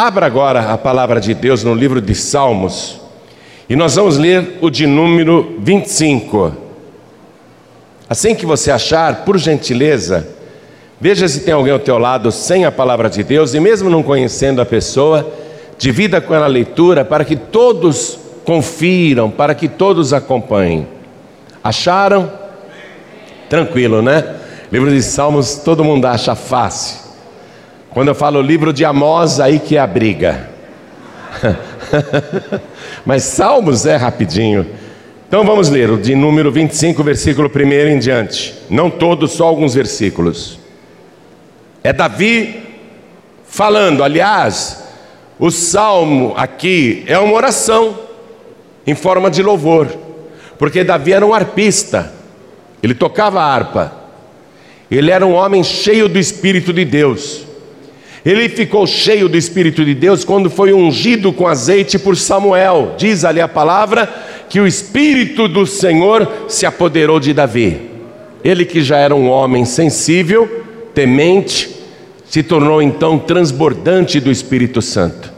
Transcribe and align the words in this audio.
Abra 0.00 0.26
agora 0.26 0.72
a 0.72 0.78
palavra 0.78 1.20
de 1.20 1.34
Deus 1.34 1.64
no 1.64 1.74
livro 1.74 2.00
de 2.00 2.14
Salmos 2.14 3.00
e 3.68 3.74
nós 3.74 3.96
vamos 3.96 4.16
ler 4.16 4.56
o 4.60 4.70
de 4.70 4.86
número 4.86 5.56
25. 5.58 6.54
Assim 8.08 8.32
que 8.32 8.46
você 8.46 8.70
achar, 8.70 9.24
por 9.24 9.36
gentileza, 9.36 10.24
veja 11.00 11.26
se 11.26 11.40
tem 11.40 11.52
alguém 11.52 11.72
ao 11.72 11.80
teu 11.80 11.98
lado 11.98 12.30
sem 12.30 12.64
a 12.64 12.70
palavra 12.70 13.10
de 13.10 13.24
Deus 13.24 13.54
e 13.54 13.58
mesmo 13.58 13.90
não 13.90 14.00
conhecendo 14.04 14.62
a 14.62 14.64
pessoa, 14.64 15.32
divida 15.76 16.20
com 16.20 16.32
ela 16.32 16.44
a 16.44 16.48
leitura 16.48 17.04
para 17.04 17.24
que 17.24 17.34
todos 17.34 18.20
confiram, 18.44 19.28
para 19.28 19.52
que 19.52 19.66
todos 19.66 20.12
acompanhem. 20.12 20.86
Acharam? 21.64 22.30
Tranquilo, 23.50 24.00
né? 24.00 24.36
Livro 24.70 24.92
de 24.92 25.02
Salmos 25.02 25.56
todo 25.56 25.82
mundo 25.82 26.06
acha 26.06 26.36
fácil. 26.36 27.07
Quando 27.98 28.06
eu 28.06 28.14
falo 28.14 28.40
livro 28.40 28.72
de 28.72 28.84
Amós, 28.84 29.40
aí 29.40 29.58
que 29.58 29.76
é 29.76 29.80
a 29.80 29.86
briga. 29.88 30.48
Mas 33.04 33.24
Salmos 33.24 33.86
é 33.86 33.96
rapidinho. 33.96 34.64
Então 35.26 35.44
vamos 35.44 35.68
ler 35.68 35.90
o 35.90 35.98
de 35.98 36.14
número 36.14 36.52
25, 36.52 37.02
versículo 37.02 37.50
1 37.52 37.60
em 37.88 37.98
diante. 37.98 38.54
Não 38.70 38.88
todos, 38.88 39.32
só 39.32 39.48
alguns 39.48 39.74
versículos. 39.74 40.60
É 41.82 41.92
Davi 41.92 42.62
falando, 43.48 44.04
aliás, 44.04 44.84
o 45.36 45.50
salmo 45.50 46.34
aqui 46.36 47.02
é 47.08 47.18
uma 47.18 47.34
oração 47.34 47.98
em 48.86 48.94
forma 48.94 49.28
de 49.28 49.42
louvor, 49.42 49.88
porque 50.56 50.84
Davi 50.84 51.14
era 51.14 51.26
um 51.26 51.34
arpista, 51.34 52.14
ele 52.80 52.94
tocava 52.94 53.42
harpa, 53.42 53.92
ele 54.88 55.10
era 55.10 55.26
um 55.26 55.34
homem 55.34 55.64
cheio 55.64 56.08
do 56.08 56.16
Espírito 56.16 56.72
de 56.72 56.84
Deus. 56.84 57.47
Ele 58.24 58.48
ficou 58.48 58.86
cheio 58.86 59.28
do 59.28 59.36
Espírito 59.36 59.84
de 59.84 59.94
Deus 59.94 60.24
quando 60.24 60.50
foi 60.50 60.72
ungido 60.72 61.32
com 61.32 61.46
azeite 61.46 61.98
por 61.98 62.16
Samuel. 62.16 62.94
Diz 62.98 63.24
ali 63.24 63.40
a 63.40 63.48
palavra 63.48 64.08
que 64.48 64.60
o 64.60 64.66
Espírito 64.66 65.46
do 65.46 65.66
Senhor 65.66 66.46
se 66.48 66.66
apoderou 66.66 67.20
de 67.20 67.32
Davi. 67.32 67.80
Ele 68.42 68.64
que 68.64 68.82
já 68.82 68.96
era 68.98 69.14
um 69.14 69.28
homem 69.28 69.64
sensível, 69.64 70.64
temente, 70.94 71.76
se 72.28 72.42
tornou 72.42 72.82
então 72.82 73.18
transbordante 73.18 74.20
do 74.20 74.30
Espírito 74.30 74.82
Santo. 74.82 75.32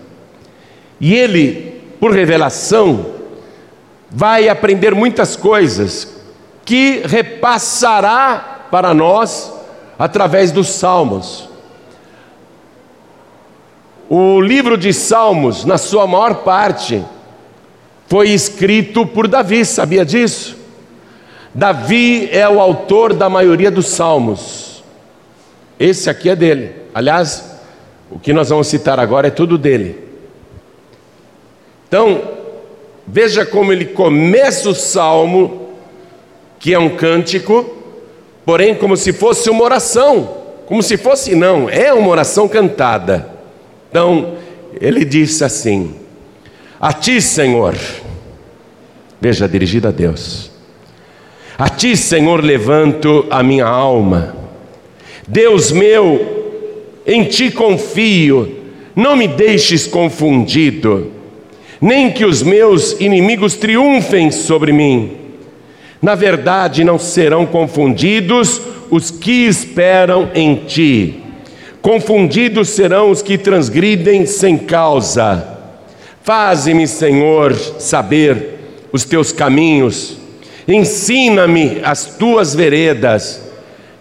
E 1.01 1.15
ele, 1.15 1.81
por 1.99 2.13
revelação, 2.13 3.07
vai 4.11 4.49
aprender 4.49 4.95
muitas 4.95 5.37
coisas 5.37 6.21
que 6.65 7.03
repassará 7.05 8.69
para 8.71 8.95
nós 8.95 9.53
através 9.99 10.53
dos 10.53 10.69
salmos. 10.69 11.50
O 14.13 14.41
livro 14.41 14.77
de 14.77 14.93
Salmos, 14.93 15.65
na 15.65 15.79
sua 15.79 16.05
maior 16.05 16.43
parte, 16.43 17.01
foi 18.09 18.31
escrito 18.31 19.07
por 19.07 19.29
Davi, 19.29 19.65
sabia 19.65 20.05
disso? 20.05 20.57
Davi 21.55 22.29
é 22.33 22.49
o 22.49 22.61
autor 22.61 23.15
da 23.15 23.31
maioria 23.31 23.71
dos 23.71 23.87
salmos. 23.87 24.83
Esse 25.79 26.11
aqui 26.11 26.29
é 26.29 26.35
dele. 26.35 26.75
Aliás, 26.93 27.57
o 28.11 28.19
que 28.19 28.33
nós 28.33 28.49
vamos 28.49 28.67
citar 28.67 28.99
agora 28.99 29.29
é 29.29 29.31
tudo 29.31 29.57
dele. 29.57 29.97
Então, 31.87 32.21
veja 33.07 33.47
como 33.47 33.73
ele 33.73 33.85
começa 33.85 34.69
o 34.69 34.75
salmo, 34.75 35.69
que 36.59 36.75
é 36.75 36.79
um 36.81 36.97
cântico, 36.97 37.65
porém 38.45 38.75
como 38.75 38.97
se 38.97 39.13
fosse 39.13 39.49
uma 39.49 39.63
oração, 39.63 40.37
como 40.67 40.83
se 40.83 40.97
fosse 40.97 41.37
não, 41.37 41.71
é 41.71 41.93
uma 41.93 42.09
oração 42.09 42.49
cantada. 42.49 43.30
Então, 43.91 44.35
ele 44.81 45.05
disse 45.05 45.43
assim: 45.45 45.95
A 46.81 46.93
ti, 46.93 47.21
Senhor, 47.21 47.77
veja, 49.21 49.49
dirigido 49.49 49.89
a 49.89 49.91
Deus, 49.91 50.51
a 51.59 51.69
ti, 51.69 51.97
Senhor, 51.97 52.43
levanto 52.43 53.27
a 53.29 53.43
minha 53.43 53.67
alma, 53.67 54.37
Deus 55.27 55.73
meu, 55.73 57.03
em 57.05 57.25
ti 57.25 57.51
confio, 57.51 58.57
não 58.95 59.17
me 59.17 59.27
deixes 59.27 59.87
confundido, 59.87 61.11
nem 61.81 62.13
que 62.13 62.25
os 62.25 62.43
meus 62.43 62.93
inimigos 63.01 63.57
triunfem 63.57 64.31
sobre 64.31 64.73
mim. 64.73 65.17
Na 66.01 66.15
verdade, 66.15 66.85
não 66.85 66.99
serão 66.99 67.45
confundidos 67.45 68.61
os 68.89 69.11
que 69.11 69.47
esperam 69.47 70.31
em 70.35 70.55
ti. 70.55 71.30
Confundidos 71.83 72.69
serão 72.71 73.11
os 73.11 73.23
que 73.23 73.39
transgridem 73.39 74.27
sem 74.27 74.59
causa. 74.59 75.59
Faze-me, 76.23 76.87
Senhor, 76.87 77.55
saber 77.55 78.59
os 78.93 79.05
teus 79.05 79.33
caminhos, 79.33 80.19
ensina-me 80.69 81.81
as 81.83 82.05
tuas 82.05 82.55
veredas, 82.55 83.51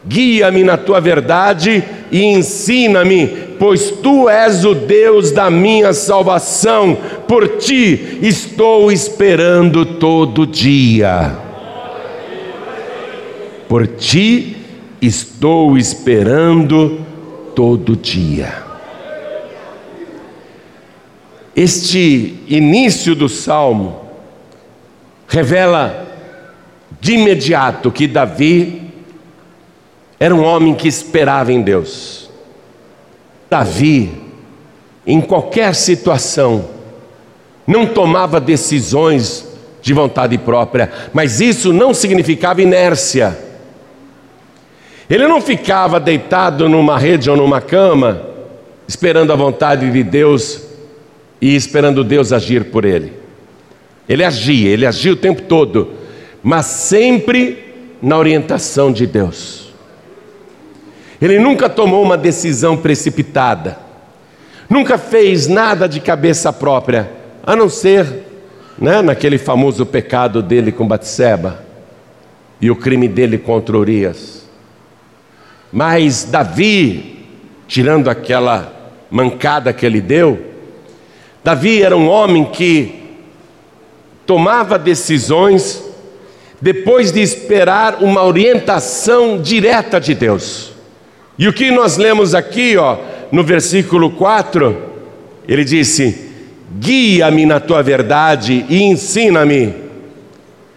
guia-me 0.06 0.64
na 0.64 0.76
tua 0.76 1.00
verdade 1.00 1.84
e 2.12 2.24
ensina-me, 2.24 3.28
pois 3.58 3.92
tu 3.92 4.28
és 4.28 4.66
o 4.66 4.76
Deus 4.76 5.32
da 5.32 5.50
minha 5.50 5.94
salvação, 5.94 6.98
por 7.28 7.48
ti 7.58 8.20
estou 8.22 8.92
esperando 8.92 9.86
todo 9.86 10.46
dia. 10.46 11.32
Por 13.70 13.88
ti 13.88 14.58
estou 15.02 15.78
esperando 15.78 16.90
todo 16.90 17.09
dia. 17.96 18.64
Este 21.56 22.38
início 22.48 23.16
do 23.16 23.28
salmo 23.28 24.06
revela 25.28 26.08
de 27.02 27.14
imediato 27.14 27.92
que 27.92 28.08
Davi 28.08 28.92
era 30.20 30.34
um 30.34 30.44
homem 30.44 30.74
que 30.74 30.88
esperava 30.88 31.52
em 31.52 31.62
Deus. 31.62 32.30
Davi, 33.50 34.12
em 35.06 35.20
qualquer 35.20 35.76
situação, 35.76 36.66
não 37.66 37.86
tomava 37.86 38.40
decisões 38.40 39.48
de 39.82 39.94
vontade 39.94 40.38
própria, 40.38 40.92
mas 41.14 41.40
isso 41.40 41.74
não 41.74 41.94
significava 41.94 42.62
inércia. 42.62 43.49
Ele 45.10 45.28
não 45.28 45.42
ficava 45.42 46.00
deitado 46.00 46.70
numa 46.70 46.98
rede 46.98 47.30
ou 47.30 47.36
numa 47.36 47.60
cama, 47.60 48.22
esperando 48.88 49.34
a 49.34 49.36
vontade 49.36 49.92
de 49.92 50.04
Deus 50.04 50.62
e 51.42 51.56
esperando 51.56 52.04
Deus 52.04 52.32
agir 52.32 52.66
por 52.66 52.86
ele. 52.86 53.14
Ele 54.08 54.24
agia, 54.24 54.70
ele 54.70 54.86
agia 54.86 55.14
o 55.14 55.16
tempo 55.16 55.42
todo, 55.44 55.94
mas 56.44 56.68
sempre 56.68 57.98
na 58.02 58.18
orientação 58.18 58.92
de 58.92 59.08
Deus. 59.08 59.70
Ele 61.22 61.40
nunca 61.40 61.68
tomou 61.68 62.04
uma 62.04 62.18
decisão 62.18 62.78
precipitada, 62.78 63.78
nunca 64.70 64.98
fez 64.98 65.48
nada 65.48 65.88
de 65.88 66.00
cabeça 66.00 66.54
própria, 66.54 67.12
a 67.44 67.56
não 67.56 67.68
ser 67.68 68.06
né, 68.78 69.02
naquele 69.02 69.38
famoso 69.38 69.86
pecado 69.86 70.42
dele 70.42 70.72
com 70.72 70.88
Batseba 70.88 71.64
e 72.62 72.70
o 72.70 72.76
crime 72.76 73.08
dele 73.08 73.38
contra 73.38 73.78
Urias. 73.78 74.49
Mas 75.72 76.24
Davi, 76.24 77.26
tirando 77.68 78.10
aquela 78.10 78.74
mancada 79.10 79.72
que 79.72 79.86
ele 79.86 80.02
deu, 80.02 80.40
Davi 81.44 81.82
era 81.82 81.96
um 81.96 82.08
homem 82.10 82.46
que 82.46 82.96
tomava 84.26 84.78
decisões 84.78 85.84
depois 86.62 87.12
de 87.12 87.22
esperar 87.22 88.04
uma 88.04 88.24
orientação 88.24 89.42
direta 89.42 90.00
de 90.00 90.14
Deus. 90.14 90.74
E 91.38 91.48
o 91.48 91.54
que 91.54 91.72
nós 91.72 91.98
lemos 91.98 92.36
aqui, 92.36 92.76
ó, 92.76 92.98
no 93.32 93.44
versículo 93.44 94.12
4, 94.12 94.76
ele 95.48 95.64
disse: 95.64 96.30
Guia-me 96.80 97.46
na 97.46 97.60
tua 97.60 97.82
verdade 97.82 98.66
e 98.70 98.84
ensina-me. 98.84 99.74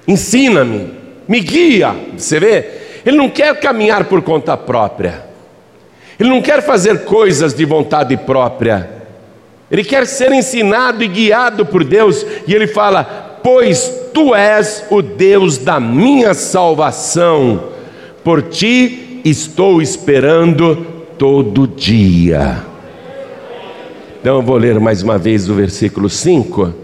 Ensina-me, 0.07 0.91
me 1.27 1.41
guia. 1.41 1.95
Você 2.17 2.39
vê? 2.39 2.82
Ele 3.05 3.17
não 3.17 3.29
quer 3.29 3.59
caminhar 3.59 4.05
por 4.05 4.23
conta 4.23 4.57
própria. 4.57 5.25
Ele 6.19 6.29
não 6.29 6.41
quer 6.41 6.63
fazer 6.63 7.05
coisas 7.05 7.53
de 7.53 7.65
vontade 7.65 8.17
própria. 8.17 8.89
Ele 9.71 9.83
quer 9.83 10.07
ser 10.07 10.33
ensinado 10.33 11.03
e 11.03 11.09
guiado 11.09 11.65
por 11.67 11.83
Deus. 11.83 12.25
E 12.47 12.55
ele 12.55 12.67
fala: 12.67 13.41
Pois 13.43 13.89
tu 14.13 14.35
és 14.35 14.85
o 14.91 15.03
Deus 15.03 15.59
da 15.59 15.81
minha 15.81 16.35
salvação, 16.35 17.71
por 18.23 18.43
ti 18.43 19.21
estou 19.25 19.81
esperando 19.81 20.87
todo 21.19 21.67
dia. 21.67 22.65
Então 24.21 24.37
eu 24.37 24.43
vou 24.43 24.57
ler 24.57 24.79
mais 24.79 25.03
uma 25.03 25.19
vez 25.19 25.49
o 25.49 25.55
versículo 25.55 26.09
5. 26.09 26.82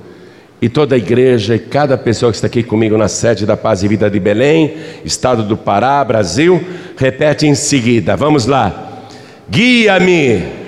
E 0.60 0.68
toda 0.68 0.94
a 0.94 0.98
igreja 0.98 1.54
e 1.54 1.58
cada 1.58 1.96
pessoa 1.96 2.32
que 2.32 2.36
está 2.36 2.48
aqui 2.48 2.62
comigo 2.62 2.96
na 2.96 3.08
sede 3.08 3.46
da 3.46 3.56
Paz 3.56 3.82
e 3.82 3.88
Vida 3.88 4.10
de 4.10 4.18
Belém, 4.18 4.76
estado 5.04 5.42
do 5.44 5.56
Pará, 5.56 6.02
Brasil, 6.04 6.60
repete 6.96 7.46
em 7.46 7.54
seguida. 7.54 8.16
Vamos 8.16 8.46
lá. 8.46 9.04
Guia-me. 9.48 10.38
Guia 10.38 10.58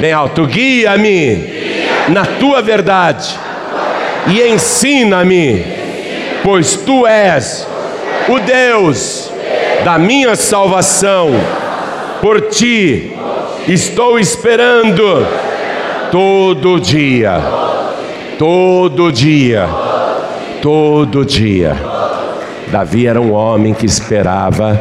Bem 0.00 0.12
alto, 0.12 0.44
guia-me 0.44 1.56
na 2.08 2.24
tua 2.24 2.62
verdade 2.62 3.34
e 4.28 4.42
ensina-me, 4.42 5.64
pois 6.42 6.76
tu 6.76 7.06
és 7.06 7.66
o 8.28 8.38
Deus 8.40 9.30
da 9.84 9.98
minha 9.98 10.34
salvação. 10.36 11.30
Por 12.20 12.42
ti 12.42 13.12
estou 13.68 14.18
esperando 14.18 15.26
todo 16.10 16.80
dia, 16.80 17.40
todo 18.38 19.10
dia, 19.10 19.68
todo 20.62 21.24
dia. 21.24 21.76
Davi 22.68 23.06
era 23.06 23.20
um 23.20 23.32
homem 23.32 23.72
que 23.72 23.86
esperava 23.86 24.78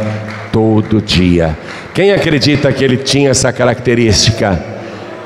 todo 0.52 1.02
dia. 1.02 1.58
Quem 1.94 2.12
acredita 2.12 2.72
que 2.72 2.84
ele 2.84 2.98
tinha 2.98 3.30
essa 3.30 3.54
característica? 3.54 4.76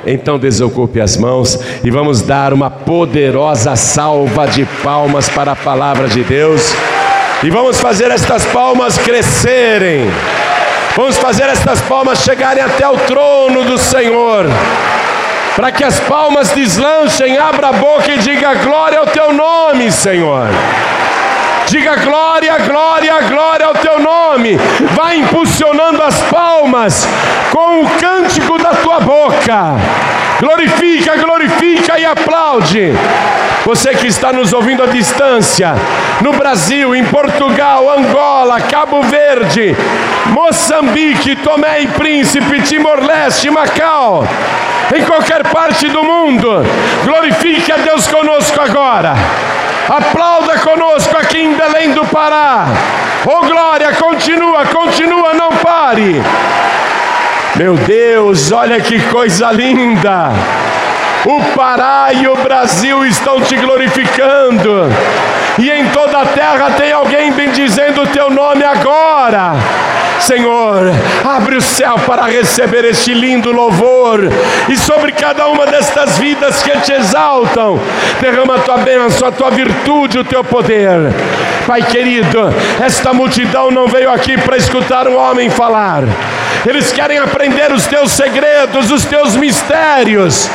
Então 0.05 0.39
desocupe 0.39 1.01
as 1.01 1.17
mãos 1.17 1.59
e 1.83 1.89
vamos 1.89 2.21
dar 2.21 2.53
uma 2.53 2.69
poderosa 2.69 3.75
salva 3.75 4.47
de 4.47 4.65
palmas 4.83 5.27
para 5.29 5.51
a 5.51 5.55
palavra 5.55 6.07
de 6.07 6.23
Deus. 6.23 6.73
E 7.43 7.49
vamos 7.49 7.79
fazer 7.79 8.11
estas 8.11 8.45
palmas 8.45 8.97
crescerem. 8.97 10.09
Vamos 10.95 11.17
fazer 11.17 11.43
estas 11.43 11.81
palmas 11.81 12.19
chegarem 12.19 12.63
até 12.63 12.87
o 12.87 12.97
trono 12.97 13.63
do 13.63 13.77
Senhor. 13.77 14.45
Para 15.59 15.73
que 15.73 15.83
as 15.83 15.99
palmas 15.99 16.51
deslanchem, 16.51 17.37
abra 17.37 17.67
a 17.67 17.73
boca 17.73 18.09
e 18.13 18.17
diga 18.19 18.53
glória 18.53 18.97
ao 18.97 19.05
teu 19.07 19.33
nome, 19.33 19.91
Senhor. 19.91 20.47
Diga 21.67 21.97
glória, 21.97 22.57
glória, 22.59 23.21
glória 23.23 23.65
ao 23.65 23.73
teu 23.73 23.99
nome. 23.99 24.55
Vai 24.95 25.17
impulsionando 25.17 26.01
as 26.01 26.17
palmas 26.21 27.05
com 27.51 27.81
o 27.81 27.89
cântico 27.99 28.57
da 28.57 28.69
tua 28.69 29.01
boca. 29.01 29.75
Glorifica, 30.39 31.17
glorifica 31.17 31.99
e 31.99 32.05
aplaude. 32.05 32.93
Você 33.65 33.93
que 33.93 34.07
está 34.07 34.31
nos 34.31 34.53
ouvindo 34.53 34.83
à 34.83 34.85
distância, 34.87 35.73
no 36.21 36.31
Brasil, 36.33 36.95
em 36.95 37.03
Portugal, 37.03 37.89
Angola, 37.91 38.61
Cabo 38.61 39.01
Verde, 39.03 39.75
Moçambique, 40.27 41.35
Tomé 41.35 41.81
e 41.81 41.87
Príncipe, 41.87 42.61
Timor-Leste, 42.61 43.49
Macau, 43.49 44.25
em 44.95 45.03
qualquer 45.03 45.43
parte 45.47 45.87
do 45.89 46.03
mundo, 46.03 46.63
glorifique 47.03 47.71
a 47.71 47.77
Deus 47.77 48.07
conosco 48.07 48.59
agora. 48.61 49.13
Aplauda 49.89 50.57
conosco 50.59 51.17
aqui 51.17 51.39
em 51.39 51.53
Belém 51.53 51.91
do 51.93 52.05
Pará. 52.05 52.65
Oh 53.25 53.45
glória, 53.45 53.91
continua, 53.93 54.65
continua, 54.65 55.33
não 55.33 55.49
pare. 55.49 56.21
Meu 57.59 57.75
Deus, 57.75 58.53
olha 58.53 58.79
que 58.79 59.01
coisa 59.09 59.51
linda. 59.51 60.29
O 61.25 61.43
Pará 61.57 62.07
e 62.13 62.25
o 62.25 62.33
Brasil 62.37 63.05
estão 63.05 63.41
te 63.41 63.57
glorificando. 63.57 64.85
E 65.57 65.69
em 65.69 65.89
toda 65.89 66.19
a 66.19 66.25
terra 66.25 66.71
tem 66.77 66.93
alguém 66.93 67.33
bendizendo 67.33 68.03
o 68.03 68.07
teu 68.07 68.29
nome 68.29 68.63
agora. 68.63 69.55
Senhor, 70.21 70.89
abre 71.25 71.57
o 71.57 71.61
céu 71.61 71.95
para 72.05 72.27
receber 72.27 72.85
este 72.85 73.13
lindo 73.13 73.51
louvor, 73.51 74.21
e 74.69 74.77
sobre 74.77 75.11
cada 75.11 75.47
uma 75.47 75.65
destas 75.65 76.17
vidas 76.17 76.61
que 76.61 76.71
te 76.79 76.93
exaltam, 76.93 77.79
derrama 78.21 78.55
a 78.55 78.59
tua 78.59 78.77
bênção, 78.77 79.27
a 79.27 79.31
tua 79.31 79.49
virtude, 79.49 80.19
o 80.19 80.23
teu 80.23 80.43
poder. 80.43 81.11
Pai 81.65 81.81
querido, 81.81 82.53
esta 82.81 83.13
multidão 83.13 83.71
não 83.71 83.87
veio 83.87 84.11
aqui 84.11 84.37
para 84.37 84.57
escutar 84.57 85.07
um 85.07 85.17
homem 85.17 85.49
falar, 85.49 86.03
eles 86.65 86.91
querem 86.91 87.17
aprender 87.17 87.71
os 87.71 87.85
teus 87.87 88.11
segredos, 88.11 88.91
os 88.91 89.05
teus 89.05 89.35
mistérios. 89.35 90.49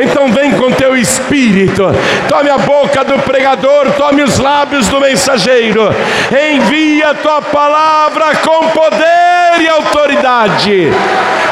Então 0.00 0.32
vem 0.32 0.52
com 0.52 0.70
teu 0.72 0.96
espírito, 0.96 1.84
tome 2.28 2.48
a 2.48 2.56
boca 2.58 3.04
do 3.04 3.18
pregador, 3.18 3.90
tome 3.98 4.22
os 4.22 4.38
lábios 4.38 4.88
do 4.88 5.00
mensageiro, 5.00 5.94
envia 6.30 7.10
a 7.10 7.14
tua 7.14 7.42
palavra 7.42 8.36
com 8.36 8.68
poder 8.68 9.60
e 9.60 9.68
autoridade, 9.68 10.90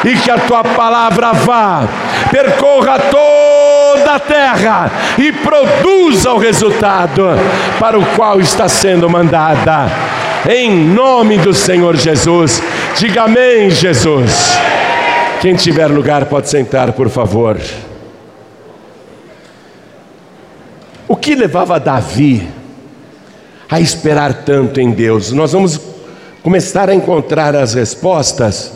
e 0.03 0.15
que 0.17 0.31
a 0.31 0.37
tua 0.39 0.63
palavra 0.63 1.33
vá, 1.33 1.83
percorra 2.31 2.97
toda 2.99 4.15
a 4.15 4.19
terra 4.19 4.91
e 5.17 5.31
produza 5.31 6.31
o 6.31 6.37
resultado 6.39 7.27
para 7.79 7.99
o 7.99 8.05
qual 8.15 8.39
está 8.39 8.67
sendo 8.67 9.09
mandada. 9.09 10.08
Em 10.47 10.71
nome 10.71 11.37
do 11.37 11.53
Senhor 11.53 11.97
Jesus, 11.97 12.61
diga 12.97 13.23
amém, 13.23 13.69
Jesus. 13.69 14.57
Quem 15.41 15.53
tiver 15.55 15.87
lugar 15.87 16.25
pode 16.25 16.49
sentar, 16.49 16.93
por 16.93 17.09
favor. 17.09 17.59
O 21.07 21.15
que 21.15 21.35
levava 21.35 21.79
Davi 21.79 22.47
a 23.69 23.81
esperar 23.81 24.45
tanto 24.45 24.79
em 24.79 24.91
Deus? 24.91 25.31
Nós 25.31 25.51
vamos 25.51 25.79
começar 26.41 26.89
a 26.89 26.95
encontrar 26.95 27.55
as 27.55 27.73
respostas 27.73 28.71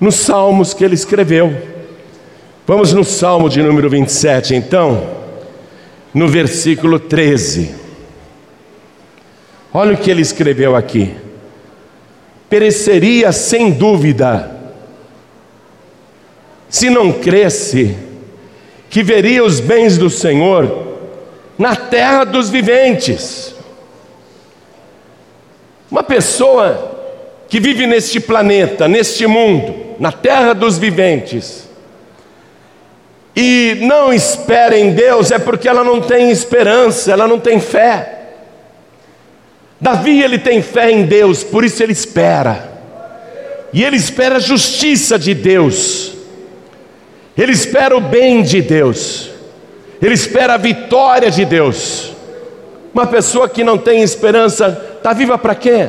nos 0.00 0.14
salmos 0.14 0.72
que 0.72 0.84
ele 0.84 0.94
escreveu. 0.94 1.54
Vamos 2.66 2.94
no 2.94 3.04
salmo 3.04 3.50
de 3.50 3.62
número 3.62 3.90
27, 3.90 4.54
então, 4.54 5.10
no 6.14 6.26
versículo 6.26 6.98
13. 6.98 7.83
Olha 9.76 9.94
o 9.94 9.96
que 9.96 10.08
ele 10.08 10.22
escreveu 10.22 10.76
aqui. 10.76 11.16
Pereceria 12.48 13.32
sem 13.32 13.72
dúvida, 13.72 14.48
se 16.68 16.88
não 16.88 17.12
cresce, 17.12 17.96
que 18.88 19.02
veria 19.02 19.42
os 19.42 19.58
bens 19.58 19.98
do 19.98 20.08
Senhor 20.08 20.94
na 21.58 21.74
terra 21.74 22.22
dos 22.22 22.48
viventes. 22.50 23.56
Uma 25.90 26.04
pessoa 26.04 26.92
que 27.48 27.58
vive 27.58 27.84
neste 27.84 28.20
planeta, 28.20 28.86
neste 28.86 29.26
mundo, 29.26 29.96
na 29.98 30.12
terra 30.12 30.52
dos 30.52 30.78
viventes, 30.78 31.68
e 33.34 33.78
não 33.80 34.12
espera 34.12 34.78
em 34.78 34.92
Deus, 34.92 35.32
é 35.32 35.38
porque 35.40 35.68
ela 35.68 35.82
não 35.82 36.00
tem 36.00 36.30
esperança, 36.30 37.10
ela 37.10 37.26
não 37.26 37.40
tem 37.40 37.58
fé. 37.58 38.23
Davi 39.84 40.20
ele 40.22 40.38
tem 40.38 40.62
fé 40.62 40.90
em 40.90 41.04
Deus, 41.04 41.44
por 41.44 41.62
isso 41.62 41.82
ele 41.82 41.92
espera. 41.92 42.72
E 43.72 43.84
ele 43.84 43.96
espera 43.96 44.36
a 44.36 44.40
justiça 44.40 45.18
de 45.18 45.34
Deus. 45.34 46.12
Ele 47.36 47.52
espera 47.52 47.96
o 47.96 48.00
bem 48.00 48.42
de 48.42 48.62
Deus 48.62 49.34
ele 50.04 50.14
espera 50.14 50.54
a 50.54 50.58
vitória 50.58 51.30
de 51.30 51.46
Deus. 51.46 52.12
Uma 52.92 53.06
pessoa 53.06 53.48
que 53.48 53.64
não 53.64 53.78
tem 53.78 54.02
esperança, 54.02 54.96
está 54.96 55.14
viva 55.14 55.38
para 55.38 55.54
quê? 55.54 55.88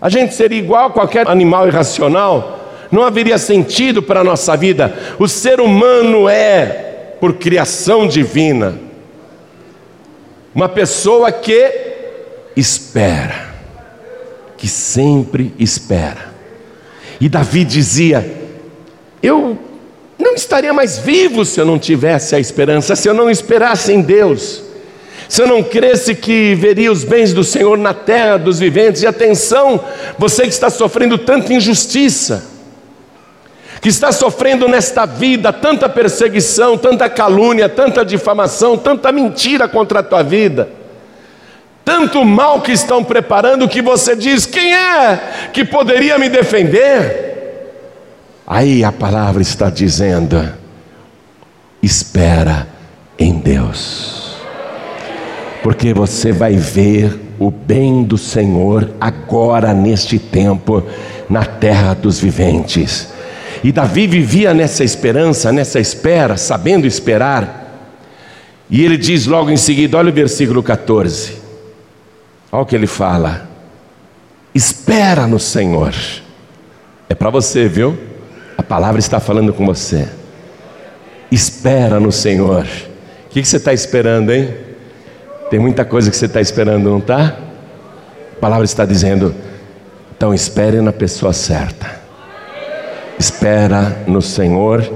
A 0.00 0.08
gente 0.08 0.32
seria 0.34 0.58
igual 0.58 0.86
a 0.86 0.90
qualquer 0.90 1.28
animal 1.28 1.66
irracional, 1.66 2.60
não 2.90 3.02
haveria 3.02 3.38
sentido 3.38 4.00
para 4.00 4.20
a 4.20 4.24
nossa 4.24 4.56
vida. 4.56 4.94
O 5.18 5.26
ser 5.26 5.60
humano 5.60 6.28
é, 6.28 7.16
por 7.20 7.34
criação 7.34 8.06
divina, 8.06 8.78
uma 10.54 10.68
pessoa 10.68 11.32
que 11.32 11.91
espera, 12.56 13.54
que 14.56 14.68
sempre 14.68 15.54
espera. 15.58 16.32
E 17.20 17.28
Davi 17.28 17.64
dizia: 17.64 18.24
Eu 19.22 19.58
não 20.18 20.34
estaria 20.34 20.72
mais 20.72 20.98
vivo 20.98 21.44
se 21.44 21.60
eu 21.60 21.64
não 21.64 21.78
tivesse 21.78 22.34
a 22.34 22.40
esperança, 22.40 22.96
se 22.96 23.08
eu 23.08 23.14
não 23.14 23.30
esperasse 23.30 23.92
em 23.92 24.00
Deus, 24.00 24.62
se 25.28 25.40
eu 25.40 25.46
não 25.46 25.62
cresce 25.62 26.14
que 26.14 26.54
veria 26.54 26.92
os 26.92 27.04
bens 27.04 27.32
do 27.32 27.42
Senhor 27.42 27.78
na 27.78 27.94
terra 27.94 28.36
dos 28.36 28.58
viventes. 28.58 29.02
E 29.02 29.06
atenção, 29.06 29.80
você 30.18 30.42
que 30.42 30.48
está 30.48 30.68
sofrendo 30.68 31.16
tanta 31.16 31.52
injustiça, 31.52 32.44
que 33.80 33.88
está 33.88 34.12
sofrendo 34.12 34.68
nesta 34.68 35.04
vida 35.04 35.52
tanta 35.52 35.88
perseguição, 35.88 36.78
tanta 36.78 37.08
calúnia, 37.08 37.68
tanta 37.68 38.04
difamação, 38.04 38.78
tanta 38.78 39.10
mentira 39.10 39.66
contra 39.66 39.98
a 39.98 40.02
tua 40.02 40.22
vida, 40.22 40.68
tanto 41.84 42.24
mal 42.24 42.60
que 42.60 42.72
estão 42.72 43.02
preparando 43.02 43.68
que 43.68 43.82
você 43.82 44.14
diz: 44.14 44.46
quem 44.46 44.74
é 44.74 45.50
que 45.52 45.64
poderia 45.64 46.18
me 46.18 46.28
defender? 46.28 47.30
Aí 48.46 48.84
a 48.84 48.92
palavra 48.92 49.42
está 49.42 49.70
dizendo: 49.70 50.52
espera 51.82 52.68
em 53.18 53.38
Deus, 53.38 54.36
porque 55.62 55.92
você 55.92 56.32
vai 56.32 56.54
ver 56.54 57.18
o 57.38 57.50
bem 57.50 58.04
do 58.04 58.16
Senhor 58.16 58.90
agora 59.00 59.74
neste 59.74 60.18
tempo 60.18 60.82
na 61.28 61.44
terra 61.44 61.94
dos 61.94 62.20
viventes. 62.20 63.08
E 63.64 63.70
Davi 63.70 64.06
vivia 64.06 64.52
nessa 64.52 64.82
esperança, 64.82 65.52
nessa 65.52 65.78
espera, 65.78 66.36
sabendo 66.36 66.86
esperar. 66.86 67.60
E 68.68 68.84
ele 68.84 68.96
diz 68.96 69.26
logo 69.26 69.50
em 69.50 69.56
seguida, 69.56 69.98
olha 69.98 70.10
o 70.10 70.12
versículo 70.12 70.62
14. 70.62 71.41
Olha 72.54 72.62
o 72.62 72.66
que 72.66 72.76
ele 72.76 72.86
fala: 72.86 73.48
Espera 74.54 75.26
no 75.26 75.38
Senhor. 75.38 75.94
É 77.08 77.14
para 77.14 77.30
você, 77.30 77.66
viu? 77.66 77.98
A 78.58 78.62
palavra 78.62 78.98
está 78.98 79.18
falando 79.18 79.54
com 79.54 79.64
você. 79.64 80.06
espera 81.30 81.98
no 81.98 82.12
Senhor. 82.12 82.66
O 83.26 83.28
que 83.30 83.42
você 83.42 83.56
está 83.56 83.72
esperando, 83.72 84.30
hein? 84.30 84.54
Tem 85.48 85.58
muita 85.58 85.82
coisa 85.84 86.10
que 86.10 86.16
você 86.16 86.26
está 86.26 86.42
esperando, 86.42 86.90
não 86.90 86.98
está? 86.98 87.38
A 88.36 88.40
palavra 88.40 88.64
está 88.66 88.84
dizendo, 88.84 89.34
então 90.14 90.34
espere 90.34 90.80
na 90.82 90.92
pessoa 90.92 91.32
certa. 91.32 92.00
Espera 93.18 94.04
no 94.06 94.20
Senhor, 94.20 94.90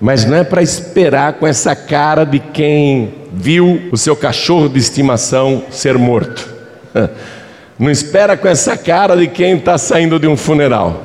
mas 0.00 0.24
não 0.24 0.36
é 0.36 0.44
para 0.44 0.62
esperar 0.62 1.34
com 1.34 1.46
essa 1.46 1.74
cara 1.74 2.24
de 2.24 2.38
quem 2.38 3.14
viu 3.32 3.88
o 3.90 3.96
seu 3.96 4.14
cachorro 4.14 4.68
de 4.68 4.78
estimação 4.78 5.64
ser 5.70 5.98
morto. 5.98 6.53
Não 7.78 7.90
espera 7.90 8.36
com 8.36 8.46
essa 8.46 8.76
cara 8.76 9.16
de 9.16 9.26
quem 9.26 9.56
está 9.56 9.76
saindo 9.76 10.18
de 10.18 10.28
um 10.28 10.36
funeral. 10.36 11.02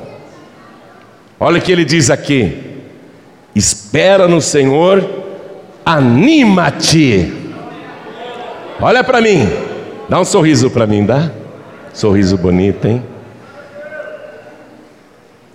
Olha 1.38 1.58
o 1.58 1.62
que 1.62 1.72
ele 1.72 1.84
diz 1.84 2.10
aqui: 2.10 2.82
espera 3.54 4.28
no 4.28 4.40
Senhor, 4.40 5.08
anima-te. 5.84 7.32
Olha 8.80 9.02
para 9.02 9.20
mim, 9.20 9.48
dá 10.08 10.20
um 10.20 10.24
sorriso 10.24 10.70
para 10.70 10.86
mim, 10.86 11.04
dá? 11.04 11.30
Sorriso 11.92 12.38
bonito, 12.38 12.86
hein? 12.86 13.02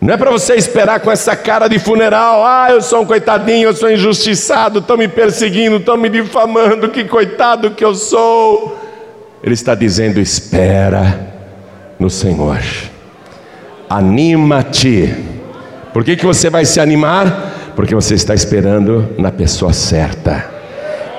Não 0.02 0.14
é 0.14 0.18
para 0.18 0.30
você 0.30 0.54
esperar 0.54 1.00
com 1.00 1.10
essa 1.10 1.36
cara 1.36 1.68
de 1.68 1.80
funeral, 1.80 2.46
ah, 2.46 2.68
eu 2.70 2.82
sou 2.82 3.02
um 3.02 3.06
coitadinho, 3.06 3.70
eu 3.70 3.74
sou 3.74 3.90
injustiçado, 3.90 4.78
estão 4.80 4.98
me 4.98 5.08
perseguindo, 5.08 5.78
estão 5.78 5.98
me 5.98 6.10
difamando, 6.10 6.90
que 6.90 7.06
coitado 7.06 7.72
que 7.72 7.84
eu 7.84 7.96
sou. 7.96 8.85
Ele 9.44 9.54
está 9.54 9.76
dizendo: 9.76 10.20
espera 10.20 11.34
no 12.00 12.10
Senhor, 12.10 12.60
anima-te 13.90 15.36
por 15.96 16.04
que, 16.04 16.18
que 16.18 16.26
você 16.26 16.50
vai 16.50 16.66
se 16.66 16.82
animar? 16.82 17.72
Porque 17.74 17.96
você 17.96 18.16
está 18.16 18.36
esperando 18.36 19.12
na 19.18 19.32
pessoa 19.32 19.72
certa. 19.72 20.46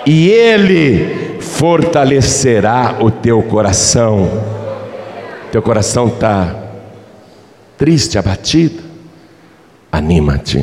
E 0.05 0.29
Ele 0.29 1.39
fortalecerá 1.41 2.99
o 3.01 3.11
teu 3.11 3.43
coração. 3.43 4.29
Teu 5.51 5.63
coração 5.63 6.09
está 6.09 6.55
triste, 7.79 8.19
abatido. 8.19 8.83
Anima-te. 9.91 10.63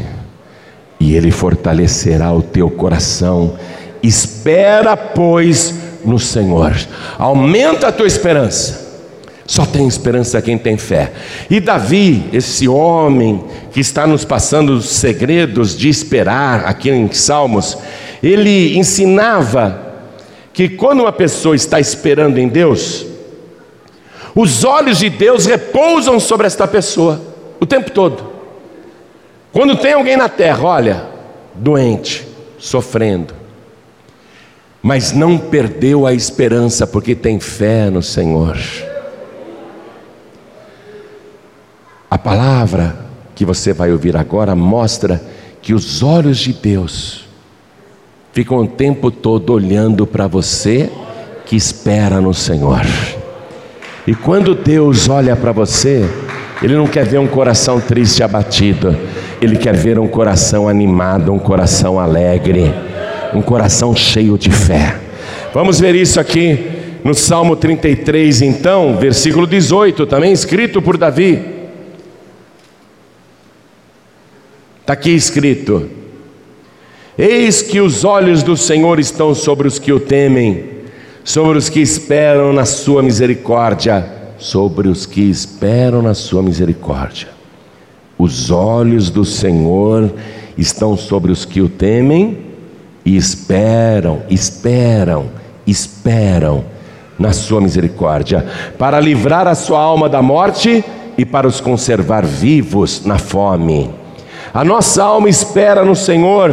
E 0.99 1.15
Ele 1.15 1.31
fortalecerá 1.31 2.31
o 2.31 2.43
teu 2.43 2.69
coração. 2.69 3.55
Espera, 4.03 4.95
pois, 4.95 5.73
no 6.05 6.19
Senhor. 6.19 6.75
Aumenta 7.17 7.87
a 7.87 7.91
tua 7.91 8.07
esperança. 8.07 8.83
Só 9.45 9.65
tem 9.65 9.87
esperança 9.87 10.41
quem 10.41 10.57
tem 10.57 10.77
fé. 10.77 11.11
E 11.49 11.59
Davi, 11.59 12.29
esse 12.31 12.67
homem 12.67 13.43
que 13.71 13.79
está 13.79 14.07
nos 14.07 14.23
passando 14.23 14.73
os 14.73 14.89
segredos 14.89 15.77
de 15.77 15.89
esperar 15.89 16.65
aqui 16.65 16.89
em 16.89 17.11
Salmos, 17.11 17.77
ele 18.21 18.77
ensinava 18.77 19.81
que 20.53 20.69
quando 20.69 21.01
uma 21.01 21.11
pessoa 21.11 21.55
está 21.55 21.79
esperando 21.79 22.37
em 22.37 22.47
Deus, 22.47 23.05
os 24.35 24.63
olhos 24.63 24.99
de 24.99 25.09
Deus 25.09 25.45
repousam 25.45 26.19
sobre 26.19 26.47
esta 26.47 26.67
pessoa 26.67 27.21
o 27.59 27.65
tempo 27.65 27.91
todo. 27.91 28.31
Quando 29.51 29.75
tem 29.75 29.93
alguém 29.93 30.17
na 30.17 30.29
terra, 30.29 30.63
olha, 30.63 31.05
doente, 31.53 32.25
sofrendo, 32.57 33.33
mas 34.83 35.13
não 35.13 35.37
perdeu 35.37 36.05
a 36.05 36.13
esperança 36.13 36.85
porque 36.85 37.15
tem 37.15 37.39
fé 37.39 37.89
no 37.89 38.03
Senhor. 38.03 38.57
A 42.11 42.17
palavra 42.17 42.93
que 43.33 43.45
você 43.45 43.71
vai 43.71 43.93
ouvir 43.93 44.17
agora 44.17 44.53
mostra 44.53 45.23
que 45.61 45.73
os 45.73 46.03
olhos 46.03 46.37
de 46.37 46.51
Deus 46.51 47.25
ficam 48.33 48.57
o 48.57 48.67
tempo 48.67 49.09
todo 49.09 49.53
olhando 49.53 50.05
para 50.05 50.27
você 50.27 50.91
que 51.45 51.55
espera 51.55 52.19
no 52.19 52.33
Senhor. 52.33 52.81
E 54.05 54.13
quando 54.13 54.53
Deus 54.53 55.07
olha 55.07 55.33
para 55.33 55.53
você, 55.53 56.05
Ele 56.61 56.75
não 56.75 56.87
quer 56.87 57.05
ver 57.05 57.19
um 57.19 57.27
coração 57.27 57.79
triste 57.79 58.19
e 58.19 58.23
abatido, 58.23 58.97
Ele 59.41 59.55
quer 59.55 59.75
ver 59.75 59.97
um 59.97 60.09
coração 60.09 60.67
animado, 60.67 61.31
um 61.31 61.39
coração 61.39 61.97
alegre, 61.97 62.73
um 63.33 63.41
coração 63.41 63.95
cheio 63.95 64.37
de 64.37 64.49
fé. 64.49 64.99
Vamos 65.53 65.79
ver 65.79 65.95
isso 65.95 66.19
aqui 66.19 66.59
no 67.03 67.13
Salmo 67.13 67.55
33, 67.55 68.41
então, 68.41 68.97
versículo 68.97 69.45
18, 69.45 70.05
também 70.05 70.31
escrito 70.31 70.81
por 70.81 70.97
Davi. 70.97 71.39
Está 74.81 74.93
aqui 74.93 75.11
escrito: 75.11 75.89
Eis 77.17 77.61
que 77.61 77.79
os 77.79 78.03
olhos 78.03 78.43
do 78.43 78.55
Senhor 78.55 78.99
estão 78.99 79.35
sobre 79.35 79.67
os 79.67 79.79
que 79.79 79.91
o 79.91 79.99
temem, 79.99 80.65
sobre 81.23 81.57
os 81.57 81.69
que 81.69 81.79
esperam 81.79 82.53
na 82.53 82.65
sua 82.65 83.01
misericórdia, 83.01 84.05
sobre 84.37 84.87
os 84.87 85.05
que 85.05 85.21
esperam 85.21 86.01
na 86.01 86.13
sua 86.13 86.41
misericórdia. 86.41 87.29
Os 88.17 88.51
olhos 88.51 89.09
do 89.09 89.25
Senhor 89.25 90.11
estão 90.57 90.95
sobre 90.95 91.31
os 91.31 91.45
que 91.45 91.61
o 91.61 91.67
temem 91.67 92.52
e 93.05 93.15
esperam, 93.15 94.21
esperam, 94.29 95.25
esperam 95.65 96.63
na 97.17 97.31
sua 97.31 97.61
misericórdia, 97.61 98.45
para 98.77 98.99
livrar 98.99 99.47
a 99.47 99.55
sua 99.55 99.79
alma 99.79 100.09
da 100.09 100.21
morte 100.21 100.83
e 101.17 101.25
para 101.25 101.47
os 101.47 101.61
conservar 101.61 102.25
vivos 102.25 103.05
na 103.05 103.17
fome. 103.17 103.89
A 104.53 104.63
nossa 104.63 105.03
alma 105.03 105.29
espera 105.29 105.83
no 105.83 105.95
Senhor. 105.95 106.51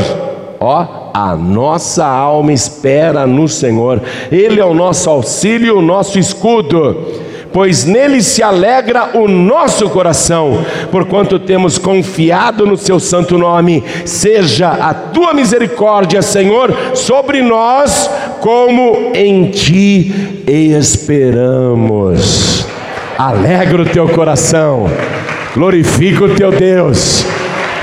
Ó, 0.59 1.11
a 1.15 1.35
nossa 1.35 2.07
alma 2.07 2.53
espera 2.53 3.27
no 3.27 3.49
Senhor. 3.49 4.01
Ele 4.31 4.61
é 4.61 4.65
o 4.65 4.75
nosso 4.75 5.09
auxílio, 5.09 5.79
o 5.79 5.83
nosso 5.83 6.19
escudo 6.19 7.30
pois 7.53 7.85
nele 7.85 8.23
se 8.23 8.43
alegra 8.43 9.11
o 9.15 9.29
nosso 9.29 9.89
coração, 9.91 10.65
porquanto 10.91 11.39
temos 11.39 11.79
confiado 11.79 12.67
no 12.67 12.77
seu 12.77 12.99
santo 13.01 13.39
nome. 13.39 13.83
Seja 14.05 14.69
a 14.69 14.93
tua 14.95 15.33
misericórdia, 15.33 16.23
Senhor, 16.23 16.75
sobre 16.95 17.43
nós, 17.43 18.11
como 18.41 19.13
em 19.15 19.51
ti 19.51 20.43
esperamos. 20.47 22.67
Alegra 23.19 23.83
o 23.83 23.87
teu 23.87 24.09
coração, 24.09 24.89
glorifica 25.55 26.25
o 26.25 26.35
teu 26.35 26.51
Deus 26.51 27.25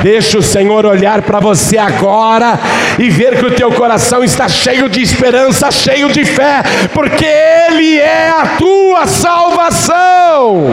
Deixa 0.01 0.37
o 0.37 0.43
Senhor 0.43 0.85
olhar 0.85 1.21
para 1.23 1.39
você 1.39 1.77
agora 1.77 2.59
e 2.99 3.09
ver 3.09 3.37
que 3.37 3.45
o 3.45 3.51
teu 3.51 3.71
coração 3.71 4.23
está 4.23 4.47
cheio 4.47 4.87
de 4.87 5.01
esperança, 5.01 5.71
cheio 5.71 6.09
de 6.09 6.23
fé, 6.23 6.61
porque 6.93 7.25
Ele 7.25 7.99
é 7.99 8.29
a 8.29 8.57
tua 8.57 9.07
salvação. 9.07 10.65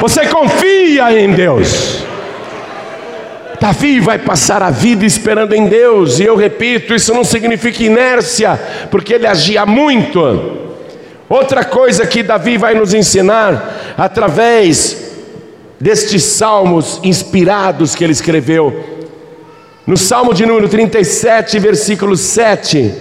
Você 0.00 0.26
confia 0.26 1.12
em 1.18 1.32
Deus. 1.32 2.04
Davi 3.60 4.00
vai 4.00 4.18
passar 4.18 4.62
a 4.62 4.70
vida 4.70 5.04
esperando 5.04 5.54
em 5.54 5.66
Deus, 5.66 6.18
e 6.18 6.24
eu 6.24 6.34
repito, 6.34 6.94
isso 6.94 7.12
não 7.12 7.22
significa 7.22 7.82
inércia, 7.82 8.58
porque 8.90 9.12
ele 9.12 9.26
agia 9.26 9.66
muito. 9.66 10.70
Outra 11.28 11.62
coisa 11.62 12.06
que 12.06 12.22
Davi 12.22 12.56
vai 12.56 12.74
nos 12.74 12.94
ensinar, 12.94 13.94
através 13.98 15.09
destes 15.80 16.22
salmos 16.24 17.00
inspirados 17.02 17.94
que 17.94 18.04
ele 18.04 18.12
escreveu. 18.12 19.08
No 19.86 19.96
Salmo 19.96 20.34
de 20.34 20.44
número 20.44 20.68
37, 20.68 21.58
versículo 21.58 22.16
7, 22.16 22.92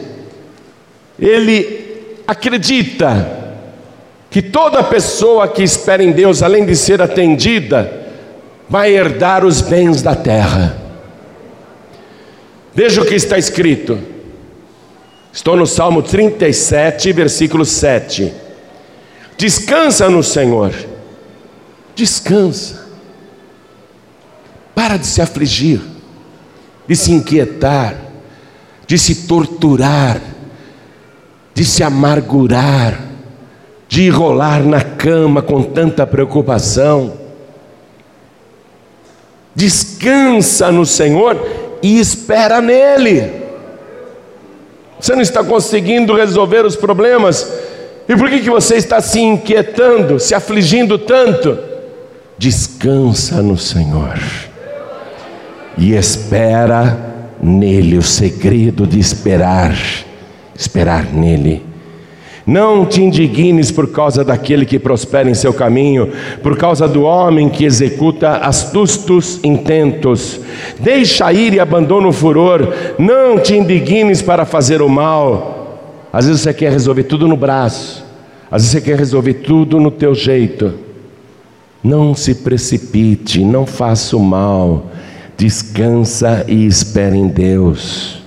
ele 1.19 2.15
acredita 2.25 3.37
que 4.31 4.41
toda 4.41 4.81
pessoa 4.83 5.47
que 5.47 5.61
espera 5.61 6.01
em 6.01 6.11
Deus, 6.11 6.41
além 6.41 6.65
de 6.65 6.75
ser 6.75 7.01
atendida, 7.01 8.07
vai 8.69 8.95
herdar 8.95 9.43
os 9.43 9.61
bens 9.61 10.01
da 10.01 10.15
terra. 10.15 10.77
Veja 12.73 13.01
o 13.01 13.05
que 13.05 13.15
está 13.15 13.37
escrito. 13.37 13.99
Estou 15.33 15.57
no 15.57 15.67
Salmo 15.67 16.01
37, 16.01 17.11
versículo 17.11 17.65
7. 17.65 18.31
Descansa 19.37 20.09
no 20.09 20.23
Senhor 20.23 20.73
Descansa. 21.99 22.87
Para 24.73 24.95
de 24.95 25.05
se 25.05 25.21
afligir, 25.21 25.81
de 26.87 26.95
se 26.95 27.11
inquietar, 27.11 27.93
de 28.87 28.97
se 28.97 29.27
torturar, 29.27 30.21
de 31.53 31.65
se 31.65 31.83
amargurar, 31.83 32.97
de 33.89 34.07
enrolar 34.07 34.63
na 34.63 34.81
cama 34.81 35.41
com 35.41 35.61
tanta 35.61 36.07
preocupação. 36.07 37.15
Descansa 39.53 40.71
no 40.71 40.85
Senhor 40.85 41.37
e 41.83 41.99
espera 41.99 42.61
nele. 42.61 43.29
Você 44.97 45.13
não 45.15 45.21
está 45.21 45.43
conseguindo 45.43 46.15
resolver 46.15 46.65
os 46.65 46.77
problemas, 46.77 47.51
e 48.07 48.15
por 48.15 48.29
que, 48.29 48.39
que 48.39 48.49
você 48.49 48.77
está 48.77 49.01
se 49.01 49.19
inquietando, 49.19 50.17
se 50.17 50.33
afligindo 50.33 50.97
tanto? 50.97 51.67
Descansa 52.39 53.41
no 53.41 53.57
Senhor 53.57 54.17
e 55.77 55.93
espera 55.93 56.97
nele, 57.43 57.97
o 57.97 58.01
segredo 58.01 58.87
de 58.87 58.97
esperar, 58.97 59.77
esperar 60.55 61.03
nele. 61.11 61.65
Não 62.47 62.85
te 62.85 63.01
indignes 63.01 63.71
por 63.71 63.91
causa 63.91 64.23
daquele 64.23 64.65
que 64.65 64.79
prospera 64.79 65.29
em 65.29 65.33
seu 65.33 65.53
caminho, 65.53 66.13
por 66.41 66.55
causa 66.57 66.87
do 66.87 67.03
homem 67.03 67.49
que 67.49 67.65
executa 67.65 68.37
astutos 68.37 69.41
intentos. 69.43 70.39
Deixa 70.79 71.33
ir 71.33 71.55
e 71.55 71.59
abandona 71.59 72.07
o 72.07 72.13
furor. 72.13 72.73
Não 72.97 73.37
te 73.37 73.53
indignes 73.53 74.21
para 74.21 74.45
fazer 74.45 74.81
o 74.81 74.87
mal. 74.87 76.07
Às 76.13 76.25
vezes 76.25 76.39
você 76.39 76.53
quer 76.53 76.71
resolver 76.71 77.03
tudo 77.03 77.27
no 77.27 77.35
braço, 77.35 78.01
às 78.49 78.61
vezes 78.61 78.71
você 78.71 78.79
quer 78.79 78.97
resolver 78.97 79.33
tudo 79.33 79.77
no 79.77 79.91
teu 79.91 80.15
jeito. 80.15 80.87
Não 81.83 82.13
se 82.13 82.35
precipite, 82.35 83.43
não 83.43 83.65
faça 83.65 84.17
o 84.17 84.19
mal. 84.19 84.87
Descansa 85.37 86.43
e 86.47 86.65
espera 86.65 87.15
em 87.15 87.27
Deus. 87.27 88.19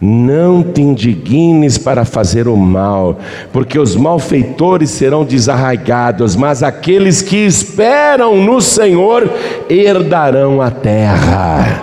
Não 0.00 0.62
te 0.62 0.80
indignes 0.80 1.76
para 1.76 2.04
fazer 2.04 2.46
o 2.46 2.56
mal, 2.56 3.18
porque 3.52 3.80
os 3.80 3.96
malfeitores 3.96 4.90
serão 4.90 5.24
desarraigados, 5.24 6.36
mas 6.36 6.62
aqueles 6.62 7.20
que 7.20 7.36
esperam 7.38 8.40
no 8.40 8.60
Senhor 8.60 9.28
herdarão 9.68 10.62
a 10.62 10.70
terra. 10.70 11.82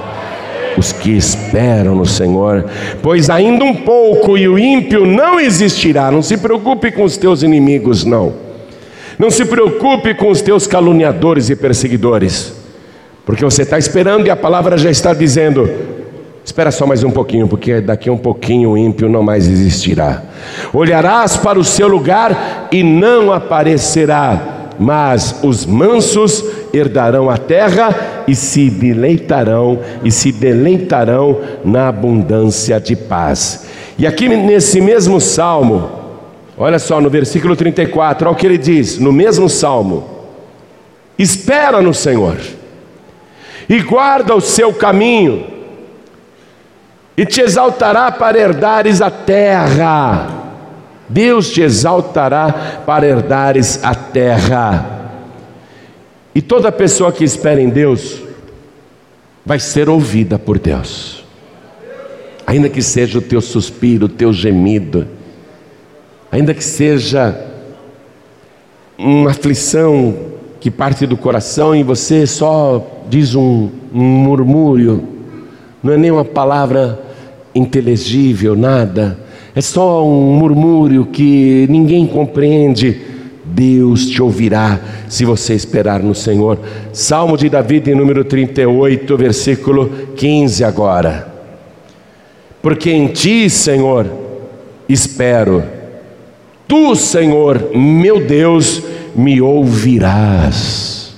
Os 0.78 0.94
que 0.94 1.12
esperam 1.12 1.94
no 1.96 2.06
Senhor, 2.06 2.66
pois 3.02 3.30
ainda 3.30 3.66
um 3.66 3.76
pouco 3.76 4.38
e 4.38 4.48
o 4.48 4.58
ímpio 4.58 5.06
não 5.06 5.38
existirá. 5.38 6.10
Não 6.10 6.22
se 6.22 6.38
preocupe 6.38 6.92
com 6.92 7.04
os 7.04 7.18
teus 7.18 7.44
inimigos, 7.44 8.06
não. 8.06 8.45
Não 9.18 9.30
se 9.30 9.46
preocupe 9.46 10.14
com 10.14 10.30
os 10.30 10.42
teus 10.42 10.68
caluniadores 10.68 11.50
e 11.50 11.56
perseguidores, 11.56 12.54
porque 13.26 13.44
você 13.44 13.62
está 13.62 13.78
esperando 13.78 14.28
e 14.28 14.30
a 14.30 14.36
palavra 14.36 14.78
já 14.78 14.90
está 14.90 15.14
dizendo: 15.14 15.70
Espera 16.46 16.70
só 16.70 16.86
mais 16.86 17.04
um 17.04 17.10
pouquinho, 17.10 17.48
porque 17.48 17.82
daqui 17.82 18.08
a 18.08 18.14
um 18.14 18.18
pouquinho 18.18 18.72
o 18.72 18.78
ímpio 18.78 19.10
não 19.10 19.24
mais 19.24 19.48
existirá. 19.48 20.22
Olharás 20.72 21.38
para 21.38 21.58
o 21.58 21.64
seu 21.64 21.88
lugar 21.88 22.68
e 22.72 22.84
não 22.84 23.34
aparecerá, 23.34 24.70
mas 24.78 25.40
os 25.44 25.66
mansos 25.66 26.44
herdarão 26.72 27.32
a 27.32 27.38
terra 27.38 28.24
e 28.28 28.36
se 28.36 28.70
deleitarão 28.70 29.80
e 30.04 30.12
se 30.12 30.32
deleitarão 30.32 31.40
na 31.64 31.88
abundância 31.88 32.80
de 32.80 32.96
paz. 32.96 33.66
E 33.98 34.06
aqui 34.06 34.30
nesse 34.30 34.80
mesmo 34.80 35.20
salmo, 35.20 35.90
olha 36.58 36.80
só 36.80 37.00
no 37.02 37.10
versículo 37.10 37.56
34, 37.56 38.28
olha 38.28 38.36
o 38.36 38.38
que 38.38 38.46
ele 38.46 38.58
diz, 38.58 38.98
no 38.98 39.12
mesmo 39.12 39.50
salmo: 39.50 40.10
Espera 41.18 41.82
no 41.82 41.94
Senhor 41.94 42.38
e 43.68 43.82
guarda 43.82 44.36
o 44.36 44.42
seu 44.42 44.74
caminho 44.74 45.46
e 47.18 47.26
te 47.26 47.42
exaltará 47.42 48.12
para 48.12 48.38
herdares 48.38 49.02
a 49.02 49.10
terra. 49.10 50.44
Deus 51.08 51.50
te 51.50 51.62
exaltará 51.62 52.82
para 52.86 53.06
herdares 53.06 53.80
a 53.84 53.96
terra. 53.96 55.12
E 56.34 56.42
toda 56.42 56.72
pessoa 56.72 57.12
que 57.12 57.24
espera 57.24 57.62
em 57.62 57.70
Deus 57.70 58.22
vai 59.46 59.60
ser 59.60 59.88
ouvida 59.88 60.38
por 60.38 60.60
Deus. 60.60 61.24
Ainda 62.46 62.70
que 62.70 62.82
seja 62.82 63.20
o 63.20 63.22
teu 63.22 63.40
suspiro, 63.40 64.08
o 64.08 64.10
teu 64.10 64.34
gemido, 64.34 65.08
ainda 66.36 66.54
que 66.54 66.64
seja 66.64 67.34
uma 68.98 69.32
aflição 69.32 70.14
que 70.60 70.70
parte 70.70 71.08
do 71.08 71.16
coração 71.16 71.74
e 71.74 71.82
você 71.82 72.28
só 72.28 73.06
diz 73.10 73.36
um, 73.36 73.70
um 73.94 74.04
murmúrio, 74.04 75.02
não 75.82 75.94
é 75.94 75.98
nem 75.98 76.12
uma 76.12 76.26
palavra 76.26 77.02
inteligível, 77.54 78.54
nada, 78.54 79.18
é 79.56 79.62
só 79.62 80.06
um 80.06 80.34
murmúrio 80.34 81.06
que 81.06 81.66
ninguém 81.70 82.06
compreende. 82.06 83.14
Deus 83.46 84.08
te 84.08 84.22
ouvirá 84.22 84.82
se 85.08 85.24
você 85.24 85.54
esperar 85.54 86.02
no 86.02 86.14
Senhor. 86.14 86.60
Salmo 86.92 87.38
de 87.38 87.48
Davi, 87.48 87.80
número 87.96 88.26
38, 88.26 89.16
versículo 89.16 89.90
15 90.18 90.64
agora. 90.66 91.34
Porque 92.62 92.92
em 92.92 93.08
ti, 93.08 93.50
Senhor, 93.50 94.08
espero. 94.90 95.75
Tu, 96.68 96.96
Senhor, 96.96 97.72
meu 97.76 98.26
Deus, 98.26 98.82
me 99.16 99.42
ouvirás. 99.42 101.14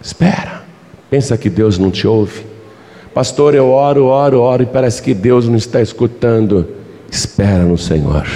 Espera. 0.00 0.62
Pensa 1.10 1.36
que 1.36 1.50
Deus 1.50 1.78
não 1.78 1.90
te 1.90 2.06
ouve? 2.06 2.46
Pastor, 3.12 3.54
eu 3.54 3.68
oro, 3.68 4.06
oro, 4.06 4.40
oro 4.40 4.62
e 4.62 4.66
parece 4.66 5.02
que 5.02 5.12
Deus 5.12 5.46
não 5.46 5.56
está 5.56 5.80
escutando. 5.82 6.66
Espera 7.10 7.62
no 7.64 7.76
Senhor. 7.76 8.26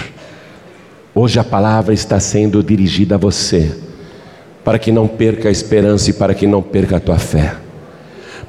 Hoje 1.15 1.41
a 1.41 1.45
palavra 1.45 1.95
está 1.95 2.21
sendo 2.21 2.63
dirigida 2.63 3.15
a 3.15 3.19
você, 3.19 3.75
para 4.63 4.79
que 4.79 4.93
não 4.93 5.09
perca 5.09 5.49
a 5.49 5.51
esperança 5.51 6.11
e 6.11 6.13
para 6.13 6.35
que 6.35 6.47
não 6.47 6.61
perca 6.61 6.99
a 6.99 7.01
tua 7.01 7.19
fé, 7.19 7.55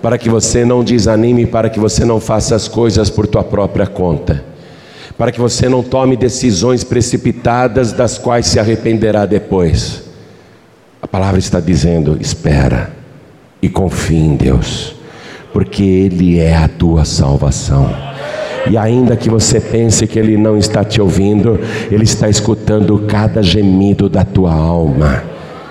para 0.01 0.17
que 0.17 0.29
você 0.29 0.65
não 0.65 0.83
desanime, 0.83 1.45
para 1.45 1.69
que 1.69 1.79
você 1.79 2.03
não 2.03 2.19
faça 2.19 2.55
as 2.55 2.67
coisas 2.67 3.09
por 3.09 3.25
tua 3.25 3.41
própria 3.41 3.87
conta, 3.87 4.43
para 5.17 5.31
que 5.31 5.39
você 5.39 5.67
não 5.67 5.81
tome 5.81 6.15
decisões 6.15 6.83
precipitadas 6.83 7.91
das 7.91 8.17
quais 8.17 8.45
se 8.47 8.59
arrependerá 8.59 9.25
depois. 9.25 10.03
A 11.01 11.07
palavra 11.07 11.39
está 11.39 11.59
dizendo: 11.59 12.17
espera 12.19 12.91
e 13.61 13.69
confie 13.69 14.17
em 14.17 14.35
Deus 14.35 14.97
porque 15.57 15.81
Ele 15.81 16.39
é 16.39 16.55
a 16.55 16.67
tua 16.67 17.03
salvação. 17.03 17.89
E 18.69 18.77
ainda 18.77 19.15
que 19.15 19.27
você 19.27 19.59
pense 19.59 20.05
que 20.05 20.19
Ele 20.19 20.37
não 20.37 20.55
está 20.55 20.83
te 20.83 21.01
ouvindo, 21.01 21.59
Ele 21.89 22.03
está 22.03 22.29
escutando 22.29 23.05
cada 23.07 23.41
gemido 23.41 24.07
da 24.07 24.23
tua 24.23 24.53
alma. 24.53 25.23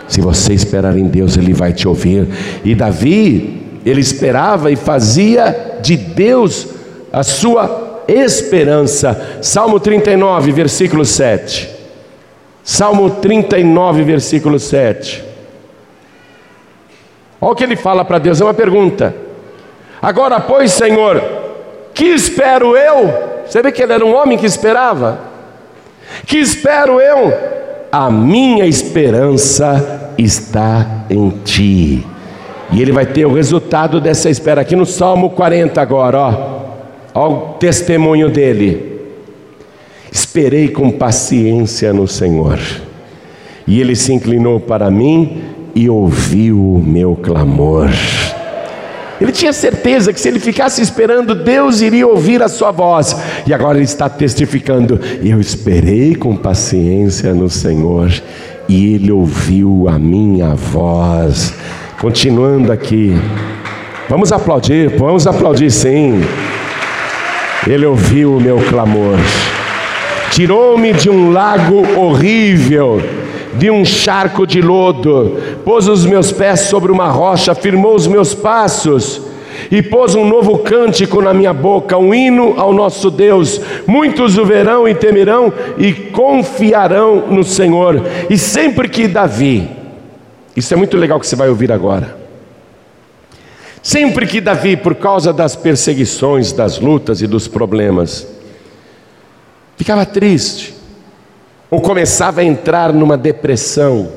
Se 0.09 0.20
você 0.20 0.54
esperar 0.54 0.98
em 0.98 1.06
Deus, 1.06 1.37
Ele 1.37 1.52
vai 1.52 1.72
te 1.72 1.87
ouvir. 1.87 2.26
E 2.64 2.74
Davi, 2.74 3.62
ele 3.85 4.00
esperava 4.00 4.72
e 4.72 4.76
fazia 4.76 5.78
de 5.80 5.96
Deus 5.96 6.66
a 7.12 7.22
sua 7.22 7.68
esperança. 8.08 9.38
Salmo 9.42 9.80
39, 9.80 10.52
versículo 10.52 11.04
7. 11.04 11.70
Salmo 12.62 13.10
39, 13.10 14.02
versículo 14.02 14.58
7. 14.58 15.24
Olha 17.40 17.52
o 17.52 17.54
que 17.54 17.64
ele 17.64 17.76
fala 17.76 18.04
para 18.04 18.18
Deus, 18.18 18.40
é 18.40 18.44
uma 18.44 18.54
pergunta. 18.54 19.14
Agora, 20.00 20.40
pois, 20.40 20.72
Senhor, 20.72 21.22
que 21.94 22.04
espero 22.04 22.76
eu? 22.76 23.42
Você 23.46 23.62
vê 23.62 23.70
que 23.70 23.82
ele 23.82 23.92
era 23.92 24.04
um 24.04 24.14
homem 24.14 24.36
que 24.36 24.46
esperava. 24.46 25.20
Que 26.26 26.38
espero 26.38 27.00
eu? 27.00 27.32
A 27.92 28.10
minha 28.10 28.66
esperança 28.66 30.12
está 30.18 31.04
em 31.08 31.30
ti. 31.44 32.06
E 32.72 32.82
ele 32.82 32.92
vai 32.92 33.06
ter 33.06 33.24
o 33.26 33.32
resultado 33.32 34.00
dessa 34.00 34.28
espera 34.28 34.62
aqui 34.62 34.74
no 34.74 34.84
Salmo 34.84 35.30
40 35.30 35.80
agora, 35.80 36.18
ó. 36.18 36.55
Ó 37.16 37.29
o 37.31 37.40
testemunho 37.55 38.29
dele. 38.29 39.00
Esperei 40.12 40.68
com 40.68 40.90
paciência 40.90 41.90
no 41.90 42.07
Senhor. 42.07 42.59
E 43.66 43.81
ele 43.81 43.96
se 43.96 44.12
inclinou 44.12 44.61
para 44.61 44.90
mim 44.90 45.42
e 45.74 45.88
ouviu 45.88 46.59
o 46.59 46.79
meu 46.79 47.16
clamor. 47.16 47.88
Ele 49.18 49.33
tinha 49.33 49.55
certeza 49.55 50.12
que 50.12 50.20
se 50.20 50.29
ele 50.29 50.38
ficasse 50.38 50.83
esperando, 50.83 51.35
Deus 51.35 51.81
iria 51.81 52.07
ouvir 52.07 52.42
a 52.42 52.48
sua 52.48 52.70
voz. 52.70 53.16
E 53.46 53.55
agora 53.55 53.79
ele 53.79 53.87
está 53.87 54.11
testificando: 54.11 55.00
Eu 55.22 55.40
esperei 55.40 56.14
com 56.14 56.37
paciência 56.37 57.33
no 57.33 57.48
Senhor, 57.48 58.12
e 58.68 58.94
ele 58.94 59.11
ouviu 59.11 59.88
a 59.88 59.98
minha 59.98 60.55
voz. 60.55 61.55
Continuando 61.98 62.70
aqui, 62.70 63.14
vamos 64.07 64.33
aplaudir, 64.33 64.98
vamos 64.98 65.26
aplaudir 65.26 65.70
sim. 65.70 66.20
Ele 67.66 67.85
ouviu 67.85 68.37
o 68.37 68.40
meu 68.40 68.59
clamor, 68.59 69.18
tirou-me 70.31 70.92
de 70.92 71.11
um 71.11 71.33
lago 71.33 71.83
horrível 71.98 73.00
de 73.57 73.70
um 73.70 73.85
charco 73.85 74.46
de 74.46 74.61
lodo, 74.61 75.37
pôs 75.64 75.88
os 75.88 76.05
meus 76.05 76.31
pés 76.31 76.61
sobre 76.61 76.92
uma 76.92 77.09
rocha, 77.09 77.55
firmou 77.55 77.94
os 77.94 78.07
meus 78.07 78.35
passos 78.35 79.22
e 79.70 79.83
pôs 79.83 80.14
um 80.14 80.26
novo 80.29 80.59
cântico 80.59 81.22
na 81.22 81.33
minha 81.33 81.52
boca, 81.52 81.96
um 81.96 82.14
hino 82.14 82.55
ao 82.57 82.72
nosso 82.72 83.11
Deus. 83.11 83.61
Muitos 83.87 84.37
o 84.37 84.44
verão 84.44 84.87
e 84.87 84.94
temerão 84.94 85.52
e 85.79 85.92
confiarão 85.92 87.24
no 87.31 87.42
Senhor. 87.42 88.02
E 88.29 88.37
sempre 88.37 88.88
que 88.88 89.09
Davi, 89.09 89.68
isso 90.55 90.72
é 90.74 90.76
muito 90.76 90.96
legal 90.96 91.18
que 91.18 91.26
você 91.26 91.37
vai 91.37 91.48
ouvir 91.48 91.72
agora. 91.72 92.25
Sempre 93.87 94.27
que 94.27 94.40
Davi, 94.40 94.77
por 94.77 94.96
causa 94.96 95.33
das 95.33 95.55
perseguições, 95.55 96.51
das 96.51 96.81
lutas 96.81 97.22
e 97.22 97.27
dos 97.29 97.46
problemas, 97.46 98.27
ficava 99.77 100.05
triste, 100.05 100.75
ou 101.70 101.81
começava 101.81 102.40
a 102.40 102.44
entrar 102.44 102.92
numa 102.92 103.16
depressão, 103.16 104.11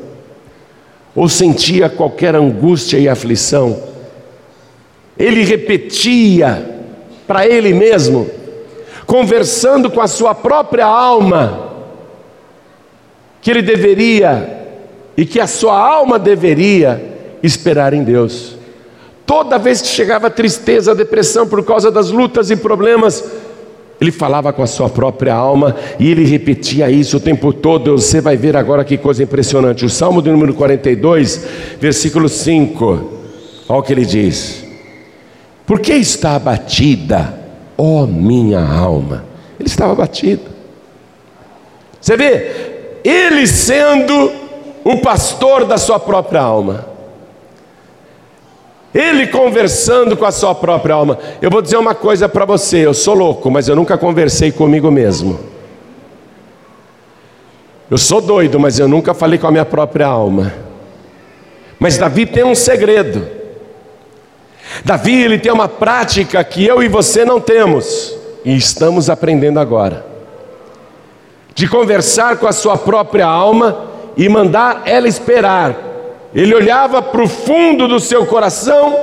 ou 1.15 1.29
sentia 1.29 1.87
qualquer 1.87 2.33
angústia 2.33 2.97
e 2.97 3.07
aflição, 3.07 3.79
ele 5.15 5.43
repetia 5.43 6.67
para 7.27 7.45
ele 7.45 7.71
mesmo, 7.71 8.27
conversando 9.05 9.91
com 9.91 10.01
a 10.01 10.07
sua 10.07 10.33
própria 10.33 10.87
alma, 10.87 11.75
que 13.39 13.51
ele 13.51 13.61
deveria 13.61 14.65
e 15.15 15.27
que 15.27 15.39
a 15.39 15.45
sua 15.45 15.77
alma 15.77 16.17
deveria 16.17 17.19
esperar 17.43 17.93
em 17.93 18.03
Deus. 18.03 18.57
Toda 19.29 19.59
vez 19.59 19.79
que 19.79 19.87
chegava 19.87 20.27
tristeza, 20.27 20.95
depressão 20.95 21.47
por 21.47 21.63
causa 21.63 21.91
das 21.91 22.09
lutas 22.09 22.49
e 22.49 22.55
problemas, 22.55 23.23
ele 24.01 24.11
falava 24.11 24.51
com 24.51 24.63
a 24.63 24.65
sua 24.65 24.89
própria 24.89 25.35
alma 25.35 25.75
e 25.99 26.09
ele 26.09 26.25
repetia 26.25 26.89
isso 26.89 27.17
o 27.17 27.19
tempo 27.19 27.53
todo. 27.53 27.95
Você 27.95 28.19
vai 28.21 28.35
ver 28.35 28.57
agora 28.57 28.83
que 28.83 28.97
coisa 28.97 29.21
impressionante. 29.21 29.85
O 29.85 29.89
Salmo 29.89 30.19
de 30.19 30.31
número 30.31 30.55
42, 30.55 31.45
versículo 31.79 32.27
5. 32.27 33.19
Olha 33.69 33.79
o 33.79 33.83
que 33.83 33.93
ele 33.93 34.03
diz: 34.03 34.65
Por 35.63 35.79
que 35.79 35.93
está 35.93 36.33
abatida, 36.33 37.31
ó 37.77 38.07
minha 38.07 38.67
alma? 38.67 39.25
Ele 39.59 39.69
estava 39.69 39.91
abatido. 39.91 40.41
Você 42.01 42.17
vê, 42.17 42.49
ele 43.03 43.45
sendo 43.45 44.31
o 44.83 44.97
pastor 45.01 45.65
da 45.65 45.77
sua 45.77 45.99
própria 45.99 46.41
alma. 46.41 46.88
Ele 48.93 49.27
conversando 49.27 50.17
com 50.17 50.25
a 50.25 50.31
sua 50.31 50.55
própria 50.55 50.95
alma. 50.95 51.19
Eu 51.41 51.51
vou 51.51 51.61
dizer 51.61 51.77
uma 51.77 51.93
coisa 51.93 52.27
para 52.27 52.45
você: 52.45 52.85
eu 52.85 52.93
sou 52.93 53.13
louco, 53.13 53.51
mas 53.51 53.67
eu 53.67 53.75
nunca 53.75 53.97
conversei 53.97 54.51
comigo 54.51 54.89
mesmo. 54.89 55.39
Eu 57.89 57.97
sou 57.97 58.21
doido, 58.21 58.59
mas 58.59 58.79
eu 58.79 58.87
nunca 58.87 59.13
falei 59.13 59.37
com 59.37 59.47
a 59.47 59.51
minha 59.51 59.65
própria 59.65 60.07
alma. 60.07 60.53
Mas 61.79 61.97
Davi 61.97 62.25
tem 62.25 62.43
um 62.43 62.55
segredo. 62.55 63.25
Davi 64.83 65.23
ele 65.23 65.39
tem 65.39 65.51
uma 65.51 65.67
prática 65.67 66.43
que 66.43 66.65
eu 66.65 66.83
e 66.83 66.87
você 66.87 67.25
não 67.25 67.39
temos 67.39 68.15
e 68.45 68.55
estamos 68.55 69.09
aprendendo 69.09 69.59
agora. 69.59 70.05
De 71.55 71.67
conversar 71.67 72.37
com 72.37 72.47
a 72.47 72.51
sua 72.51 72.77
própria 72.77 73.25
alma 73.25 73.85
e 74.15 74.29
mandar 74.29 74.83
ela 74.85 75.07
esperar 75.07 75.88
ele 76.33 76.53
olhava 76.53 77.01
para 77.01 77.23
o 77.23 77.27
fundo 77.27 77.87
do 77.87 77.99
seu 77.99 78.25
coração, 78.25 78.95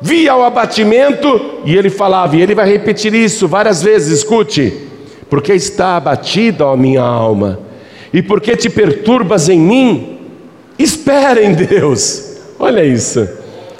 via 0.00 0.36
o 0.36 0.44
abatimento 0.44 1.60
e 1.64 1.76
ele 1.76 1.88
falava, 1.88 2.36
e 2.36 2.42
ele 2.42 2.54
vai 2.54 2.70
repetir 2.70 3.14
isso 3.14 3.48
várias 3.48 3.82
vezes, 3.82 4.18
escute, 4.18 4.72
porque 5.30 5.52
está 5.52 5.96
abatida, 5.96 6.66
ó 6.66 6.76
minha 6.76 7.02
alma, 7.02 7.58
e 8.12 8.22
porque 8.22 8.56
te 8.56 8.68
perturbas 8.68 9.48
em 9.48 9.58
mim, 9.58 10.18
espera 10.78 11.42
em 11.42 11.54
Deus, 11.54 12.36
olha 12.58 12.84
isso, 12.84 13.26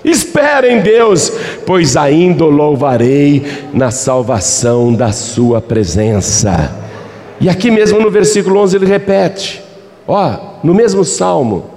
espera 0.02 0.70
em 0.70 0.80
Deus, 0.80 1.30
pois 1.66 1.96
ainda 1.96 2.44
o 2.44 2.50
louvarei 2.50 3.44
na 3.72 3.90
salvação 3.90 4.94
da 4.94 5.12
sua 5.12 5.60
presença. 5.60 6.74
E 7.38 7.50
aqui 7.50 7.70
mesmo 7.70 8.00
no 8.00 8.10
versículo 8.10 8.58
11 8.60 8.76
ele 8.76 8.86
repete, 8.86 9.62
ó, 10.08 10.56
no 10.64 10.72
mesmo 10.72 11.04
salmo, 11.04 11.75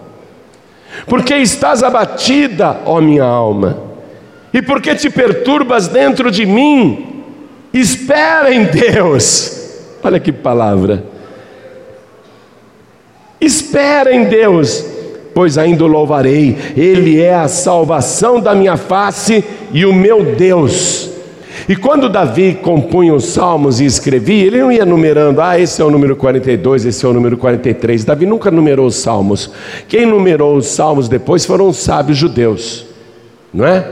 porque 1.05 1.35
estás 1.35 1.83
abatida, 1.83 2.81
ó 2.85 2.99
minha 3.01 3.23
alma, 3.23 3.77
e 4.53 4.61
porque 4.61 4.95
te 4.95 5.09
perturbas 5.09 5.87
dentro 5.87 6.31
de 6.31 6.45
mim, 6.45 7.23
espera 7.73 8.53
em 8.53 8.65
Deus. 8.65 9.57
Olha 10.03 10.19
que 10.19 10.31
palavra. 10.31 11.03
Espera 13.39 14.13
em 14.13 14.25
Deus, 14.25 14.83
pois 15.33 15.57
ainda 15.57 15.83
o 15.83 15.87
louvarei, 15.87 16.57
Ele 16.75 17.21
é 17.21 17.33
a 17.33 17.47
salvação 17.47 18.39
da 18.39 18.53
minha 18.53 18.75
face 18.75 19.43
e 19.71 19.85
o 19.85 19.93
meu 19.93 20.35
Deus. 20.35 21.09
E 21.69 21.75
quando 21.75 22.09
Davi 22.09 22.55
compunha 22.55 23.13
os 23.13 23.25
salmos 23.25 23.79
e 23.79 23.85
escrevia, 23.85 24.47
ele 24.47 24.57
não 24.57 24.71
ia 24.71 24.83
numerando, 24.83 25.39
ah, 25.39 25.59
esse 25.59 25.79
é 25.79 25.85
o 25.85 25.91
número 25.91 26.15
42, 26.15 26.83
esse 26.83 27.05
é 27.05 27.07
o 27.07 27.13
número 27.13 27.37
43. 27.37 28.03
Davi 28.03 28.25
nunca 28.25 28.49
numerou 28.49 28.87
os 28.87 28.95
salmos. 28.95 29.51
Quem 29.87 30.03
numerou 30.03 30.55
os 30.55 30.65
salmos 30.65 31.07
depois 31.07 31.45
foram 31.45 31.67
os 31.67 31.77
sábios 31.77 32.17
judeus, 32.17 32.87
não 33.53 33.67
é? 33.67 33.87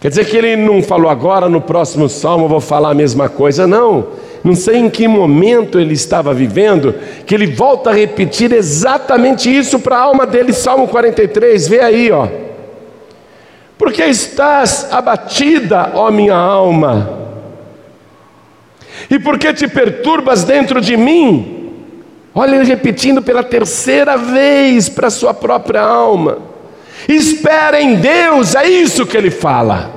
Quer 0.00 0.10
dizer 0.10 0.26
que 0.26 0.36
ele 0.36 0.54
não 0.54 0.82
falou 0.82 1.10
agora, 1.10 1.48
no 1.48 1.62
próximo 1.62 2.06
salmo 2.10 2.44
eu 2.44 2.48
vou 2.50 2.60
falar 2.60 2.90
a 2.90 2.94
mesma 2.94 3.30
coisa, 3.30 3.66
não. 3.66 4.08
Não 4.44 4.54
sei 4.54 4.76
em 4.76 4.90
que 4.90 5.08
momento 5.08 5.80
ele 5.80 5.94
estava 5.94 6.34
vivendo, 6.34 6.94
que 7.24 7.34
ele 7.34 7.46
volta 7.46 7.88
a 7.88 7.94
repetir 7.94 8.52
exatamente 8.52 9.48
isso 9.48 9.78
para 9.78 9.96
a 9.96 10.02
alma 10.02 10.26
dele, 10.26 10.52
Salmo 10.52 10.88
43, 10.88 11.68
vê 11.68 11.80
aí, 11.80 12.12
ó. 12.12 12.51
Porque 13.78 14.04
estás 14.04 14.92
abatida, 14.92 15.92
ó 15.94 16.10
minha 16.10 16.36
alma? 16.36 17.20
E 19.10 19.18
por 19.18 19.38
que 19.38 19.52
te 19.52 19.66
perturbas 19.68 20.44
dentro 20.44 20.80
de 20.80 20.96
mim? 20.96 21.72
Olha 22.34 22.56
ele 22.56 22.64
repetindo 22.64 23.20
pela 23.20 23.42
terceira 23.42 24.16
vez 24.16 24.88
para 24.88 25.10
sua 25.10 25.34
própria 25.34 25.82
alma. 25.82 26.38
Espera 27.08 27.80
em 27.80 27.96
Deus, 27.96 28.54
é 28.54 28.66
isso 28.68 29.04
que 29.04 29.16
ele 29.16 29.30
fala. 29.30 29.90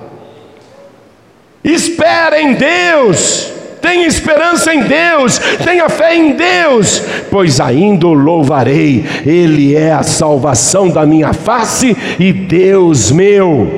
Espera 1.64 2.42
em 2.42 2.54
Deus. 2.54 3.55
Tenha 3.86 4.08
esperança 4.08 4.74
em 4.74 4.82
Deus, 4.82 5.38
tenha 5.64 5.88
fé 5.90 6.16
em 6.16 6.32
Deus, 6.32 7.04
pois 7.30 7.62
ainda 7.62 8.08
o 8.08 8.14
louvarei, 8.16 9.06
Ele 9.24 9.76
é 9.76 9.92
a 9.92 10.02
salvação 10.02 10.90
da 10.90 11.06
minha 11.06 11.34
face 11.34 11.96
e 12.20 12.34
Deus 12.34 13.12
meu. 13.12 13.70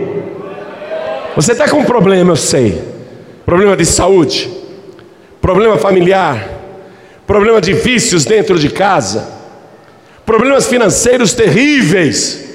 Você 1.36 1.52
está 1.52 1.68
com 1.68 1.80
um 1.80 1.84
problema, 1.84 2.32
eu 2.32 2.36
sei, 2.38 2.82
problema 3.46 3.76
de 3.76 3.86
saúde, 3.86 4.50
problema 5.42 5.76
familiar, 5.78 6.52
problema 7.28 7.60
de 7.60 7.74
vícios 7.74 8.24
dentro 8.24 8.58
de 8.58 8.70
casa, 8.70 9.28
problemas 10.26 10.68
financeiros 10.68 11.34
terríveis, 11.34 12.46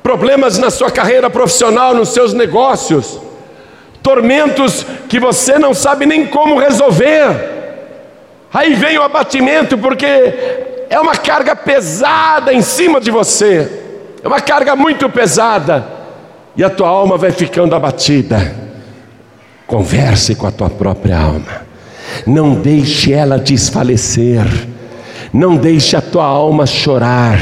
problemas 0.00 0.58
na 0.58 0.70
sua 0.70 0.92
carreira 0.92 1.28
profissional, 1.28 1.92
nos 1.92 2.10
seus 2.10 2.32
negócios 2.32 3.26
tormentos 4.02 4.84
que 5.08 5.18
você 5.18 5.58
não 5.58 5.74
sabe 5.74 6.06
nem 6.06 6.26
como 6.26 6.58
resolver. 6.58 7.56
Aí 8.52 8.74
vem 8.74 8.98
o 8.98 9.02
abatimento, 9.02 9.76
porque 9.76 10.06
é 10.88 10.98
uma 10.98 11.16
carga 11.16 11.54
pesada 11.54 12.52
em 12.52 12.62
cima 12.62 13.00
de 13.00 13.10
você, 13.10 13.70
é 14.22 14.26
uma 14.26 14.40
carga 14.40 14.74
muito 14.74 15.08
pesada, 15.08 15.86
e 16.56 16.64
a 16.64 16.70
tua 16.70 16.88
alma 16.88 17.16
vai 17.16 17.30
ficando 17.30 17.74
abatida. 17.74 18.54
Converse 19.66 20.34
com 20.34 20.46
a 20.46 20.50
tua 20.50 20.70
própria 20.70 21.18
alma, 21.18 21.66
não 22.26 22.54
deixe 22.54 23.12
ela 23.12 23.38
desfalecer, 23.38 24.46
não 25.30 25.56
deixe 25.56 25.94
a 25.94 26.00
tua 26.00 26.24
alma 26.24 26.64
chorar 26.64 27.38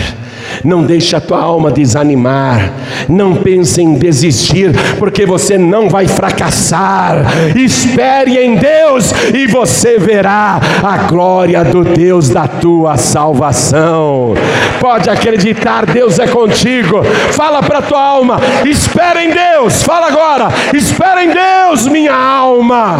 não 0.64 0.82
deixe 0.82 1.14
a 1.14 1.20
tua 1.20 1.40
alma 1.40 1.70
desanimar. 1.70 2.72
Não 3.08 3.36
pense 3.36 3.80
em 3.80 3.94
desistir, 3.94 4.72
porque 4.98 5.26
você 5.26 5.58
não 5.58 5.88
vai 5.88 6.06
fracassar. 6.06 7.24
Espere 7.56 8.38
em 8.38 8.56
Deus 8.56 9.12
e 9.34 9.46
você 9.46 9.98
verá 9.98 10.60
a 10.82 10.96
glória 11.08 11.64
do 11.64 11.84
Deus 11.84 12.28
da 12.28 12.46
tua 12.46 12.96
salvação. 12.96 14.34
Pode 14.80 15.08
acreditar, 15.10 15.86
Deus 15.86 16.18
é 16.18 16.26
contigo. 16.26 17.02
Fala 17.32 17.62
para 17.62 17.78
a 17.78 17.82
tua 17.82 18.02
alma: 18.02 18.40
espera 18.64 19.24
em 19.24 19.30
Deus. 19.30 19.82
Fala 19.82 20.08
agora: 20.08 20.48
espera 20.74 21.24
em 21.24 21.30
Deus, 21.30 21.86
minha 21.86 22.14
alma. 22.14 22.98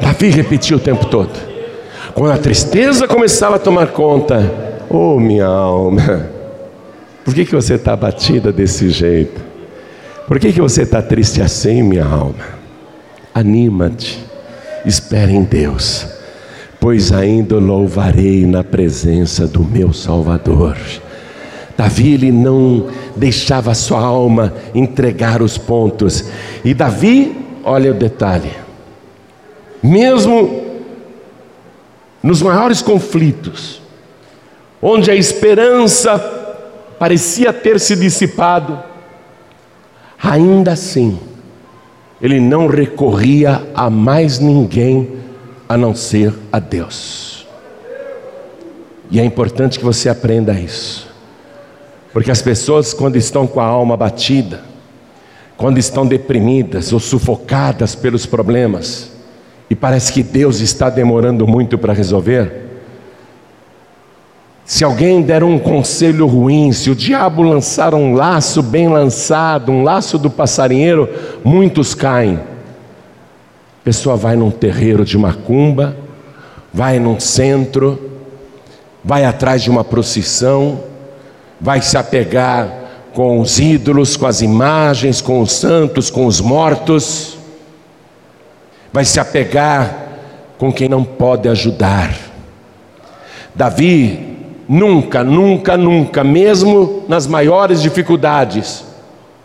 Davi 0.00 0.30
repetiu 0.30 0.78
o 0.78 0.80
tempo 0.80 1.06
todo. 1.06 1.49
Quando 2.14 2.32
a 2.32 2.38
tristeza 2.38 3.06
começava 3.06 3.56
a 3.56 3.58
tomar 3.58 3.88
conta, 3.88 4.52
oh 4.88 5.18
minha 5.18 5.46
alma, 5.46 6.26
por 7.24 7.34
que, 7.34 7.44
que 7.44 7.54
você 7.54 7.74
está 7.74 7.92
abatida 7.92 8.52
desse 8.52 8.90
jeito? 8.90 9.40
Por 10.26 10.38
que, 10.38 10.52
que 10.52 10.60
você 10.60 10.82
está 10.82 11.00
triste 11.02 11.40
assim, 11.40 11.82
minha 11.82 12.04
alma? 12.04 12.60
Anima-te, 13.34 14.24
espere 14.84 15.32
em 15.32 15.44
Deus, 15.44 16.06
pois 16.78 17.12
ainda 17.12 17.56
louvarei 17.56 18.44
na 18.44 18.64
presença 18.64 19.46
do 19.46 19.62
meu 19.62 19.92
Salvador. 19.92 20.76
Davi 21.76 22.12
ele 22.12 22.30
não 22.30 22.88
deixava 23.16 23.70
a 23.70 23.74
sua 23.74 24.00
alma 24.00 24.52
entregar 24.74 25.40
os 25.40 25.56
pontos. 25.56 26.24
E 26.62 26.74
Davi, 26.74 27.34
olha 27.64 27.90
o 27.90 27.94
detalhe. 27.94 28.50
Mesmo 29.82 30.69
nos 32.22 32.42
maiores 32.42 32.82
conflitos, 32.82 33.80
onde 34.80 35.10
a 35.10 35.14
esperança 35.14 36.18
parecia 36.98 37.52
ter 37.52 37.80
se 37.80 37.96
dissipado, 37.96 38.78
ainda 40.22 40.72
assim, 40.72 41.18
ele 42.20 42.38
não 42.38 42.66
recorria 42.66 43.66
a 43.74 43.88
mais 43.88 44.38
ninguém 44.38 45.18
a 45.68 45.76
não 45.76 45.94
ser 45.94 46.34
a 46.52 46.58
Deus. 46.58 47.46
E 49.10 49.18
é 49.18 49.24
importante 49.24 49.78
que 49.78 49.84
você 49.84 50.08
aprenda 50.08 50.52
isso, 50.52 51.08
porque 52.12 52.30
as 52.30 52.42
pessoas, 52.42 52.92
quando 52.92 53.16
estão 53.16 53.46
com 53.46 53.60
a 53.60 53.64
alma 53.64 53.96
batida, 53.96 54.62
quando 55.56 55.78
estão 55.78 56.06
deprimidas 56.06 56.92
ou 56.92 57.00
sufocadas 57.00 57.94
pelos 57.94 58.26
problemas 58.26 59.09
e 59.70 59.76
parece 59.76 60.12
que 60.12 60.24
Deus 60.24 60.58
está 60.58 60.90
demorando 60.90 61.46
muito 61.46 61.78
para 61.78 61.92
resolver? 61.92 62.68
Se 64.64 64.84
alguém 64.84 65.22
der 65.22 65.42
um 65.42 65.58
conselho 65.58 66.26
ruim, 66.26 66.72
se 66.72 66.90
o 66.90 66.94
diabo 66.94 67.42
lançar 67.42 67.94
um 67.94 68.14
laço 68.14 68.62
bem 68.62 68.88
lançado, 68.88 69.70
um 69.72 69.82
laço 69.82 70.18
do 70.18 70.28
passarinheiro, 70.28 71.08
muitos 71.44 71.94
caem. 71.94 72.34
A 72.36 73.84
pessoa 73.84 74.16
vai 74.16 74.36
num 74.36 74.50
terreiro 74.50 75.04
de 75.04 75.16
macumba, 75.16 75.96
vai 76.72 76.98
num 76.98 77.18
centro, 77.18 77.98
vai 79.04 79.24
atrás 79.24 79.62
de 79.62 79.70
uma 79.70 79.82
procissão, 79.82 80.80
vai 81.60 81.80
se 81.80 81.96
apegar 81.96 82.68
com 83.12 83.40
os 83.40 83.58
ídolos, 83.58 84.16
com 84.16 84.26
as 84.26 84.40
imagens, 84.40 85.20
com 85.20 85.40
os 85.40 85.52
santos, 85.52 86.10
com 86.10 86.26
os 86.26 86.40
mortos, 86.40 87.39
vai 88.92 89.04
se 89.04 89.20
apegar 89.20 90.08
com 90.58 90.72
quem 90.72 90.88
não 90.88 91.04
pode 91.04 91.48
ajudar. 91.48 92.14
Davi 93.54 94.36
nunca, 94.68 95.24
nunca, 95.24 95.76
nunca, 95.76 96.22
mesmo 96.22 97.04
nas 97.08 97.26
maiores 97.26 97.82
dificuldades, 97.82 98.84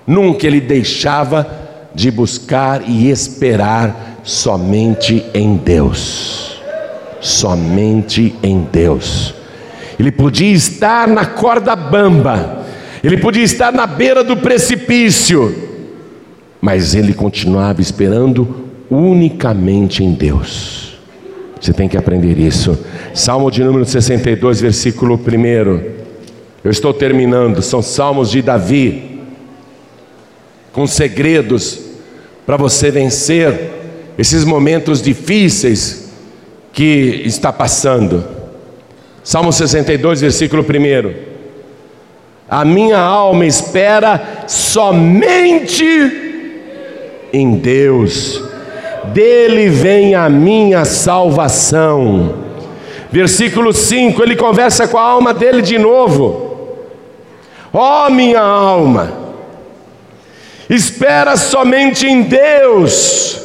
nunca 0.05 0.45
ele 0.45 0.61
deixava 0.61 1.47
de 1.93 2.11
buscar 2.11 2.87
e 2.87 3.09
esperar 3.09 4.19
somente 4.23 5.25
em 5.33 5.55
Deus. 5.55 6.61
Somente 7.21 8.35
em 8.43 8.67
Deus. 8.71 9.33
Ele 9.97 10.11
podia 10.11 10.51
estar 10.51 11.07
na 11.07 11.25
corda 11.25 11.75
bamba, 11.75 12.65
ele 13.03 13.17
podia 13.17 13.43
estar 13.43 13.71
na 13.71 13.87
beira 13.87 14.23
do 14.23 14.35
precipício, 14.35 15.55
mas 16.59 16.93
ele 16.93 17.13
continuava 17.13 17.81
esperando 17.81 18.64
unicamente 18.89 20.03
em 20.03 20.13
Deus. 20.13 20.97
Você 21.59 21.73
tem 21.73 21.89
que 21.89 21.97
aprender 21.97 22.37
isso. 22.37 22.77
Salmo 23.13 23.49
de 23.49 23.63
número 23.63 23.85
62, 23.85 24.61
versículo 24.61 25.15
1. 25.15 25.95
Eu 26.63 26.71
estou 26.71 26.93
terminando, 26.93 27.61
são 27.61 27.81
salmos 27.81 28.29
de 28.31 28.41
Davi, 28.41 29.21
com 30.73 30.85
segredos 30.85 31.81
para 32.45 32.57
você 32.57 32.91
vencer 32.91 33.71
esses 34.17 34.43
momentos 34.43 35.01
difíceis 35.01 36.11
que 36.71 37.23
está 37.25 37.51
passando. 37.51 38.23
Salmo 39.23 39.51
62, 39.51 40.21
versículo 40.21 40.63
1. 40.63 41.13
A 42.47 42.63
minha 42.63 42.99
alma 42.99 43.45
espera 43.45 44.45
somente 44.47 45.85
em 47.33 47.55
Deus, 47.57 48.43
dele 49.13 49.69
vem 49.69 50.15
a 50.15 50.29
minha 50.29 50.85
salvação. 50.85 52.45
Versículo 53.11 53.71
5, 53.71 54.21
ele 54.21 54.35
conversa 54.35 54.87
com 54.87 54.97
a 54.97 55.01
alma 55.01 55.33
dele 55.33 55.61
de 55.61 55.77
novo. 55.77 56.45
Ó 57.71 58.07
oh, 58.07 58.09
minha 58.09 58.39
alma, 58.39 59.13
espera 60.69 61.35
somente 61.35 62.07
em 62.07 62.23
Deus, 62.23 63.39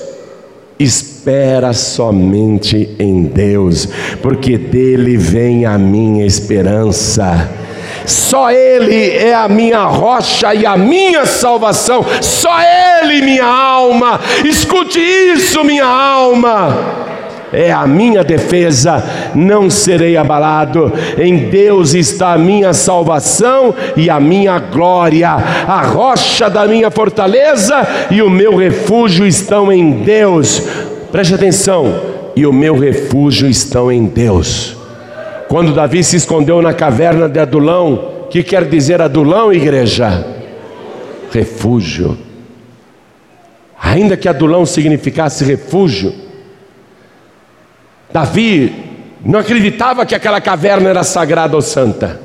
espera 0.79 1.73
somente 1.73 2.95
em 2.99 3.25
Deus, 3.25 3.89
porque 4.23 4.57
dele 4.57 5.17
vem 5.17 5.67
a 5.67 5.77
minha 5.77 6.25
esperança. 6.25 7.60
Só 8.07 8.51
Ele 8.51 9.11
é 9.17 9.35
a 9.35 9.49
minha 9.49 9.85
rocha 9.85 10.55
e 10.55 10.67
a 10.67 10.77
minha 10.77 11.27
salvação. 11.27 12.05
Só 12.21 12.57
Ele, 13.03 13.23
minha 13.23 13.47
alma. 13.47 14.21
Escute 14.45 15.01
isso, 15.01 15.65
minha 15.65 15.87
alma 15.87 17.01
é 17.53 17.73
a 17.73 17.87
minha 17.87 18.23
defesa, 18.23 19.03
não 19.35 19.69
serei 19.69 20.17
abalado. 20.17 20.93
Em 21.19 21.49
Deus 21.49 21.95
está 21.95 22.35
a 22.35 22.39
minha 22.39 22.73
salvação 22.73 23.75
e 23.97 24.09
a 24.09 24.21
minha 24.21 24.59
glória, 24.59 25.31
a 25.31 25.83
rocha 25.83 26.49
da 26.49 26.67
minha 26.67 26.91
fortaleza 26.91 27.87
e 28.11 28.23
o 28.23 28.31
meu 28.31 28.57
refúgio 28.57 29.27
estão 29.27 29.73
em 29.73 29.91
Deus. 30.03 30.63
Preste 31.11 31.35
atenção, 31.35 31.93
e 32.37 32.47
o 32.47 32.53
meu 32.53 32.79
refúgio 32.79 33.49
estão 33.49 33.91
em 33.91 34.05
Deus. 34.05 34.80
Quando 35.51 35.75
Davi 35.75 36.05
se 36.05 36.15
escondeu 36.15 36.63
na 36.63 36.73
caverna 36.73 37.29
de 37.29 37.41
Adulão, 37.41 37.95
o 38.23 38.29
que 38.29 38.41
quer 38.41 38.69
dizer 38.69 39.03
Adulão, 39.03 39.53
igreja? 39.53 40.25
Refúgio. 41.33 42.17
Ainda 43.83 44.17
que 44.17 44.29
Adulão 44.29 44.65
significasse 44.65 45.45
refúgio, 45.45 46.15
Davi 48.13 48.73
não 49.25 49.41
acreditava 49.41 50.07
que 50.07 50.15
aquela 50.15 50.41
caverna 50.41 50.89
era 50.89 51.03
sagrada 51.03 51.57
ou 51.57 51.63
santa, 51.63 52.21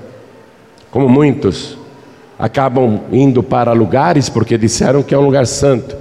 como 0.92 1.10
muitos 1.10 1.80
acabam 2.38 3.06
indo 3.12 3.42
para 3.42 3.74
lugares 3.74 4.30
porque 4.30 4.56
disseram 4.56 5.02
que 5.02 5.16
é 5.16 5.18
um 5.18 5.26
lugar 5.26 5.48
santo. 5.48 5.98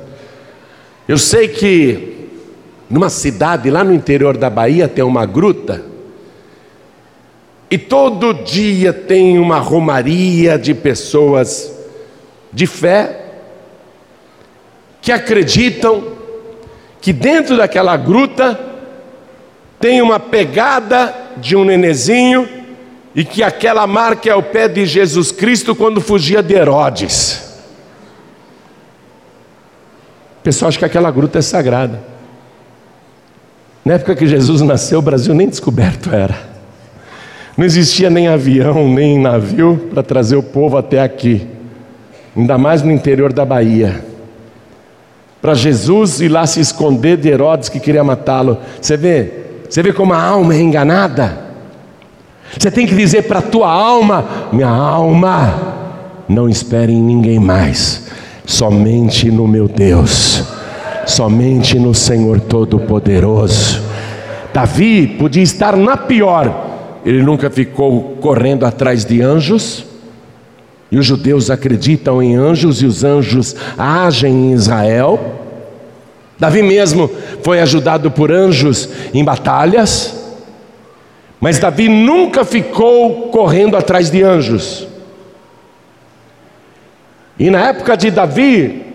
Eu 1.08 1.16
sei 1.16 1.48
que 1.48 2.28
numa 2.90 3.08
cidade 3.08 3.70
lá 3.70 3.82
no 3.82 3.94
interior 3.94 4.36
da 4.36 4.50
Bahia 4.50 4.86
tem 4.86 5.02
uma 5.02 5.24
gruta 5.24 5.93
e 7.74 7.78
todo 7.78 8.32
dia 8.32 8.92
tem 8.92 9.36
uma 9.36 9.58
romaria 9.58 10.56
de 10.56 10.72
pessoas 10.72 11.76
de 12.52 12.68
fé 12.68 13.32
que 15.02 15.10
acreditam 15.10 16.04
que 17.00 17.12
dentro 17.12 17.56
daquela 17.56 17.96
gruta 17.96 18.60
tem 19.80 20.00
uma 20.00 20.20
pegada 20.20 21.12
de 21.38 21.56
um 21.56 21.64
nenezinho 21.64 22.48
e 23.12 23.24
que 23.24 23.42
aquela 23.42 23.88
marca 23.88 24.30
é 24.30 24.34
o 24.36 24.42
pé 24.44 24.68
de 24.68 24.86
Jesus 24.86 25.32
Cristo 25.32 25.74
quando 25.74 26.00
fugia 26.00 26.44
de 26.44 26.54
Herodes. 26.54 27.58
O 30.38 30.44
pessoal 30.44 30.68
acha 30.68 30.78
que 30.78 30.84
aquela 30.84 31.10
gruta 31.10 31.40
é 31.40 31.42
sagrada. 31.42 32.00
Na 33.84 33.94
época 33.94 34.14
que 34.14 34.28
Jesus 34.28 34.60
nasceu, 34.60 35.00
o 35.00 35.02
Brasil 35.02 35.34
nem 35.34 35.48
descoberto 35.48 36.14
era. 36.14 36.53
Não 37.56 37.64
existia 37.64 38.10
nem 38.10 38.26
avião, 38.26 38.88
nem 38.88 39.18
navio 39.18 39.88
para 39.92 40.02
trazer 40.02 40.36
o 40.36 40.42
povo 40.42 40.76
até 40.76 41.00
aqui, 41.00 41.46
ainda 42.36 42.58
mais 42.58 42.82
no 42.82 42.90
interior 42.90 43.32
da 43.32 43.44
Bahia. 43.44 44.04
Para 45.40 45.54
Jesus 45.54 46.20
ir 46.20 46.28
lá 46.28 46.46
se 46.46 46.58
esconder 46.58 47.16
de 47.16 47.28
Herodes 47.28 47.68
que 47.68 47.78
queria 47.78 48.02
matá-lo. 48.02 48.58
Você 48.80 48.96
vê? 48.96 49.30
Você 49.68 49.82
vê 49.82 49.92
como 49.92 50.14
a 50.14 50.22
alma 50.22 50.54
é 50.54 50.60
enganada? 50.60 51.44
Você 52.58 52.70
tem 52.70 52.86
que 52.86 52.94
dizer 52.94 53.24
para 53.24 53.40
a 53.40 53.42
tua 53.42 53.70
alma: 53.70 54.24
minha 54.52 54.68
alma, 54.68 55.54
não 56.28 56.48
espere 56.48 56.92
em 56.92 57.02
ninguém 57.02 57.38
mais, 57.38 58.06
somente 58.46 59.30
no 59.30 59.46
meu 59.46 59.68
Deus, 59.68 60.42
somente 61.06 61.78
no 61.78 61.94
Senhor 61.94 62.40
Todo-Poderoso. 62.40 63.82
Davi 64.52 65.06
podia 65.06 65.42
estar 65.42 65.76
na 65.76 65.96
pior, 65.96 66.63
ele 67.04 67.22
nunca 67.22 67.50
ficou 67.50 68.16
correndo 68.20 68.64
atrás 68.64 69.04
de 69.04 69.20
anjos. 69.20 69.84
E 70.90 70.98
os 70.98 71.04
judeus 71.04 71.50
acreditam 71.50 72.22
em 72.22 72.36
anjos 72.36 72.80
e 72.80 72.86
os 72.86 73.04
anjos 73.04 73.54
agem 73.76 74.32
em 74.32 74.52
Israel. 74.52 75.18
Davi 76.38 76.62
mesmo 76.62 77.10
foi 77.42 77.60
ajudado 77.60 78.10
por 78.10 78.32
anjos 78.32 78.88
em 79.12 79.22
batalhas. 79.22 80.14
Mas 81.40 81.58
Davi 81.58 81.88
nunca 81.88 82.44
ficou 82.44 83.28
correndo 83.28 83.76
atrás 83.76 84.10
de 84.10 84.22
anjos. 84.22 84.88
E 87.38 87.50
na 87.50 87.68
época 87.68 87.96
de 87.96 88.10
Davi, 88.10 88.86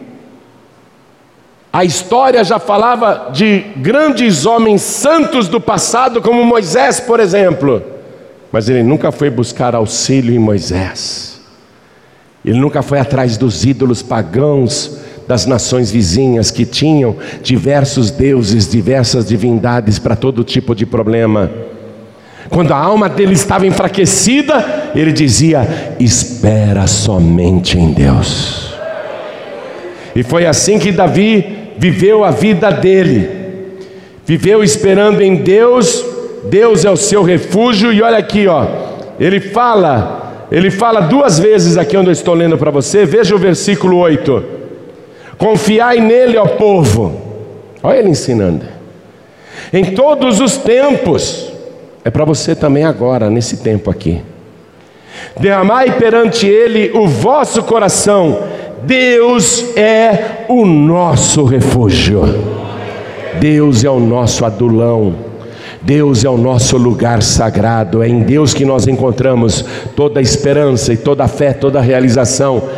a 1.71 1.83
história 1.83 2.43
já 2.43 2.57
falava 2.57 3.29
de 3.31 3.59
grandes 3.75 4.45
homens 4.45 4.81
santos 4.81 5.47
do 5.47 5.61
passado, 5.61 6.21
como 6.21 6.43
Moisés, 6.43 6.99
por 6.99 7.19
exemplo. 7.19 7.98
Mas 8.51 8.67
ele 8.67 8.83
nunca 8.83 9.11
foi 9.11 9.29
buscar 9.29 9.75
auxílio 9.75 10.33
em 10.33 10.39
Moisés. 10.39 11.39
Ele 12.43 12.59
nunca 12.59 12.81
foi 12.81 12.99
atrás 12.99 13.37
dos 13.37 13.65
ídolos 13.65 14.01
pagãos 14.01 14.97
das 15.27 15.45
nações 15.45 15.91
vizinhas 15.91 16.49
que 16.49 16.65
tinham 16.65 17.15
diversos 17.43 18.09
deuses, 18.09 18.67
diversas 18.67 19.27
divindades 19.27 19.99
para 19.99 20.15
todo 20.15 20.43
tipo 20.43 20.73
de 20.73 20.85
problema. 20.85 21.51
Quando 22.49 22.73
a 22.73 22.77
alma 22.77 23.07
dele 23.07 23.33
estava 23.33 23.67
enfraquecida, 23.67 24.91
ele 24.95 25.11
dizia: 25.11 25.95
Espera 25.99 26.87
somente 26.87 27.77
em 27.77 27.91
Deus. 27.91 28.73
E 30.15 30.23
foi 30.23 30.47
assim 30.47 30.79
que 30.79 30.91
Davi 30.91 31.73
viveu 31.77 32.23
a 32.23 32.31
vida 32.31 32.71
dele, 32.71 33.29
viveu 34.25 34.63
esperando 34.63 35.21
em 35.21 35.35
Deus 35.35 36.03
Deus 36.45 36.85
é 36.85 36.91
o 36.91 36.97
seu 36.97 37.23
refúgio, 37.23 37.91
e 37.91 38.01
olha 38.01 38.17
aqui, 38.17 38.47
ó, 38.47 38.65
ele 39.19 39.39
fala, 39.39 40.47
ele 40.51 40.71
fala 40.71 41.01
duas 41.01 41.39
vezes 41.39 41.77
aqui 41.77 41.97
onde 41.97 42.09
eu 42.09 42.13
estou 42.13 42.33
lendo 42.33 42.57
para 42.57 42.71
você, 42.71 43.05
veja 43.05 43.35
o 43.35 43.39
versículo 43.39 43.97
8: 43.97 44.43
Confiai 45.37 45.99
nele, 45.99 46.37
ó 46.37 46.45
povo. 46.45 47.21
Olha 47.81 47.97
ele 47.97 48.09
ensinando. 48.09 48.65
Em 49.71 49.93
todos 49.93 50.39
os 50.39 50.57
tempos, 50.57 51.51
é 52.03 52.09
para 52.09 52.25
você 52.25 52.55
também 52.55 52.83
agora, 52.83 53.29
nesse 53.29 53.57
tempo 53.57 53.89
aqui. 53.89 54.21
Derramai 55.39 55.97
perante 55.97 56.47
ele 56.47 56.91
o 56.93 57.07
vosso 57.07 57.63
coração. 57.63 58.43
Deus 58.83 59.75
é 59.77 60.45
o 60.47 60.65
nosso 60.65 61.43
refúgio. 61.43 62.23
Deus 63.39 63.83
é 63.83 63.89
o 63.89 63.99
nosso 63.99 64.43
adulão. 64.45 65.28
Deus 65.81 66.25
é 66.25 66.29
o 66.29 66.37
nosso 66.37 66.77
lugar 66.77 67.23
sagrado, 67.23 68.03
é 68.03 68.07
em 68.07 68.21
Deus 68.21 68.53
que 68.53 68.65
nós 68.65 68.87
encontramos 68.87 69.63
toda 69.95 70.19
a 70.19 70.23
esperança 70.23 70.93
e 70.93 70.97
toda 70.97 71.23
a 71.23 71.27
fé, 71.27 71.53
toda 71.53 71.79
a 71.79 71.81
realização. 71.81 72.69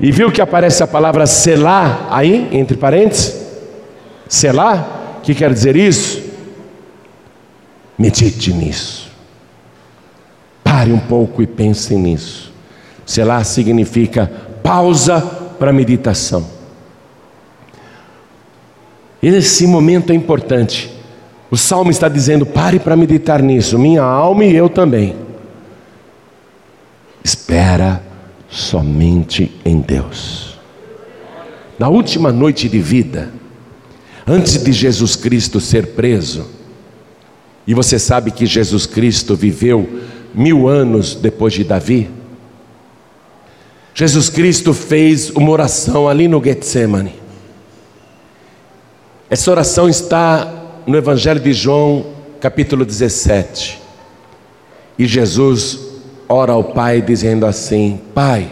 E 0.00 0.10
viu 0.10 0.32
que 0.32 0.40
aparece 0.40 0.82
a 0.82 0.86
palavra 0.86 1.26
selar 1.26 2.08
aí, 2.10 2.48
entre 2.52 2.76
parênteses? 2.76 3.46
Selar? 4.28 5.18
O 5.18 5.20
que 5.20 5.34
quer 5.34 5.52
dizer 5.52 5.76
isso? 5.76 6.22
Medite 7.98 8.52
nisso. 8.52 9.10
Pare 10.62 10.92
um 10.92 10.98
pouco 10.98 11.42
e 11.42 11.46
pense 11.46 11.94
nisso. 11.96 12.52
Selar 13.04 13.44
significa 13.44 14.30
pausa 14.62 15.20
para 15.58 15.72
meditação. 15.72 16.46
Esse 19.20 19.66
momento 19.66 20.12
é 20.12 20.14
importante. 20.14 20.97
O 21.50 21.56
salmo 21.56 21.90
está 21.90 22.08
dizendo: 22.08 22.44
pare 22.44 22.78
para 22.78 22.96
meditar 22.96 23.42
nisso, 23.42 23.78
minha 23.78 24.02
alma 24.02 24.44
e 24.44 24.54
eu 24.54 24.68
também. 24.68 25.16
Espera 27.22 28.02
somente 28.48 29.52
em 29.64 29.80
Deus. 29.80 30.58
Na 31.78 31.88
última 31.88 32.32
noite 32.32 32.68
de 32.68 32.80
vida, 32.80 33.32
antes 34.26 34.62
de 34.62 34.72
Jesus 34.72 35.14
Cristo 35.14 35.60
ser 35.60 35.88
preso, 35.88 36.46
e 37.66 37.74
você 37.74 37.98
sabe 37.98 38.30
que 38.30 38.46
Jesus 38.46 38.86
Cristo 38.86 39.36
viveu 39.36 40.00
mil 40.34 40.68
anos 40.68 41.14
depois 41.14 41.52
de 41.52 41.64
Davi, 41.64 42.10
Jesus 43.94 44.28
Cristo 44.30 44.72
fez 44.72 45.30
uma 45.30 45.50
oração 45.50 46.08
ali 46.08 46.28
no 46.28 46.42
Getsemane. 46.42 47.14
Essa 49.28 49.50
oração 49.50 49.88
está 49.88 50.57
no 50.88 50.96
Evangelho 50.96 51.38
de 51.38 51.52
João, 51.52 52.06
capítulo 52.40 52.82
17. 52.82 53.78
E 54.98 55.04
Jesus 55.04 55.78
ora 56.26 56.54
ao 56.54 56.64
Pai 56.64 57.02
dizendo 57.02 57.44
assim: 57.44 58.00
Pai, 58.14 58.50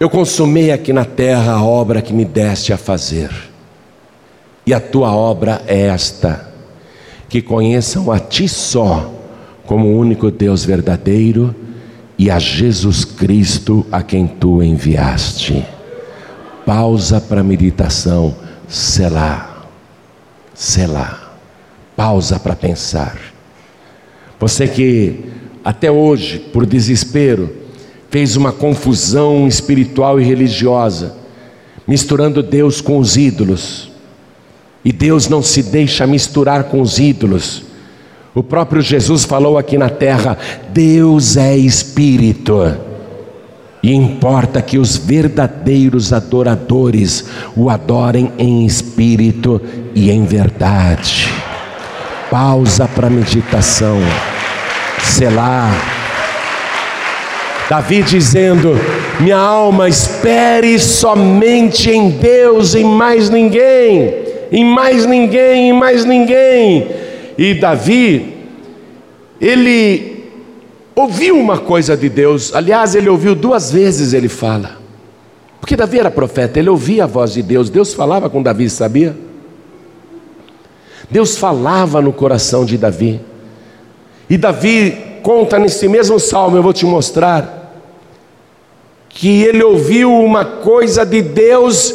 eu 0.00 0.10
consumei 0.10 0.72
aqui 0.72 0.92
na 0.92 1.04
terra 1.04 1.52
a 1.52 1.62
obra 1.62 2.02
que 2.02 2.12
me 2.12 2.24
deste 2.24 2.72
a 2.72 2.76
fazer, 2.76 3.30
e 4.66 4.74
a 4.74 4.80
tua 4.80 5.14
obra 5.14 5.62
é 5.68 5.82
esta: 5.82 6.52
que 7.28 7.40
conheçam 7.40 8.10
a 8.10 8.18
ti 8.18 8.48
só, 8.48 9.14
como 9.64 9.86
o 9.86 9.96
único 9.96 10.28
Deus 10.28 10.64
verdadeiro, 10.64 11.54
e 12.18 12.32
a 12.32 12.40
Jesus 12.40 13.04
Cristo 13.04 13.86
a 13.92 14.02
quem 14.02 14.26
tu 14.26 14.60
enviaste. 14.60 15.64
Pausa 16.66 17.20
para 17.20 17.44
meditação, 17.44 18.34
selar. 18.66 19.47
Selá. 20.58 21.34
Pausa 21.96 22.36
para 22.36 22.56
pensar. 22.56 23.16
Você 24.40 24.66
que 24.66 25.24
até 25.64 25.88
hoje, 25.88 26.40
por 26.52 26.66
desespero, 26.66 27.48
fez 28.10 28.34
uma 28.34 28.50
confusão 28.50 29.46
espiritual 29.46 30.20
e 30.20 30.24
religiosa, 30.24 31.14
misturando 31.86 32.42
Deus 32.42 32.80
com 32.80 32.98
os 32.98 33.16
ídolos. 33.16 33.92
E 34.84 34.92
Deus 34.92 35.28
não 35.28 35.42
se 35.42 35.62
deixa 35.62 36.08
misturar 36.08 36.64
com 36.64 36.80
os 36.80 36.98
ídolos. 36.98 37.62
O 38.34 38.42
próprio 38.42 38.82
Jesus 38.82 39.24
falou 39.24 39.56
aqui 39.56 39.78
na 39.78 39.88
terra: 39.88 40.36
Deus 40.72 41.36
é 41.36 41.56
espírito. 41.56 42.87
E 43.88 43.94
importa 43.94 44.60
que 44.60 44.76
os 44.76 44.98
verdadeiros 44.98 46.12
adoradores 46.12 47.24
o 47.56 47.70
adorem 47.70 48.30
em 48.36 48.66
espírito 48.66 49.62
e 49.94 50.10
em 50.10 50.26
verdade. 50.26 51.32
Pausa 52.30 52.86
para 52.86 53.08
meditação. 53.08 53.96
Selar. 55.02 55.72
Davi 57.70 58.02
dizendo: 58.02 58.78
Minha 59.20 59.38
alma, 59.38 59.88
espere 59.88 60.78
somente 60.78 61.90
em 61.90 62.10
Deus, 62.10 62.74
em 62.74 62.84
mais 62.84 63.30
ninguém, 63.30 64.16
em 64.52 64.66
mais 64.66 65.06
ninguém, 65.06 65.70
em 65.70 65.72
mais 65.72 66.04
ninguém. 66.04 66.88
E 67.38 67.54
Davi, 67.54 68.34
ele 69.40 70.17
ouviu 70.98 71.38
uma 71.38 71.58
coisa 71.58 71.96
de 71.96 72.08
Deus, 72.08 72.52
aliás, 72.52 72.94
ele 72.94 73.08
ouviu 73.08 73.34
duas 73.34 73.70
vezes, 73.70 74.12
ele 74.12 74.28
fala, 74.28 74.78
porque 75.60 75.76
Davi 75.76 76.00
era 76.00 76.10
profeta, 76.10 76.58
ele 76.58 76.68
ouvia 76.68 77.04
a 77.04 77.06
voz 77.06 77.32
de 77.32 77.42
Deus, 77.42 77.70
Deus 77.70 77.94
falava 77.94 78.28
com 78.28 78.42
Davi, 78.42 78.68
sabia? 78.68 79.16
Deus 81.08 81.38
falava 81.38 82.02
no 82.02 82.12
coração 82.12 82.64
de 82.64 82.76
Davi, 82.76 83.20
e 84.28 84.36
Davi 84.36 85.20
conta 85.22 85.58
nesse 85.58 85.88
mesmo 85.88 86.18
salmo, 86.18 86.56
eu 86.56 86.62
vou 86.62 86.72
te 86.72 86.84
mostrar, 86.84 87.56
que 89.08 89.42
ele 89.42 89.62
ouviu 89.62 90.12
uma 90.12 90.44
coisa 90.44 91.04
de 91.06 91.22
Deus 91.22 91.94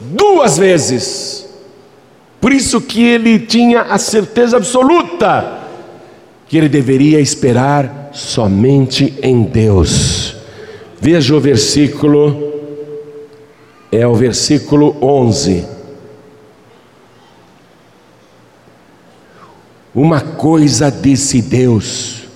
duas 0.00 0.58
vezes, 0.58 1.48
por 2.40 2.52
isso 2.52 2.80
que 2.80 3.02
ele 3.02 3.38
tinha 3.38 3.82
a 3.82 3.98
certeza 3.98 4.56
absoluta 4.56 5.58
que 6.48 6.58
ele 6.58 6.68
deveria 6.68 7.20
esperar 7.20 7.99
somente 8.12 9.14
em 9.22 9.42
Deus. 9.42 10.36
Veja 11.00 11.34
o 11.34 11.40
versículo, 11.40 12.52
é 13.90 14.06
o 14.06 14.14
versículo 14.14 14.96
11. 15.00 15.64
Uma 19.94 20.20
coisa 20.20 20.90
disse 20.90 21.42
Deus, 21.42 22.28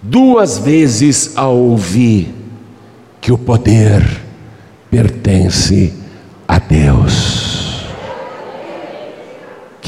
duas 0.00 0.58
vezes 0.58 1.36
a 1.36 1.48
ouvir, 1.48 2.32
que 3.20 3.32
o 3.32 3.38
poder 3.38 4.02
pertence 4.90 5.92
a 6.46 6.58
Deus. 6.58 7.47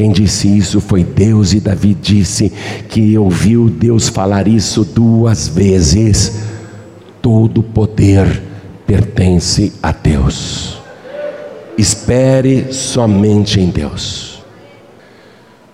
Quem 0.01 0.13
disse 0.13 0.49
isso 0.49 0.81
foi 0.81 1.05
Deus, 1.05 1.53
e 1.53 1.61
Davi 1.61 1.93
disse 1.93 2.51
que 2.89 3.19
ouviu 3.19 3.69
Deus 3.69 4.09
falar 4.09 4.49
isso 4.49 4.83
duas 4.83 5.47
vezes. 5.47 6.41
Todo 7.21 7.63
poder 7.63 8.43
pertence 8.87 9.75
a 9.83 9.93
Deus. 9.93 10.79
Espere 11.77 12.73
somente 12.73 13.61
em 13.61 13.69
Deus. 13.69 14.43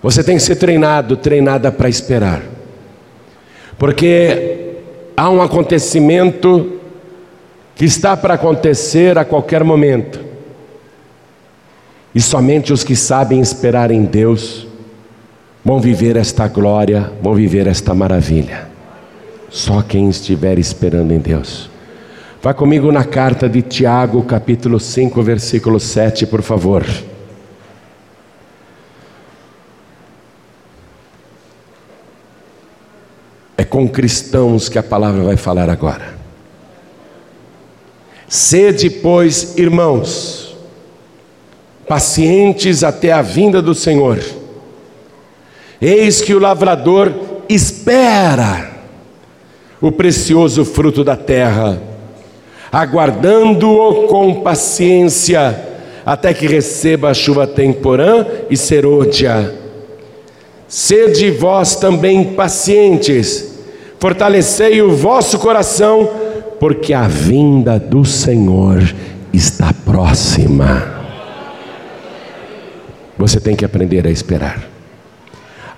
Você 0.03 0.21
tem 0.21 0.35
que 0.35 0.43
ser 0.43 0.57
treinado, 0.57 1.15
treinada 1.15 1.71
para 1.71 1.87
esperar, 1.87 2.43
porque 3.77 4.75
há 5.15 5.29
um 5.29 5.41
acontecimento 5.41 6.81
que 7.77 7.85
está 7.85 8.17
para 8.17 8.33
acontecer 8.33 9.17
a 9.17 9.23
qualquer 9.23 9.63
momento. 9.63 10.26
E 12.13 12.21
somente 12.21 12.73
os 12.73 12.83
que 12.83 12.95
sabem 12.95 13.39
esperar 13.39 13.91
em 13.91 14.03
Deus 14.03 14.67
vão 15.63 15.79
viver 15.79 16.15
esta 16.15 16.47
glória, 16.47 17.11
vão 17.21 17.35
viver 17.35 17.67
esta 17.67 17.93
maravilha. 17.93 18.67
Só 19.49 19.81
quem 19.81 20.09
estiver 20.09 20.57
esperando 20.57 21.11
em 21.11 21.19
Deus. 21.19 21.69
Vá 22.41 22.53
comigo 22.53 22.91
na 22.91 23.03
carta 23.03 23.49
de 23.49 23.61
Tiago, 23.61 24.23
capítulo 24.23 24.79
5, 24.79 25.21
versículo 25.21 25.79
7, 25.79 26.25
por 26.27 26.41
favor. 26.41 26.85
É 33.57 33.63
com 33.65 33.87
cristãos 33.87 34.69
que 34.69 34.77
a 34.77 34.83
palavra 34.83 35.23
vai 35.23 35.35
falar 35.35 35.69
agora. 35.69 36.15
Sede, 38.29 38.89
pois, 38.89 39.57
irmãos, 39.57 40.46
pacientes 41.87 42.83
até 42.83 43.11
a 43.11 43.21
vinda 43.21 43.61
do 43.61 43.73
Senhor. 43.73 44.19
Eis 45.81 46.21
que 46.21 46.33
o 46.33 46.39
lavrador 46.39 47.13
espera 47.47 48.71
o 49.79 49.91
precioso 49.91 50.65
fruto 50.65 51.03
da 51.03 51.15
terra, 51.15 51.81
aguardando-o 52.71 54.07
com 54.07 54.41
paciência, 54.41 55.65
até 56.05 56.33
que 56.33 56.47
receba 56.47 57.09
a 57.09 57.13
chuva 57.13 57.45
temporã 57.45 58.25
e 58.49 58.57
serôdia. 58.57 59.53
Sede 60.67 61.31
vós 61.31 61.75
também 61.75 62.33
pacientes, 62.33 63.59
fortalecei 63.99 64.81
o 64.81 64.95
vosso 64.95 65.37
coração, 65.37 66.09
porque 66.59 66.93
a 66.93 67.07
vinda 67.07 67.79
do 67.79 68.03
Senhor 68.03 68.83
está 69.31 69.71
próxima. 69.85 70.96
Você 73.17 73.39
tem 73.39 73.55
que 73.55 73.65
aprender 73.65 74.05
a 74.05 74.11
esperar. 74.11 74.67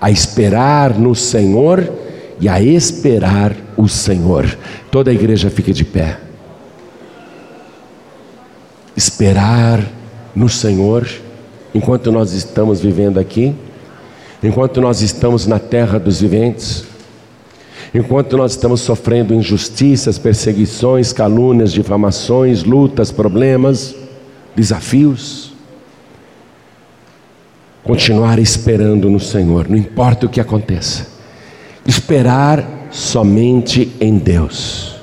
A 0.00 0.10
esperar 0.10 0.98
no 0.98 1.14
Senhor 1.14 1.90
e 2.38 2.48
a 2.48 2.60
esperar 2.60 3.56
o 3.76 3.88
Senhor. 3.88 4.58
Toda 4.90 5.10
a 5.10 5.14
igreja 5.14 5.48
fica 5.48 5.72
de 5.72 5.84
pé. 5.84 6.18
Esperar 8.96 9.82
no 10.34 10.48
Senhor 10.48 11.08
enquanto 11.74 12.12
nós 12.12 12.32
estamos 12.32 12.80
vivendo 12.80 13.18
aqui, 13.18 13.54
enquanto 14.42 14.80
nós 14.80 15.00
estamos 15.00 15.46
na 15.46 15.58
terra 15.58 15.98
dos 15.98 16.20
viventes, 16.20 16.84
enquanto 17.94 18.36
nós 18.36 18.52
estamos 18.52 18.80
sofrendo 18.80 19.32
injustiças, 19.32 20.18
perseguições, 20.18 21.12
calúnias, 21.12 21.72
difamações, 21.72 22.64
lutas, 22.64 23.10
problemas, 23.10 23.94
desafios 24.54 25.49
continuar 27.90 28.38
esperando 28.38 29.10
no 29.10 29.18
Senhor, 29.18 29.68
não 29.68 29.76
importa 29.76 30.24
o 30.24 30.28
que 30.28 30.40
aconteça. 30.40 31.08
Esperar 31.84 32.86
somente 32.88 33.90
em 34.00 34.16
Deus. 34.16 34.94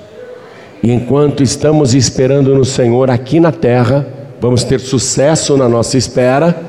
E 0.82 0.94
enquanto 0.94 1.44
estamos 1.44 1.94
esperando 1.94 2.56
no 2.56 2.64
Senhor 2.64 3.12
aqui 3.12 3.42
na 3.42 3.52
terra, 3.52 4.08
vamos 4.40 4.64
ter 4.64 4.80
sucesso 4.80 5.58
na 5.58 5.68
nossa 5.68 5.98
espera. 5.98 6.64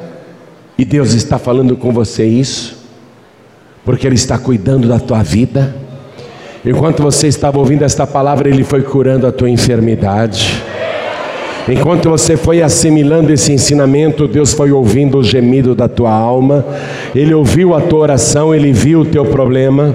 E 0.76 0.84
Deus 0.84 1.14
está 1.14 1.38
falando 1.38 1.76
com 1.76 1.92
você 1.92 2.24
isso, 2.24 2.76
porque 3.84 4.04
Ele 4.04 4.16
está 4.16 4.36
cuidando 4.36 4.88
da 4.88 4.98
tua 4.98 5.22
vida. 5.22 5.72
Enquanto 6.64 7.00
você 7.00 7.28
estava 7.28 7.60
ouvindo 7.60 7.84
esta 7.84 8.08
palavra, 8.08 8.48
Ele 8.48 8.64
foi 8.64 8.82
curando 8.82 9.24
a 9.24 9.30
tua 9.30 9.48
enfermidade. 9.48 10.64
Enquanto 11.70 12.08
você 12.08 12.34
foi 12.34 12.62
assimilando 12.62 13.30
esse 13.30 13.52
ensinamento, 13.52 14.26
Deus 14.26 14.54
foi 14.54 14.72
ouvindo 14.72 15.18
o 15.18 15.24
gemido 15.24 15.74
da 15.74 15.86
tua 15.86 16.10
alma, 16.10 16.64
Ele 17.14 17.34
ouviu 17.34 17.74
a 17.74 17.80
tua 17.80 18.00
oração, 18.00 18.54
Ele 18.54 18.72
viu 18.72 19.00
o 19.00 19.04
teu 19.04 19.26
problema. 19.26 19.94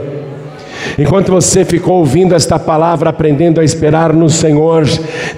Enquanto 1.00 1.32
você 1.32 1.66
ficou 1.66 1.96
ouvindo 1.96 2.36
esta 2.36 2.60
palavra, 2.60 3.10
aprendendo 3.10 3.60
a 3.60 3.64
esperar 3.64 4.14
no 4.14 4.30
Senhor, 4.30 4.88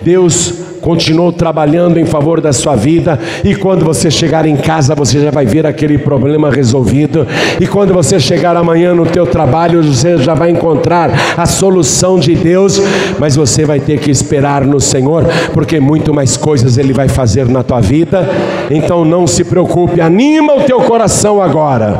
Deus 0.03 0.53
continuou 0.85 1.33
trabalhando 1.33 1.99
em 1.99 2.05
favor 2.05 2.39
da 2.39 2.53
sua 2.53 2.75
vida, 2.75 3.19
e 3.43 3.55
quando 3.55 3.83
você 3.83 4.11
chegar 4.11 4.45
em 4.45 4.55
casa, 4.55 4.93
você 4.93 5.19
já 5.19 5.31
vai 5.31 5.43
ver 5.43 5.65
aquele 5.65 5.97
problema 5.97 6.51
resolvido, 6.51 7.25
e 7.59 7.65
quando 7.65 7.91
você 7.91 8.19
chegar 8.19 8.55
amanhã 8.55 8.93
no 8.93 9.03
teu 9.03 9.25
trabalho, 9.25 9.81
você 9.83 10.15
já 10.19 10.35
vai 10.35 10.51
encontrar 10.51 11.09
a 11.35 11.47
solução 11.47 12.19
de 12.19 12.35
Deus, 12.35 12.79
mas 13.17 13.35
você 13.35 13.65
vai 13.65 13.79
ter 13.79 13.99
que 13.99 14.11
esperar 14.11 14.63
no 14.63 14.79
Senhor, 14.79 15.25
porque 15.55 15.79
muito 15.79 16.13
mais 16.13 16.37
coisas 16.37 16.77
Ele 16.77 16.93
vai 16.93 17.09
fazer 17.09 17.49
na 17.49 17.63
tua 17.63 17.81
vida, 17.81 18.29
então 18.69 19.03
não 19.03 19.25
se 19.25 19.43
preocupe, 19.43 19.99
anima 19.99 20.53
o 20.53 20.61
teu 20.65 20.81
coração 20.81 21.41
agora, 21.41 21.99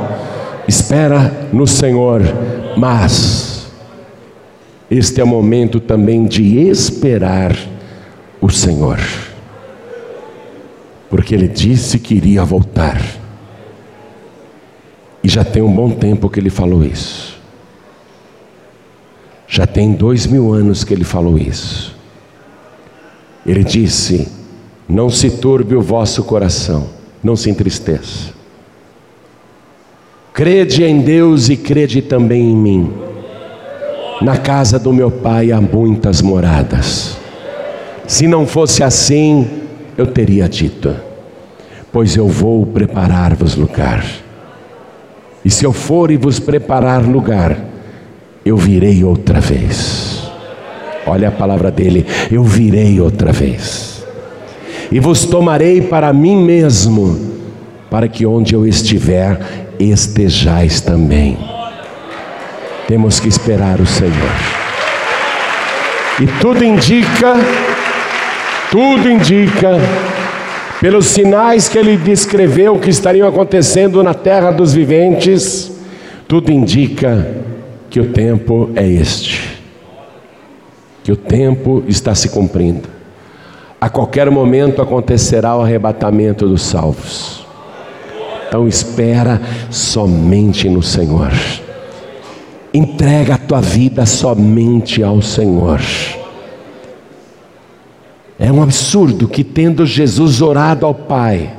espera 0.67 1.33
no 1.51 1.65
Senhor, 1.65 2.21
mas 2.77 3.65
este 4.91 5.19
é 5.19 5.23
o 5.23 5.27
momento 5.27 5.79
também 5.79 6.25
de 6.25 6.59
esperar 6.69 7.55
o 8.46 8.50
Senhor, 8.52 9.00
porque 11.10 11.34
Ele 11.34 11.48
disse 11.48 11.98
que 11.98 12.14
iria 12.14 12.46
voltar, 12.46 13.02
e 15.24 15.28
já 15.28 15.43
tem 15.43 15.64
um 15.64 15.74
bom 15.74 15.89
tempo 15.89 16.30
que 16.30 16.39
Ele 16.39 16.52
falou 16.52 16.84
isso, 16.84 17.41
já 19.48 19.66
tem 19.66 19.93
dois 19.93 20.28
mil 20.28 20.54
anos 20.54 20.84
que 20.84 20.93
Ele 20.93 21.04
falou 21.04 21.39
isso. 21.39 21.96
Ele 23.43 23.64
disse: 23.64 24.28
Não 24.88 25.10
se 25.10 25.30
turbe 25.30 25.76
o 25.76 25.82
vosso 25.82 26.24
coração, 26.24 26.88
não 27.24 27.36
se 27.36 27.50
entristeça. 27.50 28.34
Crede 30.34 30.84
em 30.84 31.02
Deus 31.02 31.50
e 31.50 31.58
crede 31.58 32.02
também 32.02 32.52
em 32.52 32.56
mim. 32.56 32.93
Na 34.22 34.38
casa 34.38 34.78
do 34.78 34.91
meu 34.93 35.10
pai 35.10 35.52
há 35.52 35.62
muitas 35.62 36.22
moradas. 36.22 37.24
Se 38.08 38.28
não 38.28 38.45
fosse 38.45 38.84
assim, 38.84 39.47
eu 39.97 40.06
teria 40.06 40.47
dito: 40.47 40.95
Pois 41.91 42.16
eu 42.16 42.28
vou 42.28 42.66
preparar-vos 42.66 43.56
lugar. 43.56 44.06
E 45.43 45.49
se 45.49 45.64
eu 45.64 45.74
for 45.74 46.12
e 46.12 46.18
vos 46.18 46.39
preparar 46.39 47.03
lugar, 47.03 47.58
eu 48.45 48.58
virei 48.58 49.03
outra 49.03 49.39
vez. 49.39 50.24
Olha 51.06 51.30
a 51.30 51.32
palavra 51.32 51.72
dele: 51.72 52.06
Eu 52.32 52.43
virei 52.43 52.99
outra 52.99 53.32
vez. 53.32 54.06
E 54.91 54.99
vos 54.99 55.26
tomarei 55.26 55.82
para 55.82 56.14
mim 56.14 56.43
mesmo, 56.43 57.20
para 57.89 58.08
que 58.08 58.26
onde 58.26 58.53
eu 58.53 58.68
estiver, 58.68 59.39
estejais 59.80 60.80
também. 60.80 61.38
Temos 62.88 63.20
que 63.20 63.28
esperar 63.28 63.80
o 63.82 63.86
Senhor. 63.86 64.14
E 66.22 66.28
tudo 66.39 66.64
indica 66.64 67.36
tudo 68.76 69.09
indica, 69.09 69.80
pelos 70.82 71.05
sinais 71.05 71.69
que 71.69 71.78
ele 71.78 71.95
descreveu 71.95 72.78
que 72.78 72.89
estariam 72.89 73.26
acontecendo 73.26 74.03
na 74.03 74.13
terra 74.13 74.51
dos 74.51 74.73
viventes, 74.73 75.71
tudo 76.28 76.51
indica 76.51 77.26
que 77.89 78.01
o 78.01 78.07
tempo 78.07 78.71
é 78.76 78.86
este, 78.86 79.61
que 81.05 81.09
o 81.09 81.15
tempo 81.15 81.86
está 81.88 82.13
se 82.13 82.28
cumprindo. 82.28 82.89
A 83.80 83.88
qualquer 83.88 84.30
momento 84.30 84.82
acontecerá 84.82 85.55
o 85.55 85.61
arrebatamento 85.61 86.45
dos 86.45 86.63
salvos. 86.63 87.45
Então 88.45 88.67
espera 88.67 89.41
somente 89.69 90.67
no 90.67 90.84
Senhor. 90.84 91.32
Entrega 92.73 93.36
a 93.36 93.38
tua 93.38 93.61
vida 93.61 94.05
somente 94.05 95.01
ao 95.01 95.21
Senhor. 95.21 95.80
É 98.46 98.52
um 98.52 98.62
absurdo 98.62 99.28
que, 99.28 99.43
tendo 99.43 99.88
Jesus 99.88 100.39
orado 100.39 100.86
ao 100.86 100.93
Pai, 100.93 101.52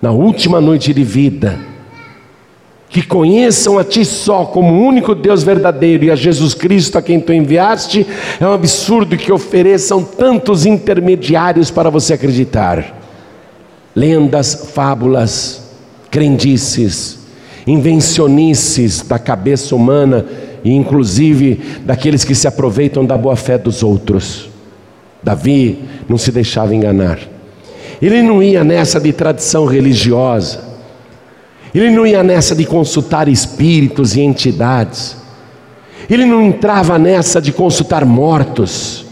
na 0.00 0.12
última 0.12 0.60
noite 0.60 0.94
de 0.94 1.02
vida, 1.02 1.58
que 2.88 3.02
conheçam 3.02 3.76
a 3.76 3.82
Ti 3.82 4.04
só 4.04 4.44
como 4.44 4.74
o 4.74 4.86
único 4.86 5.12
Deus 5.12 5.42
verdadeiro 5.42 6.04
e 6.04 6.10
a 6.12 6.14
Jesus 6.14 6.54
Cristo 6.54 6.98
a 6.98 7.02
quem 7.02 7.18
Tu 7.18 7.32
enviaste, 7.32 8.06
é 8.38 8.46
um 8.46 8.52
absurdo 8.52 9.16
que 9.16 9.32
ofereçam 9.32 10.04
tantos 10.04 10.64
intermediários 10.64 11.68
para 11.68 11.90
você 11.90 12.14
acreditar. 12.14 12.96
Lendas, 13.92 14.70
fábulas, 14.72 15.64
crendices, 16.12 17.18
invencionices 17.66 19.02
da 19.02 19.18
cabeça 19.18 19.74
humana 19.74 20.26
e 20.62 20.70
inclusive 20.70 21.60
daqueles 21.84 22.22
que 22.22 22.36
se 22.36 22.46
aproveitam 22.46 23.04
da 23.04 23.18
boa 23.18 23.34
fé 23.34 23.58
dos 23.58 23.82
outros. 23.82 24.51
Davi 25.22 25.78
não 26.08 26.18
se 26.18 26.32
deixava 26.32 26.74
enganar. 26.74 27.18
Ele 28.00 28.22
não 28.22 28.42
ia 28.42 28.64
nessa 28.64 29.00
de 29.00 29.12
tradição 29.12 29.64
religiosa. 29.64 30.72
Ele 31.74 31.90
não 31.90 32.06
ia 32.06 32.22
nessa 32.22 32.54
de 32.54 32.64
consultar 32.64 33.28
espíritos 33.28 34.16
e 34.16 34.20
entidades. 34.20 35.16
Ele 36.10 36.26
não 36.26 36.42
entrava 36.42 36.98
nessa 36.98 37.40
de 37.40 37.52
consultar 37.52 38.04
mortos. 38.04 39.06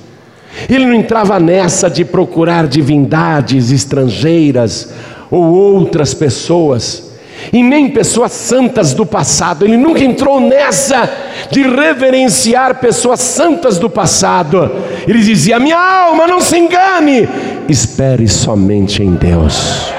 Ele 0.69 0.85
não 0.85 0.95
entrava 0.95 1.39
nessa 1.39 1.89
de 1.89 2.05
procurar 2.05 2.67
divindades 2.67 3.71
estrangeiras 3.71 4.93
ou 5.31 5.45
outras 5.45 6.13
pessoas 6.13 7.10
e 7.53 7.63
nem 7.63 7.89
pessoas 7.89 8.33
santas 8.33 8.95
do 8.95 9.05
passado. 9.05 9.65
Ele 9.65 9.77
nunca 9.77 10.03
entrou 10.05 10.41
nessa 10.41 11.09
de 11.51 11.63
reverenciar 11.63 12.81
pessoas 12.81 13.21
santas 13.21 13.79
do 13.79 13.89
passado. 13.89 14.71
Ele 15.07 15.21
dizia: 15.21 15.59
Minha 15.59 15.79
alma, 15.79 16.27
não 16.27 16.41
se 16.41 16.59
engane, 16.59 17.29
espere 17.69 18.29
somente 18.29 19.03
em 19.03 19.15
Deus, 19.15 19.93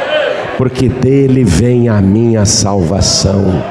porque 0.58 0.88
dele 0.88 1.44
vem 1.44 1.90
a 1.90 2.02
minha 2.02 2.46
salvação. 2.46 3.64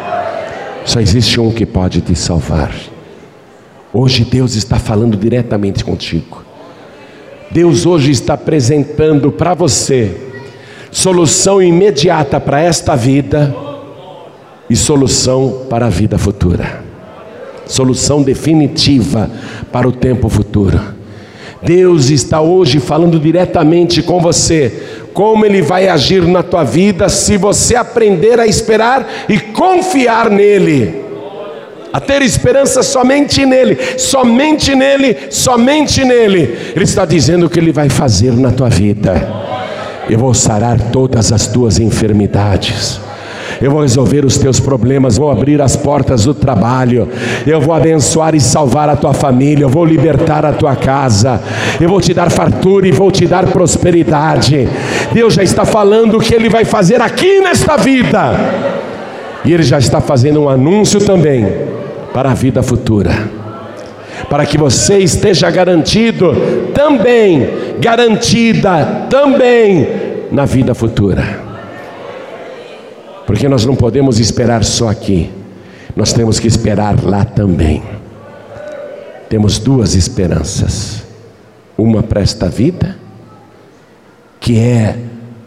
Só 0.85 1.01
existe 1.01 1.41
um 1.41 1.51
que 1.51 1.67
pode 1.67 2.01
te 2.01 2.15
salvar. 2.15 2.73
Hoje 3.93 4.25
Deus 4.25 4.55
está 4.55 4.79
falando 4.79 5.17
diretamente 5.17 5.85
contigo. 5.85 6.45
Deus 7.51 7.85
hoje 7.85 8.13
está 8.13 8.35
apresentando 8.35 9.33
para 9.33 9.55
você 9.55 10.30
solução 10.91 11.63
imediata 11.63 12.41
para 12.41 12.61
esta 12.61 12.97
vida 12.97 13.55
e 14.69 14.77
solução 14.77 15.67
para 15.69 15.87
a 15.87 15.91
vida 15.91 16.19
futura. 16.19 16.83
Solução 17.67 18.23
definitiva 18.23 19.31
para 19.71 19.89
o 19.89 19.93
tempo 19.93 20.29
futuro. 20.29 20.81
Deus 21.63 22.09
está 22.09 22.41
hoje 22.41 22.81
falando 22.81 23.19
diretamente 23.21 24.03
com 24.03 24.21
você, 24.21 24.73
como 25.13 25.45
Ele 25.45 25.61
vai 25.61 25.89
agir 25.89 26.23
na 26.23 26.43
tua 26.43 26.65
vida 26.65 27.09
se 27.09 27.37
você 27.37 27.77
aprender 27.77 28.41
a 28.41 28.47
esperar 28.47 29.07
e 29.29 29.39
confiar 29.39 30.31
nele. 30.31 31.11
a 31.93 31.99
ter 31.99 32.23
esperança 32.23 32.85
somente 32.85 33.45
nele, 33.45 33.77
somente 33.99 34.77
nele, 34.77 35.17
somente 35.29 36.05
nele. 36.05 36.57
Ele 36.75 36.85
está 36.85 37.05
dizendo 37.05 37.47
o 37.47 37.51
que 37.51 37.59
ele 37.59 37.73
vai 37.73 37.89
fazer 37.89 38.33
na 38.33 38.53
tua 38.53 38.69
vida. 38.69 39.60
Eu 40.09 40.19
vou 40.19 40.35
sarar 40.35 40.81
todas 40.91 41.33
as 41.33 41.47
tuas 41.47 41.79
enfermidades. 41.79 43.01
Eu 43.61 43.71
vou 43.71 43.83
resolver 43.83 44.25
os 44.25 44.39
teus 44.39 44.59
problemas, 44.59 45.19
vou 45.19 45.31
abrir 45.31 45.61
as 45.61 45.77
portas 45.77 46.25
do 46.25 46.33
trabalho, 46.33 47.07
eu 47.47 47.61
vou 47.61 47.75
abençoar 47.75 48.35
e 48.35 48.41
salvar 48.41 48.89
a 48.89 48.97
tua 48.97 49.13
família, 49.13 49.65
eu 49.65 49.69
vou 49.69 49.85
libertar 49.85 50.47
a 50.47 50.53
tua 50.53 50.75
casa, 50.75 51.39
eu 51.79 51.87
vou 51.87 52.01
te 52.01 52.15
dar 52.15 52.31
fartura 52.31 52.89
e 52.89 52.93
vou 52.93 53.11
te 53.11 53.27
dar 53.27 53.47
prosperidade. 53.49 54.67
Deus 55.13 55.35
já 55.35 55.43
está 55.43 55.67
falando 55.67 56.17
o 56.17 56.21
que 56.21 56.35
Ele 56.35 56.49
vai 56.49 56.65
fazer 56.65 57.03
aqui 57.03 57.41
nesta 57.41 57.77
vida, 57.77 58.33
e 59.45 59.53
Ele 59.53 59.63
já 59.63 59.79
está 59.79 60.01
fazendo 60.01 60.41
um 60.41 60.49
anúncio 60.49 60.99
também 60.99 61.47
para 62.15 62.31
a 62.31 62.35
vida 62.35 62.63
futura, 62.63 63.13
para 64.31 64.47
que 64.47 64.57
você 64.57 64.99
esteja 64.99 65.51
garantido 65.51 66.35
também, 66.73 67.47
garantida 67.81 69.07
também 69.09 69.87
na 70.31 70.45
vida 70.45 70.75
futura. 70.75 71.41
Porque 73.27 73.49
nós 73.49 73.65
não 73.65 73.77
podemos 73.77 74.19
esperar 74.19 74.65
só 74.65 74.89
aqui, 74.89 75.31
nós 75.95 76.13
temos 76.13 76.39
que 76.39 76.49
esperar 76.49 77.03
lá 77.03 77.25
também. 77.25 77.83
Temos 79.29 79.59
duas 79.59 79.95
esperanças: 79.95 81.05
uma 81.79 82.03
para 82.03 82.21
esta 82.21 82.49
vida, 82.49 82.97
que 84.41 84.59
é 84.59 84.97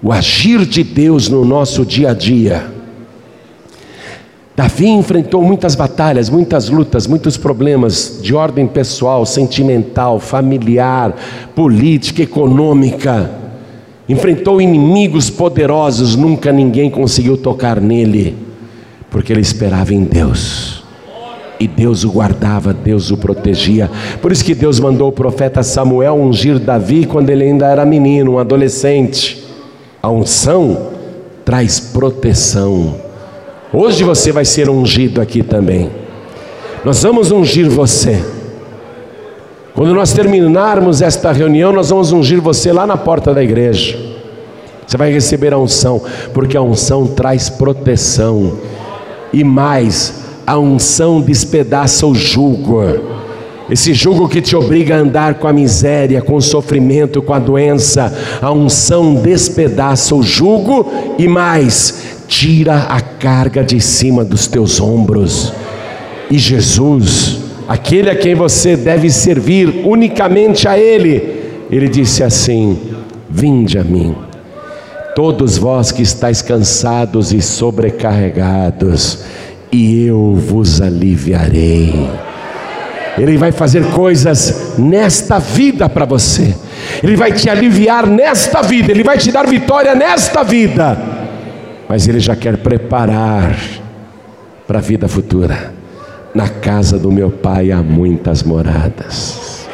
o 0.02 0.12
agir 0.12 0.66
de 0.66 0.84
Deus 0.84 1.30
no 1.30 1.46
nosso 1.46 1.86
dia 1.86 2.12
a 2.12 2.14
dia. 2.14 2.72
Davi 4.56 4.88
enfrentou 4.88 5.42
muitas 5.42 5.74
batalhas, 5.74 6.30
muitas 6.30 6.70
lutas, 6.70 7.08
muitos 7.08 7.38
problemas 7.38 8.20
de 8.22 8.36
ordem 8.36 8.68
pessoal, 8.68 9.26
sentimental, 9.26 10.20
familiar, 10.20 11.16
política, 11.56 12.22
econômica 12.22 13.44
enfrentou 14.08 14.62
inimigos 14.62 15.30
poderosos, 15.30 16.16
nunca 16.16 16.52
ninguém 16.52 16.90
conseguiu 16.90 17.38
tocar 17.38 17.80
nele, 17.80 18.36
porque 19.10 19.32
ele 19.32 19.42
esperava 19.42 19.94
em 19.94 20.04
Deus. 20.04 20.84
E 21.60 21.68
Deus 21.68 22.04
o 22.04 22.12
guardava, 22.12 22.74
Deus 22.74 23.10
o 23.12 23.18
protegia. 23.18 23.90
Por 24.22 24.32
isso 24.32 24.44
que 24.44 24.54
Deus 24.54 24.80
mandou 24.80 25.08
o 25.08 25.14
profeta 25.14 25.64
Samuel 25.64 26.16
ungir 26.16 26.60
Davi 26.60 27.06
quando 27.06 27.30
ele 27.30 27.44
ainda 27.46 27.68
era 27.68 27.86
menino, 27.86 28.34
um 28.34 28.40
adolescente. 28.40 29.42
A 30.02 30.10
unção 30.10 30.90
traz 31.46 31.80
proteção. 31.80 32.96
Hoje 33.76 34.04
você 34.04 34.32
vai 34.32 34.46
ser 34.46 34.70
ungido 34.70 35.20
aqui 35.20 35.42
também. 35.42 35.90
Nós 36.86 37.02
vamos 37.02 37.32
ungir 37.32 37.68
você. 37.68 38.24
Quando 39.74 39.96
nós 39.96 40.14
terminarmos 40.14 41.02
esta 41.02 41.32
reunião, 41.32 41.74
nós 41.74 41.90
vamos 41.90 42.12
ungir 42.12 42.40
você 42.40 42.72
lá 42.72 42.86
na 42.86 42.96
porta 42.96 43.34
da 43.34 43.44
igreja. 43.44 43.98
Você 44.86 44.96
vai 44.96 45.12
receber 45.12 45.54
a 45.54 45.58
unção, 45.58 46.00
porque 46.36 46.56
a 46.56 46.62
unção 46.62 47.08
traz 47.08 47.50
proteção. 47.50 48.60
E 49.34 49.44
mais, 49.44 50.22
a 50.46 50.60
unção 50.60 51.20
despedaça 51.20 52.06
o 52.06 52.14
jugo. 52.14 52.84
Esse 53.72 53.92
jugo 53.92 54.30
que 54.30 54.40
te 54.40 54.56
obriga 54.56 54.96
a 54.96 55.00
andar 55.00 55.36
com 55.36 55.48
a 55.48 55.54
miséria, 55.54 56.22
com 56.22 56.36
o 56.36 56.42
sofrimento, 56.42 57.24
com 57.24 57.34
a 57.34 57.40
doença, 57.40 58.14
a 58.40 58.52
unção 58.52 59.16
despedaça 59.16 60.14
o 60.14 60.22
jugo 60.22 60.92
e 61.18 61.28
mais, 61.28 62.23
tira 62.34 62.88
a 62.90 63.00
carga 63.00 63.64
de 63.64 63.80
cima 63.80 64.26
dos 64.26 64.48
teus 64.48 64.82
ombros. 64.82 65.54
E 66.32 66.40
Jesus, 66.40 67.38
aquele 67.68 68.10
a 68.10 68.16
quem 68.16 68.34
você 68.34 68.76
deve 68.76 69.12
servir 69.12 69.84
unicamente 69.86 70.68
a 70.68 70.76
Ele. 70.76 71.44
Ele 71.70 71.88
disse 71.88 72.24
assim: 72.24 72.80
Vinde 73.30 73.78
a 73.78 73.84
mim, 73.84 74.16
todos 75.16 75.60
vós 75.60 75.92
que 75.92 76.02
estáis 76.02 76.42
cansados 76.42 77.32
e 77.32 77.40
sobrecarregados, 77.40 79.20
e 79.72 80.08
eu 80.08 80.36
vos 80.36 80.82
aliviarei. 80.82 82.10
Ele 83.16 83.38
vai 83.38 83.52
fazer 83.52 83.86
coisas 83.92 84.74
nesta 84.80 85.38
vida 85.38 85.88
para 85.88 86.06
você, 86.06 86.56
Ele 87.04 87.16
vai 87.16 87.32
te 87.32 87.48
aliviar 87.48 88.08
nesta 88.08 88.64
vida, 88.64 88.92
Ele 88.92 89.04
vai 89.04 89.20
te 89.20 89.32
dar 89.32 89.46
vitória 89.46 89.94
nesta 89.94 90.42
vida, 90.42 91.13
mas 91.94 92.08
Ele 92.08 92.20
já 92.20 92.36
quer 92.36 92.58
preparar 92.58 93.56
para 94.66 94.80
a 94.80 94.82
vida 94.82 95.08
futura. 95.08 95.72
Na 96.34 96.50
casa 96.50 96.98
do 96.98 97.12
meu 97.12 97.30
pai 97.30 97.72
há 97.72 97.84
muitas 97.84 98.42
moradas. 98.42 99.68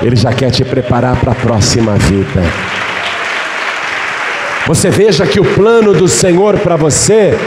Ele 0.00 0.16
já 0.16 0.32
quer 0.32 0.50
te 0.50 0.64
preparar 0.64 1.20
para 1.20 1.32
a 1.32 1.34
próxima 1.34 1.96
vida. 1.96 2.40
Você 4.66 4.88
veja 4.88 5.26
que 5.26 5.38
o 5.38 5.44
plano 5.44 5.92
do 5.92 6.08
Senhor 6.08 6.58
para 6.60 6.76
você 6.76 7.38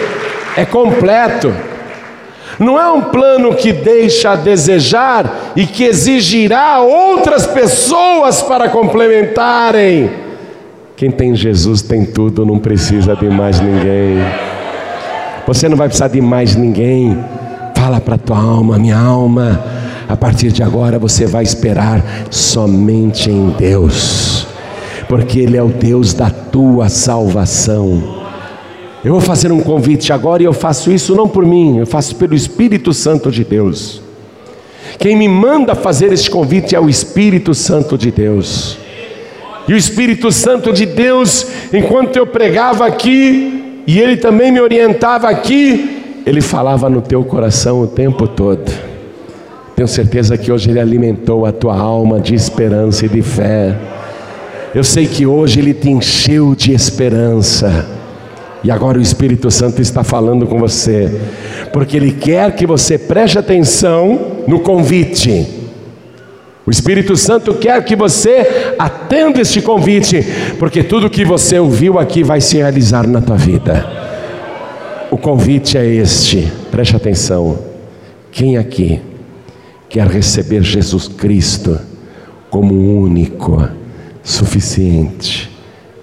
é 0.55 0.63
completo. 0.63 1.51
Não 2.59 2.79
é 2.79 2.87
um 2.91 3.01
plano 3.01 3.55
que 3.55 3.73
deixa 3.73 4.33
a 4.33 4.35
desejar 4.35 5.53
e 5.55 5.65
que 5.65 5.85
exigirá 5.85 6.81
outras 6.81 7.47
pessoas 7.47 8.43
para 8.43 8.69
complementarem. 8.69 10.24
Quem 10.97 11.11
tem 11.11 11.35
Jesus 11.35 11.81
tem 11.81 12.05
tudo, 12.05 12.45
não 12.45 12.57
precisa 12.57 13.17
de 13.17 13.29
mais 13.29 13.59
ninguém. 13.59 14.17
Você 15.45 15.67
não 15.67 15.75
vai 15.75 15.89
precisar 15.89 16.07
de 16.07 16.21
mais 16.21 16.55
ninguém. 16.55 17.17
Fala 17.75 17.99
para 17.99 18.17
tua 18.17 18.39
alma, 18.39 18.79
minha 18.79 18.97
alma. 18.97 19.61
A 20.07 20.15
partir 20.15 20.53
de 20.53 20.63
agora 20.63 20.97
você 20.97 21.25
vai 21.25 21.43
esperar 21.43 22.01
somente 22.31 23.29
em 23.29 23.49
Deus, 23.49 24.47
porque 25.09 25.39
Ele 25.39 25.57
é 25.57 25.63
o 25.63 25.67
Deus 25.67 26.13
da 26.13 26.29
tua 26.29 26.87
salvação. 26.87 28.23
Eu 29.03 29.11
vou 29.11 29.21
fazer 29.21 29.51
um 29.51 29.59
convite 29.59 30.13
agora 30.13 30.43
e 30.43 30.45
eu 30.45 30.53
faço 30.53 30.91
isso 30.91 31.13
não 31.13 31.27
por 31.27 31.45
mim, 31.45 31.77
eu 31.77 31.85
faço 31.85 32.15
pelo 32.15 32.33
Espírito 32.33 32.93
Santo 32.93 33.29
de 33.29 33.43
Deus. 33.43 34.01
Quem 34.97 35.17
me 35.17 35.27
manda 35.27 35.75
fazer 35.75 36.13
esse 36.13 36.29
convite 36.29 36.73
é 36.73 36.79
o 36.79 36.89
Espírito 36.89 37.53
Santo 37.53 37.97
de 37.97 38.11
Deus. 38.11 38.84
E 39.67 39.73
o 39.73 39.77
Espírito 39.77 40.31
Santo 40.31 40.71
de 40.71 40.85
Deus, 40.85 41.47
enquanto 41.73 42.15
eu 42.17 42.27
pregava 42.27 42.85
aqui, 42.85 43.83
e 43.87 43.99
ele 43.99 44.17
também 44.17 44.51
me 44.51 44.59
orientava 44.59 45.29
aqui, 45.29 46.21
ele 46.25 46.41
falava 46.41 46.89
no 46.89 47.01
teu 47.01 47.23
coração 47.23 47.81
o 47.81 47.87
tempo 47.87 48.27
todo. 48.27 48.71
Tenho 49.75 49.87
certeza 49.87 50.37
que 50.37 50.51
hoje 50.51 50.69
ele 50.69 50.79
alimentou 50.79 51.45
a 51.45 51.51
tua 51.51 51.77
alma 51.77 52.19
de 52.19 52.33
esperança 52.33 53.05
e 53.05 53.09
de 53.09 53.21
fé. 53.21 53.75
Eu 54.73 54.83
sei 54.83 55.05
que 55.05 55.25
hoje 55.25 55.59
ele 55.59 55.73
te 55.73 55.89
encheu 55.89 56.55
de 56.55 56.73
esperança. 56.73 57.87
E 58.63 58.71
agora 58.71 58.97
o 58.97 59.01
Espírito 59.01 59.51
Santo 59.51 59.81
está 59.81 60.03
falando 60.03 60.47
com 60.47 60.57
você, 60.57 61.21
porque 61.71 61.95
ele 61.95 62.11
quer 62.11 62.55
que 62.55 62.65
você 62.65 62.97
preste 62.97 63.37
atenção 63.37 64.43
no 64.47 64.59
convite. 64.59 65.45
O 66.65 66.71
Espírito 66.71 67.15
Santo 67.15 67.53
quer 67.53 67.83
que 67.85 67.95
você 67.95 68.73
atenda 68.79 69.39
este 69.39 69.61
convite, 69.61 70.25
porque 70.57 70.83
tudo 70.83 71.09
que 71.09 71.23
você 71.23 71.59
ouviu 71.59 71.99
aqui 71.99 72.23
vai 72.23 72.41
se 72.41 72.57
realizar 72.57 73.07
na 73.07 73.21
tua 73.21 73.37
vida. 73.37 73.85
O 75.11 75.17
convite 75.17 75.77
é 75.77 75.85
este, 75.85 76.51
preste 76.71 76.95
atenção. 76.95 77.59
Quem 78.31 78.57
aqui 78.57 78.99
quer 79.87 80.07
receber 80.07 80.63
Jesus 80.63 81.07
Cristo 81.07 81.79
como 82.49 82.73
único, 82.73 83.69
suficiente, 84.23 85.51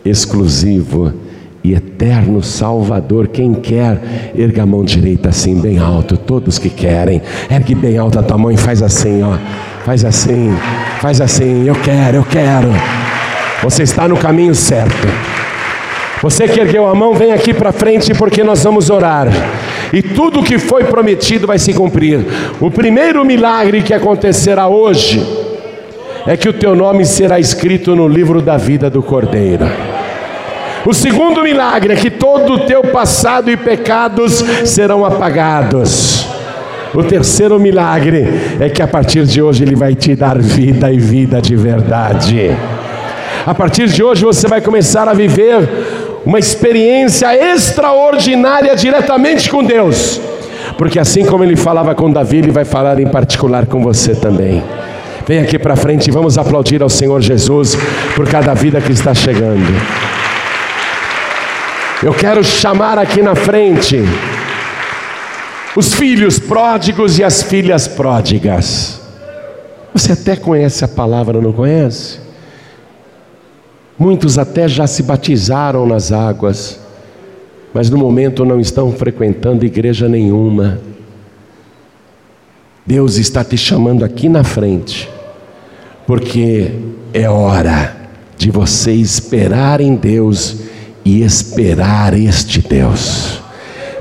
exclusivo 0.04 1.12
e 1.64 1.74
eterno 1.74 2.42
Salvador? 2.42 3.28
Quem 3.28 3.54
quer, 3.54 4.32
erga 4.36 4.62
a 4.62 4.66
mão 4.66 4.84
direita 4.84 5.28
assim, 5.28 5.60
bem 5.60 5.78
alto. 5.78 6.16
Todos 6.16 6.58
que 6.58 6.70
querem, 6.70 7.22
ergue 7.50 7.74
bem 7.74 7.98
alto 7.98 8.18
a 8.18 8.22
tua 8.22 8.38
mão 8.38 8.50
e 8.50 8.56
faz 8.56 8.82
assim, 8.82 9.22
ó. 9.22 9.36
Faz 9.84 10.04
assim, 10.04 10.54
faz 11.00 11.20
assim, 11.20 11.66
eu 11.66 11.74
quero, 11.74 12.18
eu 12.18 12.24
quero. 12.24 12.68
Você 13.62 13.82
está 13.82 14.06
no 14.08 14.16
caminho 14.16 14.54
certo. 14.54 15.08
Você 16.22 16.46
que 16.46 16.60
ergueu 16.60 16.86
a 16.86 16.94
mão, 16.94 17.14
vem 17.14 17.32
aqui 17.32 17.52
para 17.52 17.72
frente 17.72 18.14
porque 18.14 18.44
nós 18.44 18.62
vamos 18.62 18.90
orar. 18.90 19.28
E 19.92 20.00
tudo 20.00 20.40
o 20.40 20.44
que 20.44 20.58
foi 20.58 20.84
prometido 20.84 21.46
vai 21.46 21.58
se 21.58 21.72
cumprir. 21.72 22.24
O 22.60 22.70
primeiro 22.70 23.24
milagre 23.24 23.82
que 23.82 23.92
acontecerá 23.92 24.68
hoje 24.68 25.20
é 26.26 26.36
que 26.36 26.48
o 26.48 26.52
teu 26.52 26.74
nome 26.74 27.04
será 27.04 27.40
escrito 27.40 27.96
no 27.96 28.06
livro 28.06 28.40
da 28.40 28.56
vida 28.56 28.88
do 28.88 29.02
Cordeiro. 29.02 29.66
O 30.84 30.92
segundo 30.92 31.42
milagre 31.42 31.92
é 31.92 31.96
que 31.96 32.10
todo 32.10 32.54
o 32.54 32.58
teu 32.60 32.82
passado 32.82 33.50
e 33.50 33.56
pecados 33.56 34.44
serão 34.64 35.04
apagados. 35.04 36.26
O 36.94 37.02
terceiro 37.02 37.58
milagre 37.58 38.26
é 38.60 38.68
que 38.68 38.82
a 38.82 38.86
partir 38.86 39.24
de 39.24 39.40
hoje 39.40 39.62
Ele 39.62 39.76
vai 39.76 39.94
te 39.94 40.14
dar 40.14 40.38
vida 40.38 40.92
e 40.92 40.98
vida 40.98 41.40
de 41.40 41.54
verdade. 41.56 42.50
A 43.46 43.54
partir 43.54 43.88
de 43.88 44.02
hoje 44.02 44.24
você 44.24 44.46
vai 44.46 44.60
começar 44.60 45.08
a 45.08 45.14
viver 45.14 45.68
uma 46.24 46.38
experiência 46.38 47.34
extraordinária 47.34 48.74
diretamente 48.76 49.50
com 49.50 49.64
Deus. 49.64 50.20
porque 50.78 50.98
assim 50.98 51.24
como 51.24 51.44
ele 51.44 51.56
falava 51.56 51.94
com 51.94 52.10
Davi, 52.10 52.38
ele 52.38 52.50
vai 52.50 52.64
falar 52.64 52.98
em 52.98 53.06
particular 53.06 53.66
com 53.66 53.82
você 53.82 54.14
também. 54.14 54.62
Vem 55.26 55.38
aqui 55.38 55.58
para 55.58 55.76
frente 55.76 56.08
e 56.08 56.10
vamos 56.10 56.38
aplaudir 56.38 56.82
ao 56.82 56.88
Senhor 56.88 57.20
Jesus 57.20 57.76
por 58.14 58.28
cada 58.28 58.54
vida 58.54 58.80
que 58.80 58.92
está 58.92 59.14
chegando. 59.14 59.62
Eu 62.03 62.12
quero 62.12 62.42
chamar 62.42 62.98
aqui 62.98 63.22
na 63.22 63.36
frente 63.36 63.96
os 65.76 65.94
filhos 65.94 66.36
pródigos 66.36 67.16
e 67.16 67.22
as 67.22 67.44
filhas 67.44 67.86
pródigas. 67.86 69.00
Você 69.94 70.11
até 70.11 70.34
conhece 70.34 70.84
a 70.84 70.88
palavra, 70.88 71.40
não 71.40 71.53
conhece? 71.53 72.18
Muitos 73.96 74.36
até 74.36 74.66
já 74.66 74.84
se 74.88 75.05
batizaram 75.05 75.86
nas 75.86 76.11
águas, 76.11 76.80
mas 77.72 77.88
no 77.88 77.98
momento 77.98 78.44
não 78.44 78.59
estão 78.59 78.90
frequentando 78.90 79.64
igreja 79.64 80.09
nenhuma. 80.09 80.80
Deus 82.84 83.16
está 83.16 83.44
te 83.44 83.57
chamando 83.57 84.05
aqui 84.05 84.28
na 84.28 84.42
frente, 84.42 85.09
porque 86.05 86.72
é 87.14 87.30
hora 87.30 87.94
de 88.36 88.50
você 88.50 88.90
esperar 88.90 89.80
em 89.80 89.94
Deus 89.94 90.71
e 91.05 91.22
esperar 91.22 92.14
este 92.14 92.61
Deus. 92.61 93.42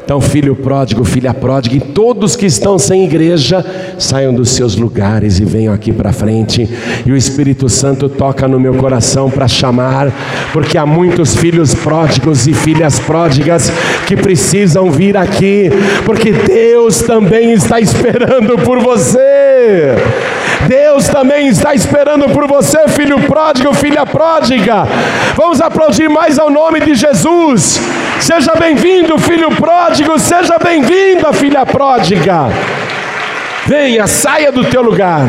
Então, 0.04 0.20
filho 0.20 0.56
pródigo, 0.56 1.06
filha 1.06 1.34
pródiga, 1.34 1.78
e 1.78 1.80
todos 1.80 2.36
que 2.36 2.45
estão 2.45 2.78
sem 2.78 3.06
igreja, 3.06 3.66
saiam 3.97 4.34
dos 4.34 4.49
seus 4.49 4.76
lugares 4.76 5.39
e 5.39 5.45
venham 5.45 5.74
aqui 5.74 5.93
para 5.93 6.12
frente. 6.12 6.68
E 7.06 7.12
o 7.12 7.16
Espírito 7.16 7.70
Santo 7.70 8.10
toca 8.10 8.45
no 8.45 8.60
meu 8.60 8.74
coração 8.74 9.30
para 9.30 9.47
chamar, 9.47 10.12
porque 10.52 10.78
há 10.78 10.86
muitos 10.86 11.36
filhos 11.36 11.74
pródigos 11.74 12.45
e 12.45 12.54
filhas 12.54 12.99
pródigas 12.99 13.72
que 14.06 14.18
precisam 14.18 14.91
vir 14.91 15.16
aqui, 15.16 15.70
porque 16.04 16.34
Deus 16.34 17.02
também 17.04 17.54
está 17.54 17.80
esperando 17.80 18.58
por 18.66 18.80
você. 18.80 19.95
Deus 20.68 21.07
também 21.07 21.47
está 21.47 21.74
esperando 21.74 22.30
por 22.30 22.47
você, 22.47 22.88
filho 22.88 23.20
pródigo, 23.22 23.74
filha 23.74 24.05
pródiga. 24.05 24.86
Vamos 25.36 25.62
aplaudir 25.62 26.09
mais 26.09 26.38
ao 26.38 26.49
nome 26.49 26.80
de 26.80 26.95
Jesus. 26.95 27.80
Seja 28.20 28.53
bem-vindo, 28.55 29.18
filho 29.18 29.49
pródigo, 29.55 30.18
seja 30.20 30.57
bem-vinda, 30.59 31.34
filha 31.34 31.66
pródiga. 31.66 32.49
Venha, 33.66 34.07
saia 34.07 34.51
do 34.51 34.66
teu 34.66 34.82
lugar. 34.82 35.28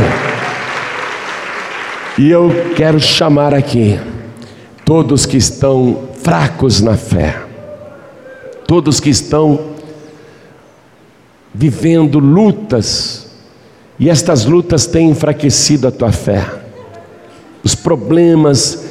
E 2.18 2.30
eu 2.30 2.72
quero 2.76 3.00
chamar 3.00 3.54
aqui 3.54 3.98
todos 4.84 5.24
que 5.24 5.36
estão 5.36 6.08
fracos 6.22 6.80
na 6.80 6.96
fé, 6.96 7.40
todos 8.66 9.00
que 9.00 9.10
estão 9.10 9.72
vivendo 11.54 12.18
lutas 12.18 13.21
e 14.02 14.10
estas 14.10 14.46
lutas 14.46 14.84
têm 14.84 15.10
enfraquecido 15.10 15.86
a 15.86 15.92
tua 15.92 16.10
fé. 16.10 16.44
Os 17.62 17.76
problemas 17.76 18.86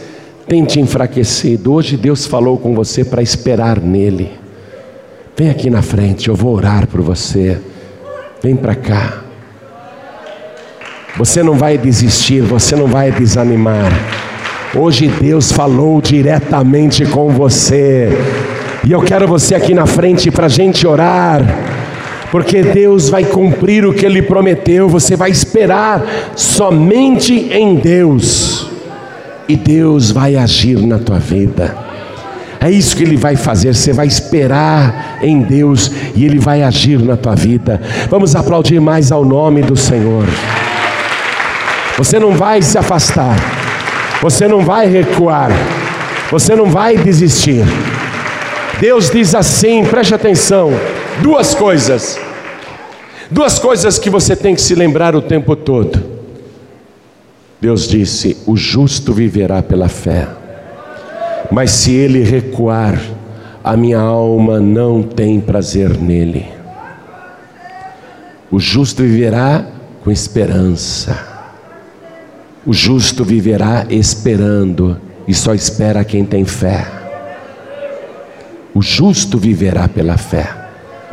têm 0.47 0.63
te 0.63 0.79
enfraquecido. 0.79 1.73
Hoje 1.73 1.97
Deus 1.97 2.25
falou 2.25 2.57
com 2.57 2.73
você 2.73 3.03
para 3.03 3.21
esperar 3.21 3.77
nele. 3.81 4.31
Vem 5.35 5.49
aqui 5.49 5.69
na 5.69 5.81
frente, 5.81 6.29
eu 6.29 6.35
vou 6.35 6.55
orar 6.55 6.87
por 6.87 7.01
você. 7.01 7.59
Vem 8.41 8.55
para 8.55 8.73
cá. 8.73 9.21
Você 11.17 11.43
não 11.43 11.55
vai 11.55 11.77
desistir, 11.77 12.39
você 12.39 12.73
não 12.77 12.87
vai 12.87 13.11
desanimar. 13.11 13.91
Hoje 14.73 15.09
Deus 15.09 15.51
falou 15.51 16.01
diretamente 16.01 17.05
com 17.05 17.27
você. 17.31 18.07
E 18.87 18.93
eu 18.93 19.01
quero 19.01 19.27
você 19.27 19.55
aqui 19.55 19.73
na 19.73 19.85
frente 19.85 20.31
para 20.31 20.45
a 20.45 20.49
gente 20.49 20.87
orar 20.87 21.70
porque 22.31 22.63
Deus 22.63 23.09
vai 23.09 23.25
cumprir 23.25 23.85
o 23.85 23.93
que 23.93 24.05
Ele 24.05 24.21
prometeu, 24.21 24.87
você 24.87 25.17
vai 25.17 25.29
esperar 25.29 26.01
somente 26.35 27.33
em 27.33 27.75
Deus, 27.75 28.69
e 29.49 29.55
Deus 29.57 30.11
vai 30.11 30.37
agir 30.37 30.79
na 30.79 30.97
tua 30.97 31.19
vida. 31.19 31.75
É 32.63 32.71
isso 32.71 32.95
que 32.95 33.03
Ele 33.03 33.17
vai 33.17 33.35
fazer, 33.35 33.75
você 33.75 33.91
vai 33.91 34.07
esperar 34.07 35.17
em 35.21 35.41
Deus 35.41 35.91
e 36.15 36.23
Ele 36.23 36.39
vai 36.39 36.63
agir 36.63 36.99
na 37.01 37.17
tua 37.17 37.35
vida. 37.35 37.81
Vamos 38.09 38.35
aplaudir 38.35 38.79
mais 38.79 39.11
ao 39.11 39.25
nome 39.25 39.61
do 39.61 39.75
Senhor. 39.75 40.25
Você 41.97 42.17
não 42.17 42.33
vai 42.33 42.61
se 42.61 42.77
afastar, 42.77 43.35
você 44.21 44.47
não 44.47 44.61
vai 44.61 44.87
recuar, 44.87 45.51
você 46.31 46.55
não 46.55 46.67
vai 46.67 46.95
desistir. 46.95 47.65
Deus 48.79 49.09
diz 49.09 49.35
assim, 49.35 49.83
preste 49.83 50.13
atenção. 50.13 50.71
Duas 51.21 51.53
coisas. 51.53 52.19
Duas 53.29 53.59
coisas 53.59 53.99
que 53.99 54.09
você 54.09 54.35
tem 54.35 54.55
que 54.55 54.61
se 54.61 54.73
lembrar 54.73 55.15
o 55.15 55.21
tempo 55.21 55.55
todo. 55.55 56.03
Deus 57.61 57.87
disse: 57.87 58.37
O 58.47 58.57
justo 58.57 59.13
viverá 59.13 59.61
pela 59.61 59.87
fé. 59.87 60.27
Mas 61.51 61.71
se 61.71 61.93
ele 61.93 62.23
recuar, 62.23 62.99
a 63.63 63.77
minha 63.77 63.99
alma 63.99 64.59
não 64.59 65.03
tem 65.03 65.39
prazer 65.39 65.95
nele. 65.95 66.47
O 68.49 68.59
justo 68.59 69.03
viverá 69.03 69.63
com 70.03 70.09
esperança. 70.09 71.29
O 72.65 72.73
justo 72.73 73.23
viverá 73.23 73.85
esperando, 73.89 74.99
e 75.27 75.33
só 75.35 75.53
espera 75.53 76.03
quem 76.03 76.25
tem 76.25 76.45
fé. 76.45 76.87
O 78.73 78.81
justo 78.81 79.37
viverá 79.37 79.87
pela 79.87 80.17
fé 80.17 80.60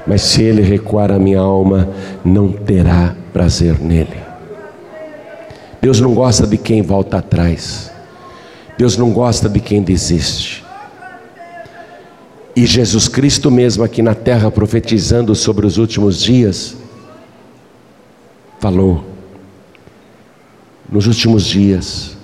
mas 0.09 0.23
se 0.23 0.43
ele 0.43 0.63
recuar 0.63 1.13
a 1.13 1.19
minha 1.19 1.39
alma, 1.39 1.87
não 2.25 2.51
terá 2.51 3.15
prazer 3.31 3.79
nele. 3.79 4.17
Deus 5.83 6.01
não 6.01 6.15
gosta 6.15 6.47
de 6.47 6.57
quem 6.57 6.81
volta 6.81 7.19
atrás. 7.19 7.93
Deus 8.79 8.97
não 8.97 9.11
gosta 9.11 9.51
de 9.51 9.61
quem 9.61 9.83
desiste. 9.83 10.65
E 12.57 12.65
Jesus 12.65 13.07
Cristo 13.07 13.51
mesmo 13.51 13.85
aqui 13.85 14.01
na 14.01 14.15
terra 14.15 14.51
profetizando 14.51 15.35
sobre 15.35 15.67
os 15.67 15.77
últimos 15.77 16.23
dias, 16.23 16.75
falou: 18.59 19.05
nos 20.91 21.07
últimos 21.07 21.45
dias, 21.45 22.17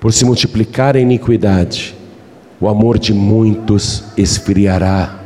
por 0.00 0.12
se 0.12 0.24
multiplicar 0.24 0.96
a 0.96 1.00
iniquidade, 1.00 1.96
o 2.60 2.68
amor 2.68 2.96
de 2.96 3.12
muitos 3.12 4.04
esfriará 4.16 5.21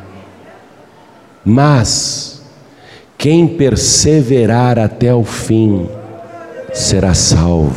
mas 1.49 2.43
quem 3.17 3.47
perseverar 3.47 4.81
até 4.81 5.15
o 5.15 5.23
fim 5.23 5.89
será 6.75 7.15
salvo. 7.15 7.77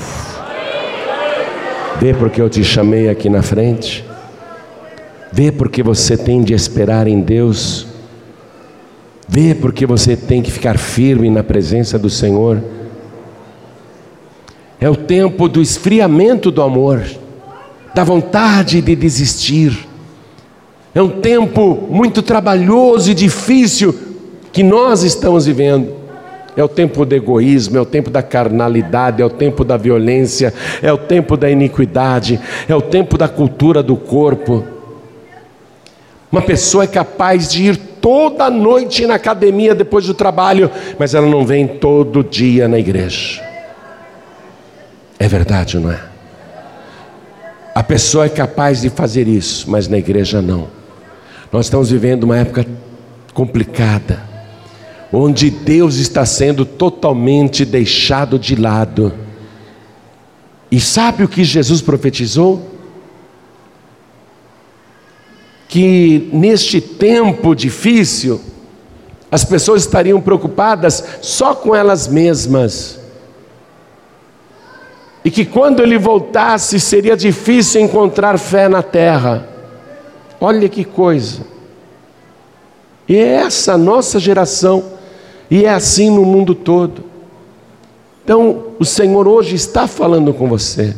Vê 1.99 2.11
porque 2.15 2.41
eu 2.41 2.49
te 2.49 2.63
chamei 2.63 3.09
aqui 3.09 3.29
na 3.29 3.43
frente. 3.43 4.03
Vê 5.31 5.51
porque 5.51 5.83
você 5.83 6.17
tem 6.17 6.41
de 6.41 6.53
esperar 6.53 7.07
em 7.07 7.21
Deus. 7.21 7.85
Vê 9.27 9.53
porque 9.53 9.85
você 9.85 10.17
tem 10.17 10.41
que 10.41 10.49
ficar 10.49 10.79
firme 10.79 11.29
na 11.29 11.43
presença 11.43 11.99
do 11.99 12.09
Senhor. 12.09 12.63
É 14.81 14.89
o 14.89 14.95
tempo 14.95 15.47
do 15.47 15.61
esfriamento 15.61 16.49
do 16.49 16.63
amor, 16.63 17.03
da 17.93 18.03
vontade 18.03 18.81
de 18.81 18.95
desistir 18.95 19.88
é 20.93 21.01
um 21.01 21.09
tempo 21.09 21.87
muito 21.89 22.21
trabalhoso 22.21 23.11
e 23.11 23.13
difícil 23.13 23.93
que 24.51 24.63
nós 24.63 25.03
estamos 25.03 25.45
vivendo. 25.45 25.99
É 26.57 26.63
o 26.63 26.67
tempo 26.67 27.05
do 27.05 27.15
egoísmo, 27.15 27.77
é 27.77 27.81
o 27.81 27.85
tempo 27.85 28.09
da 28.09 28.21
carnalidade, 28.21 29.21
é 29.21 29.25
o 29.25 29.29
tempo 29.29 29.63
da 29.63 29.77
violência, 29.77 30.53
é 30.81 30.91
o 30.91 30.97
tempo 30.97 31.37
da 31.37 31.49
iniquidade, 31.49 32.39
é 32.67 32.75
o 32.75 32.81
tempo 32.81 33.17
da 33.17 33.27
cultura 33.27 33.81
do 33.83 33.95
corpo. 33.95 34.65
Uma 36.31 36.41
pessoa 36.41 36.83
é 36.83 36.87
capaz 36.87 37.49
de 37.49 37.63
ir 37.63 37.77
toda 37.77 38.49
noite 38.49 39.05
na 39.05 39.15
academia 39.15 39.73
depois 39.73 40.05
do 40.05 40.13
trabalho, 40.13 40.69
mas 40.97 41.13
ela 41.13 41.27
não 41.27 41.45
vem 41.45 41.67
todo 41.67 42.23
dia 42.23 42.67
na 42.67 42.79
igreja. 42.79 43.41
É 45.17 45.27
verdade, 45.27 45.77
não 45.79 45.91
é? 45.91 45.99
A 47.75 47.83
pessoa 47.83 48.25
é 48.25 48.29
capaz 48.29 48.81
de 48.81 48.89
fazer 48.89 49.27
isso, 49.27 49.69
mas 49.69 49.87
na 49.87 49.97
igreja 49.97 50.41
não. 50.41 50.78
Nós 51.51 51.65
estamos 51.65 51.89
vivendo 51.89 52.25
uma 52.25 52.37
época 52.37 52.65
complicada, 53.33 54.21
onde 55.11 55.49
Deus 55.49 55.95
está 55.95 56.23
sendo 56.25 56.63
totalmente 56.63 57.65
deixado 57.65 58.37
de 58.37 58.55
lado. 58.55 59.11
E 60.71 60.79
sabe 60.79 61.23
o 61.23 61.27
que 61.27 61.43
Jesus 61.43 61.81
profetizou? 61.81 62.69
Que 65.67 66.29
neste 66.31 66.79
tempo 66.79 67.55
difícil, 67.55 68.39
as 69.31 69.43
pessoas 69.43 69.81
estariam 69.81 70.21
preocupadas 70.21 71.03
só 71.21 71.55
com 71.55 71.75
elas 71.75 72.07
mesmas. 72.07 72.99
E 75.25 75.31
que 75.31 75.45
quando 75.45 75.81
ele 75.81 75.97
voltasse 75.97 76.79
seria 76.79 77.17
difícil 77.17 77.81
encontrar 77.81 78.37
fé 78.37 78.69
na 78.69 78.83
terra. 78.83 79.48
Olha 80.39 80.69
que 80.69 80.83
coisa. 80.83 81.41
E 83.07 83.15
é 83.15 83.33
essa 83.35 83.77
nossa 83.77 84.19
geração 84.19 84.83
E 85.49 85.65
é 85.65 85.69
assim 85.69 86.09
no 86.11 86.23
mundo 86.25 86.53
todo. 86.53 87.03
Então, 88.23 88.65
o 88.77 88.85
Senhor 88.85 89.27
hoje 89.27 89.55
está 89.55 89.87
falando 89.87 90.31
com 90.31 90.47
você, 90.47 90.95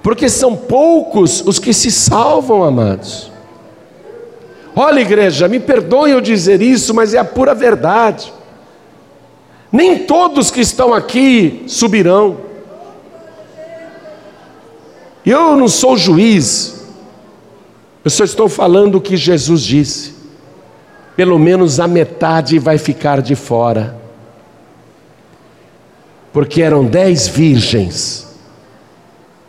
porque 0.00 0.28
são 0.28 0.54
poucos 0.54 1.42
os 1.44 1.58
que 1.58 1.72
se 1.72 1.90
salvam, 1.90 2.62
amados. 2.62 3.32
Olha, 4.76 5.00
igreja, 5.00 5.48
me 5.48 5.58
perdoe 5.58 6.12
eu 6.12 6.20
dizer 6.20 6.62
isso, 6.62 6.94
mas 6.94 7.14
é 7.14 7.18
a 7.18 7.24
pura 7.24 7.52
verdade. 7.52 8.32
Nem 9.72 10.04
todos 10.04 10.50
que 10.52 10.60
estão 10.60 10.94
aqui 10.94 11.64
subirão. 11.66 12.36
Eu 15.24 15.56
não 15.56 15.66
sou 15.66 15.96
juiz, 15.96 16.75
eu 18.06 18.10
só 18.10 18.22
estou 18.22 18.48
falando 18.48 18.98
o 18.98 19.00
que 19.00 19.16
Jesus 19.16 19.62
disse. 19.62 20.14
Pelo 21.16 21.40
menos 21.40 21.80
a 21.80 21.88
metade 21.88 22.56
vai 22.56 22.78
ficar 22.78 23.20
de 23.20 23.34
fora. 23.34 23.96
Porque 26.32 26.62
eram 26.62 26.84
dez 26.84 27.26
virgens, 27.26 28.28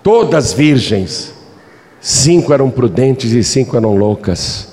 todas 0.02 0.54
virgens, 0.54 1.36
cinco 2.02 2.52
eram 2.52 2.72
prudentes 2.72 3.32
e 3.32 3.44
cinco 3.44 3.78
eram 3.78 3.96
loucas. 3.96 4.70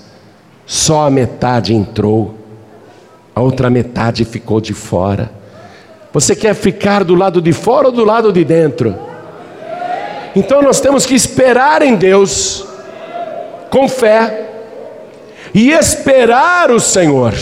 Só 0.64 1.06
a 1.06 1.10
metade 1.10 1.74
entrou, 1.74 2.36
a 3.34 3.42
outra 3.42 3.68
metade 3.68 4.24
ficou 4.24 4.62
de 4.62 4.72
fora. 4.72 5.30
Você 6.10 6.34
quer 6.34 6.54
ficar 6.54 7.04
do 7.04 7.14
lado 7.14 7.42
de 7.42 7.52
fora 7.52 7.88
ou 7.88 7.92
do 7.92 8.02
lado 8.02 8.32
de 8.32 8.46
dentro? 8.46 8.96
Então 10.34 10.62
nós 10.62 10.80
temos 10.80 11.04
que 11.04 11.14
esperar 11.14 11.82
em 11.82 11.96
Deus, 11.96 12.66
com 13.74 13.88
fé, 13.88 14.50
e 15.52 15.72
esperar 15.72 16.70
o 16.70 16.78
Senhor. 16.78 17.34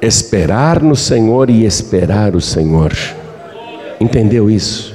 Esperar 0.00 0.80
no 0.80 0.94
Senhor 0.94 1.50
e 1.50 1.64
esperar 1.64 2.36
o 2.36 2.40
Senhor. 2.40 2.92
Entendeu 4.00 4.48
isso? 4.48 4.94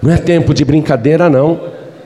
Não 0.00 0.10
é 0.10 0.16
tempo 0.16 0.54
de 0.54 0.64
brincadeira, 0.64 1.28
não. 1.28 1.60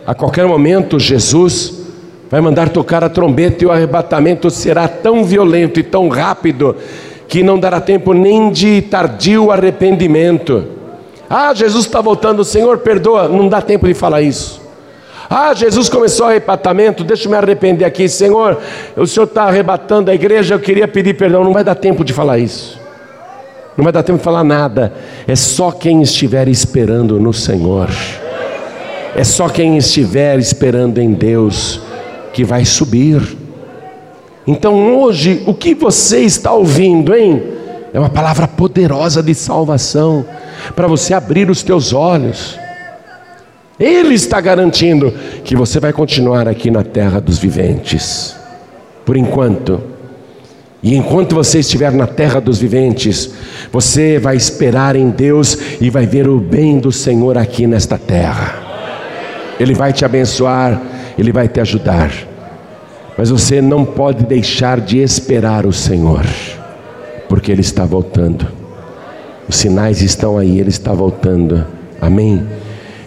A 0.04 0.12
qualquer 0.12 0.44
momento, 0.44 0.98
Jesus 0.98 1.84
vai 2.28 2.40
mandar 2.40 2.70
tocar 2.70 3.04
a 3.04 3.08
trombeta 3.08 3.62
e 3.62 3.66
o 3.68 3.70
arrebatamento 3.70 4.50
será 4.50 4.88
tão 4.88 5.22
violento 5.22 5.78
e 5.78 5.84
tão 5.84 6.08
rápido 6.08 6.74
que 7.28 7.44
não 7.44 7.60
dará 7.60 7.80
tempo 7.80 8.12
nem 8.12 8.50
de 8.50 8.82
tardio 8.82 9.52
arrependimento. 9.52 10.64
Ah, 11.30 11.54
Jesus 11.54 11.86
está 11.86 12.00
voltando, 12.00 12.42
Senhor, 12.42 12.78
perdoa, 12.78 13.28
não 13.28 13.46
dá 13.46 13.62
tempo 13.62 13.86
de 13.86 13.94
falar 13.94 14.20
isso. 14.20 14.65
Ah, 15.28 15.52
Jesus 15.54 15.88
começou 15.88 16.26
o 16.26 16.28
arrebatamento, 16.28 17.02
deixa 17.02 17.26
eu 17.26 17.30
me 17.30 17.36
arrepender 17.36 17.84
aqui, 17.84 18.08
Senhor, 18.08 18.58
o 18.96 19.06
Senhor 19.06 19.26
está 19.26 19.44
arrebatando 19.44 20.10
a 20.10 20.14
igreja, 20.14 20.54
eu 20.54 20.60
queria 20.60 20.86
pedir 20.86 21.14
perdão, 21.14 21.42
não 21.42 21.52
vai 21.52 21.64
dar 21.64 21.74
tempo 21.74 22.04
de 22.04 22.12
falar 22.12 22.38
isso. 22.38 22.80
Não 23.76 23.84
vai 23.84 23.92
dar 23.92 24.02
tempo 24.02 24.18
de 24.18 24.24
falar 24.24 24.42
nada. 24.42 24.92
É 25.26 25.36
só 25.36 25.70
quem 25.70 26.00
estiver 26.00 26.48
esperando 26.48 27.20
no 27.20 27.32
Senhor. 27.32 27.90
É 29.14 29.22
só 29.22 29.48
quem 29.48 29.76
estiver 29.76 30.38
esperando 30.38 30.98
em 30.98 31.12
Deus 31.12 31.80
que 32.32 32.42
vai 32.42 32.64
subir. 32.64 33.36
Então 34.46 34.96
hoje, 34.96 35.42
o 35.46 35.52
que 35.52 35.74
você 35.74 36.20
está 36.20 36.52
ouvindo, 36.52 37.14
hein? 37.14 37.42
É 37.92 37.98
uma 37.98 38.10
palavra 38.10 38.46
poderosa 38.46 39.22
de 39.22 39.34
salvação 39.34 40.24
para 40.74 40.86
você 40.86 41.12
abrir 41.14 41.50
os 41.50 41.62
teus 41.62 41.92
olhos. 41.92 42.58
Ele 43.78 44.14
está 44.14 44.40
garantindo 44.40 45.12
que 45.44 45.54
você 45.54 45.78
vai 45.78 45.92
continuar 45.92 46.48
aqui 46.48 46.70
na 46.70 46.82
terra 46.82 47.20
dos 47.20 47.38
viventes, 47.38 48.34
por 49.04 49.16
enquanto. 49.16 49.80
E 50.82 50.94
enquanto 50.94 51.34
você 51.34 51.58
estiver 51.58 51.92
na 51.92 52.06
terra 52.06 52.40
dos 52.40 52.58
viventes, 52.58 53.30
você 53.72 54.18
vai 54.18 54.36
esperar 54.36 54.96
em 54.96 55.10
Deus 55.10 55.58
e 55.80 55.90
vai 55.90 56.06
ver 56.06 56.28
o 56.28 56.38
bem 56.38 56.78
do 56.78 56.92
Senhor 56.92 57.36
aqui 57.36 57.66
nesta 57.66 57.98
terra. 57.98 58.62
Ele 59.58 59.74
vai 59.74 59.92
te 59.92 60.04
abençoar 60.04 60.80
ele 61.18 61.32
vai 61.32 61.48
te 61.48 61.60
ajudar. 61.60 62.12
Mas 63.16 63.30
você 63.30 63.62
não 63.62 63.84
pode 63.84 64.24
deixar 64.24 64.80
de 64.80 64.98
esperar 64.98 65.64
o 65.64 65.72
Senhor, 65.72 66.26
porque 67.28 67.50
Ele 67.50 67.62
está 67.62 67.84
voltando. 67.84 68.46
Os 69.48 69.56
sinais 69.56 70.02
estão 70.02 70.36
aí, 70.36 70.60
Ele 70.60 70.68
está 70.68 70.92
voltando. 70.92 71.66
Amém? 72.00 72.46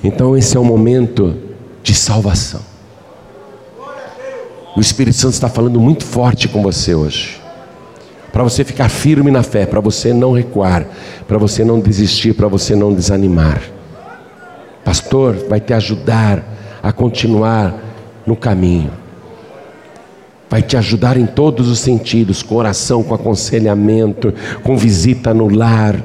Então 0.03 0.37
esse 0.37 0.55
é 0.55 0.59
o 0.59 0.63
momento 0.63 1.35
de 1.83 1.93
salvação. 1.93 2.61
O 4.75 4.79
Espírito 4.79 5.17
Santo 5.17 5.33
está 5.33 5.49
falando 5.49 5.79
muito 5.79 6.05
forte 6.05 6.47
com 6.47 6.61
você 6.61 6.95
hoje. 6.95 7.39
Para 8.31 8.43
você 8.43 8.63
ficar 8.63 8.89
firme 8.89 9.31
na 9.31 9.43
fé, 9.43 9.65
para 9.65 9.79
você 9.79 10.13
não 10.13 10.31
recuar, 10.31 10.85
para 11.27 11.37
você 11.37 11.65
não 11.65 11.79
desistir, 11.79 12.33
para 12.33 12.47
você 12.47 12.75
não 12.75 12.93
desanimar. 12.93 13.61
Pastor, 14.85 15.35
vai 15.49 15.59
te 15.59 15.73
ajudar 15.73 16.43
a 16.81 16.91
continuar 16.91 17.75
no 18.25 18.35
caminho. 18.35 18.91
Vai 20.49 20.61
te 20.61 20.77
ajudar 20.77 21.17
em 21.17 21.25
todos 21.25 21.67
os 21.69 21.79
sentidos, 21.79 22.41
com 22.41 22.55
oração, 22.55 23.03
com 23.03 23.13
aconselhamento, 23.13 24.33
com 24.63 24.77
visita 24.77 25.33
no 25.33 25.47
lar, 25.47 26.01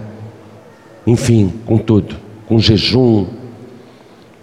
enfim, 1.07 1.53
com 1.65 1.79
tudo, 1.79 2.17
com 2.47 2.59
jejum. 2.59 3.27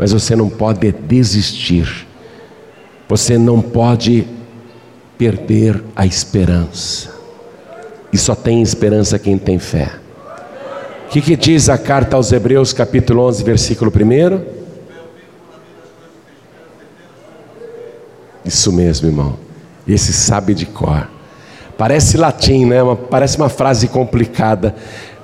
Mas 0.02 0.12
você 0.12 0.36
não 0.36 0.50
pode 0.50 0.92
desistir. 0.92 2.08
Você 3.08 3.38
não 3.38 3.62
pode 3.62 4.26
perder 5.16 5.80
a 5.96 6.08
esperança. 6.08 7.14
E 8.12 8.18
só 8.18 8.34
tem 8.34 8.64
esperança 8.64 9.20
quem 9.20 9.38
tem 9.38 9.60
fé. 9.60 9.92
O 11.06 11.10
que, 11.12 11.22
que 11.22 11.36
diz 11.36 11.70
a 11.70 11.78
carta 11.78 12.16
aos 12.16 12.32
Hebreus, 12.32 12.74
capítulo 12.74 13.22
11, 13.28 13.44
versículo 13.44 13.94
1? 13.96 14.44
Isso 18.44 18.74
mesmo, 18.74 19.08
irmão. 19.08 19.38
Esse 19.88 20.14
sabe 20.14 20.56
de 20.56 20.66
cor. 20.66 21.08
Parece 21.78 22.18
latim, 22.18 22.66
né? 22.66 22.78
parece 23.08 23.38
uma 23.38 23.50
frase 23.50 23.88
complicada, 23.88 24.74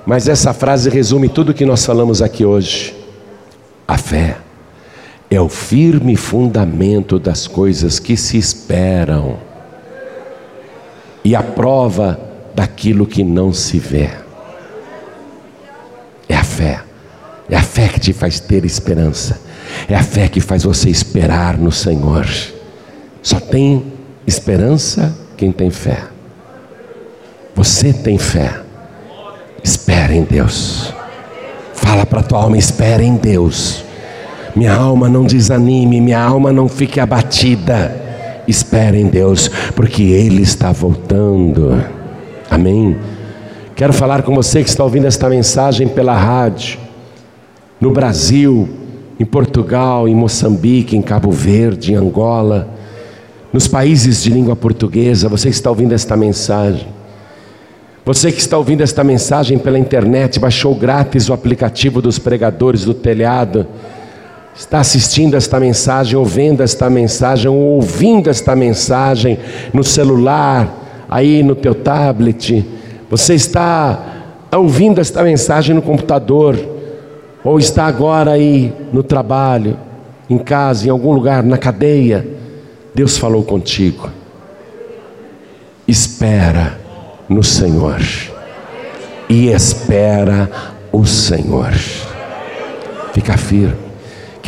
mas 0.06 0.28
essa 0.28 0.52
frase 0.52 0.88
resume 0.88 1.28
tudo 1.28 1.48
o 1.48 1.54
que 1.54 1.64
nós 1.64 1.84
falamos 1.84 2.22
aqui 2.22 2.44
hoje. 2.44 2.96
A 3.84 3.98
fé 3.98 4.36
é 5.30 5.40
o 5.40 5.48
firme 5.48 6.16
fundamento 6.16 7.18
das 7.18 7.46
coisas 7.46 7.98
que 7.98 8.16
se 8.16 8.38
esperam 8.38 9.38
e 11.22 11.36
a 11.36 11.42
prova 11.42 12.18
daquilo 12.54 13.06
que 13.06 13.22
não 13.22 13.52
se 13.52 13.78
vê. 13.78 14.10
É 16.28 16.34
a 16.34 16.44
fé. 16.44 16.82
É 17.50 17.56
a 17.56 17.62
fé 17.62 17.88
que 17.88 18.00
te 18.00 18.12
faz 18.12 18.40
ter 18.40 18.64
esperança. 18.64 19.40
É 19.88 19.94
a 19.94 20.02
fé 20.02 20.28
que 20.28 20.40
faz 20.40 20.64
você 20.64 20.88
esperar 20.88 21.58
no 21.58 21.70
Senhor. 21.70 22.26
Só 23.22 23.38
tem 23.38 23.92
esperança 24.26 25.16
quem 25.36 25.52
tem 25.52 25.70
fé. 25.70 26.04
Você 27.54 27.92
tem 27.92 28.18
fé. 28.18 28.62
Espera 29.62 30.14
em 30.14 30.24
Deus. 30.24 30.92
Fala 31.74 32.06
para 32.06 32.22
tua 32.22 32.42
alma, 32.42 32.56
espera 32.56 33.02
em 33.02 33.16
Deus. 33.16 33.84
Minha 34.54 34.74
alma 34.74 35.08
não 35.08 35.24
desanime, 35.24 36.00
minha 36.00 36.20
alma 36.20 36.52
não 36.52 36.68
fique 36.68 37.00
abatida. 37.00 37.94
Espera 38.46 38.96
em 38.96 39.06
Deus, 39.06 39.48
porque 39.74 40.02
Ele 40.02 40.42
está 40.42 40.72
voltando. 40.72 41.84
Amém. 42.50 42.96
Quero 43.74 43.92
falar 43.92 44.22
com 44.22 44.34
você 44.34 44.62
que 44.62 44.68
está 44.68 44.82
ouvindo 44.82 45.06
esta 45.06 45.28
mensagem 45.28 45.86
pela 45.86 46.16
rádio, 46.16 46.78
no 47.80 47.92
Brasil, 47.92 48.68
em 49.20 49.24
Portugal, 49.24 50.08
em 50.08 50.14
Moçambique, 50.14 50.96
em 50.96 51.02
Cabo 51.02 51.30
Verde, 51.30 51.92
em 51.92 51.96
Angola 51.96 52.78
nos 53.52 53.66
países 53.66 54.22
de 54.22 54.30
língua 54.30 54.54
portuguesa, 54.54 55.28
você 55.28 55.48
que 55.48 55.54
está 55.54 55.70
ouvindo 55.70 55.92
esta 55.92 56.16
mensagem. 56.16 56.86
Você 58.04 58.32
que 58.32 58.40
está 58.40 58.56
ouvindo 58.56 58.82
esta 58.82 59.04
mensagem 59.04 59.58
pela 59.58 59.78
internet, 59.78 60.38
baixou 60.38 60.74
grátis 60.74 61.28
o 61.28 61.32
aplicativo 61.32 62.00
dos 62.00 62.18
pregadores 62.18 62.84
do 62.84 62.94
telhado, 62.94 63.66
está 64.58 64.80
assistindo 64.80 65.36
esta 65.36 65.60
mensagem, 65.60 66.18
ouvindo 66.18 66.62
esta 66.62 66.90
mensagem, 66.90 67.48
ou 67.48 67.56
ouvindo 67.56 68.28
esta 68.28 68.56
mensagem 68.56 69.38
no 69.72 69.84
celular, 69.84 71.06
aí 71.08 71.42
no 71.42 71.54
teu 71.54 71.74
tablet, 71.74 72.66
você 73.08 73.34
está 73.34 74.02
ouvindo 74.52 75.00
esta 75.00 75.22
mensagem 75.22 75.74
no 75.74 75.80
computador, 75.80 76.58
ou 77.44 77.58
está 77.58 77.86
agora 77.86 78.32
aí 78.32 78.72
no 78.92 79.02
trabalho, 79.02 79.78
em 80.28 80.38
casa, 80.38 80.86
em 80.86 80.90
algum 80.90 81.12
lugar, 81.12 81.42
na 81.42 81.56
cadeia 81.56 82.38
Deus 82.98 83.16
falou 83.16 83.44
contigo. 83.44 84.10
Espera 85.86 86.76
no 87.28 87.44
Senhor. 87.44 88.00
E 89.28 89.50
espera 89.50 90.50
o 90.90 91.06
Senhor. 91.06 91.72
Fica 93.12 93.36
firme. 93.36 93.87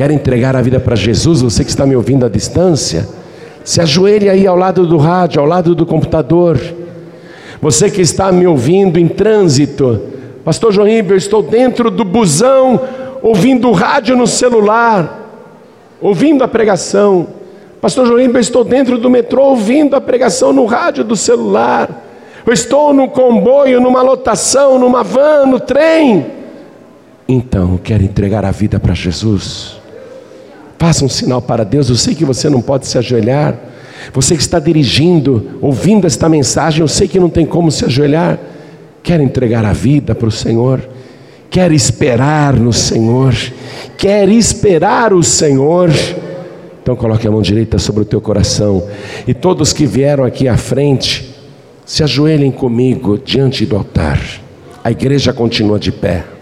Quer 0.00 0.10
entregar 0.12 0.56
a 0.56 0.62
vida 0.62 0.80
para 0.80 0.96
Jesus? 0.96 1.42
Você 1.42 1.62
que 1.62 1.68
está 1.68 1.84
me 1.84 1.94
ouvindo 1.94 2.24
à 2.24 2.28
distância, 2.30 3.06
se 3.62 3.82
ajoelhe 3.82 4.30
aí 4.30 4.46
ao 4.46 4.56
lado 4.56 4.86
do 4.86 4.96
rádio, 4.96 5.42
ao 5.42 5.46
lado 5.46 5.74
do 5.74 5.84
computador. 5.84 6.58
Você 7.60 7.90
que 7.90 8.00
está 8.00 8.32
me 8.32 8.46
ouvindo 8.46 8.98
em 8.98 9.06
trânsito, 9.06 10.00
Pastor 10.42 10.72
João 10.72 10.88
eu 10.88 11.16
estou 11.18 11.42
dentro 11.42 11.90
do 11.90 12.02
busão, 12.02 12.80
ouvindo 13.20 13.68
o 13.68 13.72
rádio 13.72 14.16
no 14.16 14.26
celular, 14.26 15.28
ouvindo 16.00 16.42
a 16.42 16.48
pregação. 16.48 17.26
Pastor 17.78 18.06
João 18.06 18.20
eu 18.20 18.38
estou 18.38 18.64
dentro 18.64 18.96
do 18.96 19.10
metrô, 19.10 19.50
ouvindo 19.50 19.94
a 19.96 20.00
pregação 20.00 20.50
no 20.50 20.64
rádio 20.64 21.04
do 21.04 21.14
celular. 21.14 22.06
Eu 22.46 22.54
estou 22.54 22.94
no 22.94 23.06
comboio, 23.06 23.78
numa 23.82 24.00
lotação, 24.00 24.78
numa 24.78 25.02
van, 25.02 25.44
no 25.44 25.60
trem. 25.60 26.26
Então, 27.28 27.78
quero 27.84 28.02
entregar 28.02 28.46
a 28.46 28.50
vida 28.50 28.80
para 28.80 28.94
Jesus. 28.94 29.78
Faça 30.80 31.04
um 31.04 31.10
sinal 31.10 31.42
para 31.42 31.62
Deus. 31.62 31.90
Eu 31.90 31.94
sei 31.94 32.14
que 32.14 32.24
você 32.24 32.48
não 32.48 32.62
pode 32.62 32.86
se 32.86 32.96
ajoelhar. 32.96 33.54
Você 34.14 34.34
que 34.34 34.40
está 34.40 34.58
dirigindo, 34.58 35.58
ouvindo 35.60 36.06
esta 36.06 36.26
mensagem, 36.26 36.80
eu 36.80 36.88
sei 36.88 37.06
que 37.06 37.20
não 37.20 37.28
tem 37.28 37.44
como 37.44 37.70
se 37.70 37.84
ajoelhar. 37.84 38.38
Quer 39.02 39.20
entregar 39.20 39.62
a 39.66 39.74
vida 39.74 40.14
para 40.14 40.28
o 40.28 40.32
Senhor, 40.32 40.80
quer 41.50 41.70
esperar 41.70 42.54
no 42.54 42.72
Senhor, 42.72 43.34
quer 43.98 44.26
esperar 44.30 45.12
o 45.12 45.22
Senhor. 45.22 45.90
Então 46.82 46.96
coloque 46.96 47.28
a 47.28 47.30
mão 47.30 47.42
direita 47.42 47.78
sobre 47.78 48.00
o 48.00 48.06
teu 48.06 48.20
coração 48.22 48.82
e 49.28 49.34
todos 49.34 49.74
que 49.74 49.84
vieram 49.84 50.24
aqui 50.24 50.48
à 50.48 50.56
frente, 50.56 51.34
se 51.84 52.02
ajoelhem 52.02 52.50
comigo 52.50 53.18
diante 53.22 53.66
do 53.66 53.76
altar. 53.76 54.18
A 54.82 54.90
igreja 54.90 55.30
continua 55.30 55.78
de 55.78 55.92
pé. 55.92 56.39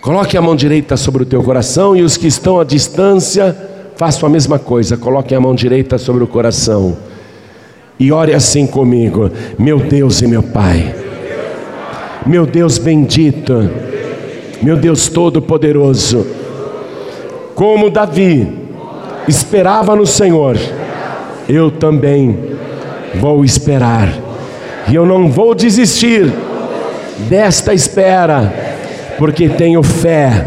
Coloque 0.00 0.36
a 0.36 0.42
mão 0.42 0.54
direita 0.54 0.96
sobre 0.96 1.24
o 1.24 1.26
teu 1.26 1.42
coração 1.42 1.96
e 1.96 2.02
os 2.02 2.16
que 2.16 2.26
estão 2.26 2.60
à 2.60 2.64
distância, 2.64 3.56
façam 3.96 4.28
a 4.28 4.30
mesma 4.30 4.58
coisa. 4.58 4.96
Coloque 4.96 5.34
a 5.34 5.40
mão 5.40 5.54
direita 5.54 5.98
sobre 5.98 6.22
o 6.22 6.26
coração 6.26 6.96
e 7.98 8.12
ore 8.12 8.32
assim 8.32 8.66
comigo: 8.66 9.30
Meu 9.58 9.80
Deus 9.80 10.22
e 10.22 10.26
meu 10.26 10.42
Pai, 10.42 10.94
meu 12.24 12.46
Deus 12.46 12.78
bendito, 12.78 13.68
meu 14.62 14.76
Deus 14.76 15.08
todo-poderoso, 15.08 16.24
como 17.54 17.90
Davi 17.90 18.48
esperava 19.26 19.96
no 19.96 20.06
Senhor, 20.06 20.56
eu 21.48 21.70
também 21.70 22.38
vou 23.16 23.44
esperar, 23.44 24.14
e 24.88 24.94
eu 24.94 25.04
não 25.04 25.28
vou 25.28 25.54
desistir 25.54 26.32
desta 27.28 27.74
espera, 27.74 28.67
porque 29.18 29.48
tenho 29.48 29.82
fé 29.82 30.46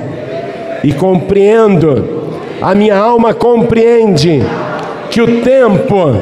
e 0.83 0.93
compreendo, 0.93 2.31
a 2.61 2.73
minha 2.73 2.97
alma 2.97 3.33
compreende 3.33 4.41
que 5.09 5.21
o 5.21 5.41
tempo 5.41 6.15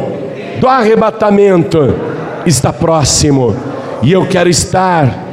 do 0.60 0.68
arrebatamento 0.68 1.94
está 2.46 2.74
próximo 2.74 3.56
e 4.02 4.12
eu 4.12 4.26
quero 4.26 4.50
estar 4.50 5.26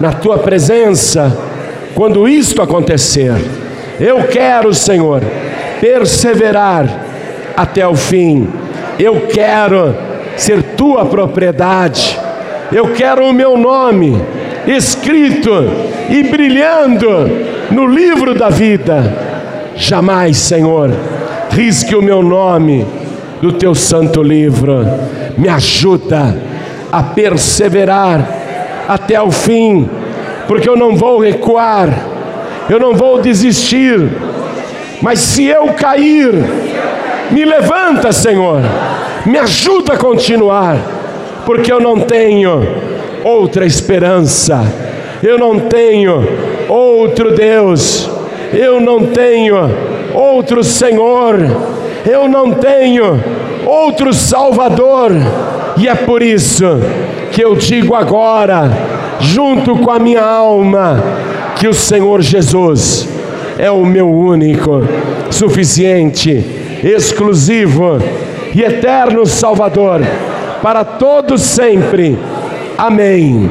na 0.00 0.12
tua 0.12 0.38
presença 0.38 1.36
quando 1.94 2.28
isto 2.28 2.60
acontecer. 2.62 3.34
Eu 4.00 4.24
quero, 4.24 4.74
Senhor, 4.74 5.22
perseverar 5.80 7.04
até 7.56 7.86
o 7.86 7.94
fim. 7.94 8.48
Eu 8.98 9.26
quero 9.32 9.94
ser 10.36 10.62
tua 10.62 11.06
propriedade. 11.06 12.18
Eu 12.72 12.92
quero 12.92 13.24
o 13.24 13.32
meu 13.32 13.56
nome 13.56 14.20
escrito 14.66 15.85
e 16.08 16.22
brilhando 16.24 17.28
no 17.70 17.86
livro 17.86 18.34
da 18.34 18.48
vida. 18.48 19.12
Jamais, 19.76 20.36
Senhor, 20.36 20.90
risque 21.50 21.94
o 21.94 22.02
meu 22.02 22.22
nome 22.22 22.86
do 23.40 23.52
teu 23.52 23.74
santo 23.74 24.22
livro. 24.22 24.86
Me 25.36 25.48
ajuda 25.48 26.36
a 26.90 27.02
perseverar 27.02 28.26
até 28.88 29.20
o 29.20 29.30
fim, 29.30 29.88
porque 30.46 30.68
eu 30.68 30.76
não 30.76 30.96
vou 30.96 31.20
recuar, 31.20 31.88
eu 32.70 32.78
não 32.78 32.94
vou 32.94 33.20
desistir. 33.20 34.08
Mas 35.02 35.18
se 35.18 35.44
eu 35.44 35.66
cair, 35.74 36.32
me 37.30 37.44
levanta, 37.44 38.12
Senhor, 38.12 38.62
me 39.26 39.38
ajuda 39.38 39.94
a 39.94 39.98
continuar, 39.98 40.78
porque 41.44 41.70
eu 41.70 41.80
não 41.80 42.00
tenho 42.00 42.66
outra 43.24 43.66
esperança, 43.66 44.64
eu 45.22 45.38
não 45.38 45.60
tenho 45.60 46.26
outro 46.68 47.34
Deus, 47.34 48.10
eu 48.52 48.80
não 48.80 49.06
tenho 49.06 49.56
outro 50.14 50.62
Senhor 50.62 51.36
eu 52.08 52.28
não 52.28 52.52
tenho 52.52 53.20
outro 53.66 54.14
Salvador, 54.14 55.10
e 55.76 55.88
é 55.88 55.94
por 55.94 56.22
isso 56.22 56.64
que 57.32 57.42
eu 57.42 57.56
digo 57.56 57.96
agora, 57.96 58.70
junto 59.18 59.76
com 59.76 59.90
a 59.90 59.98
minha 59.98 60.22
alma, 60.22 61.02
que 61.56 61.66
o 61.66 61.74
Senhor 61.74 62.22
Jesus 62.22 63.08
é 63.58 63.68
o 63.70 63.84
meu 63.84 64.08
único, 64.08 64.84
suficiente, 65.30 66.44
exclusivo 66.84 67.98
e 68.54 68.62
eterno 68.62 69.26
Salvador 69.26 70.00
para 70.62 70.84
todos 70.84 71.42
sempre. 71.42 72.16
Amém. 72.78 73.50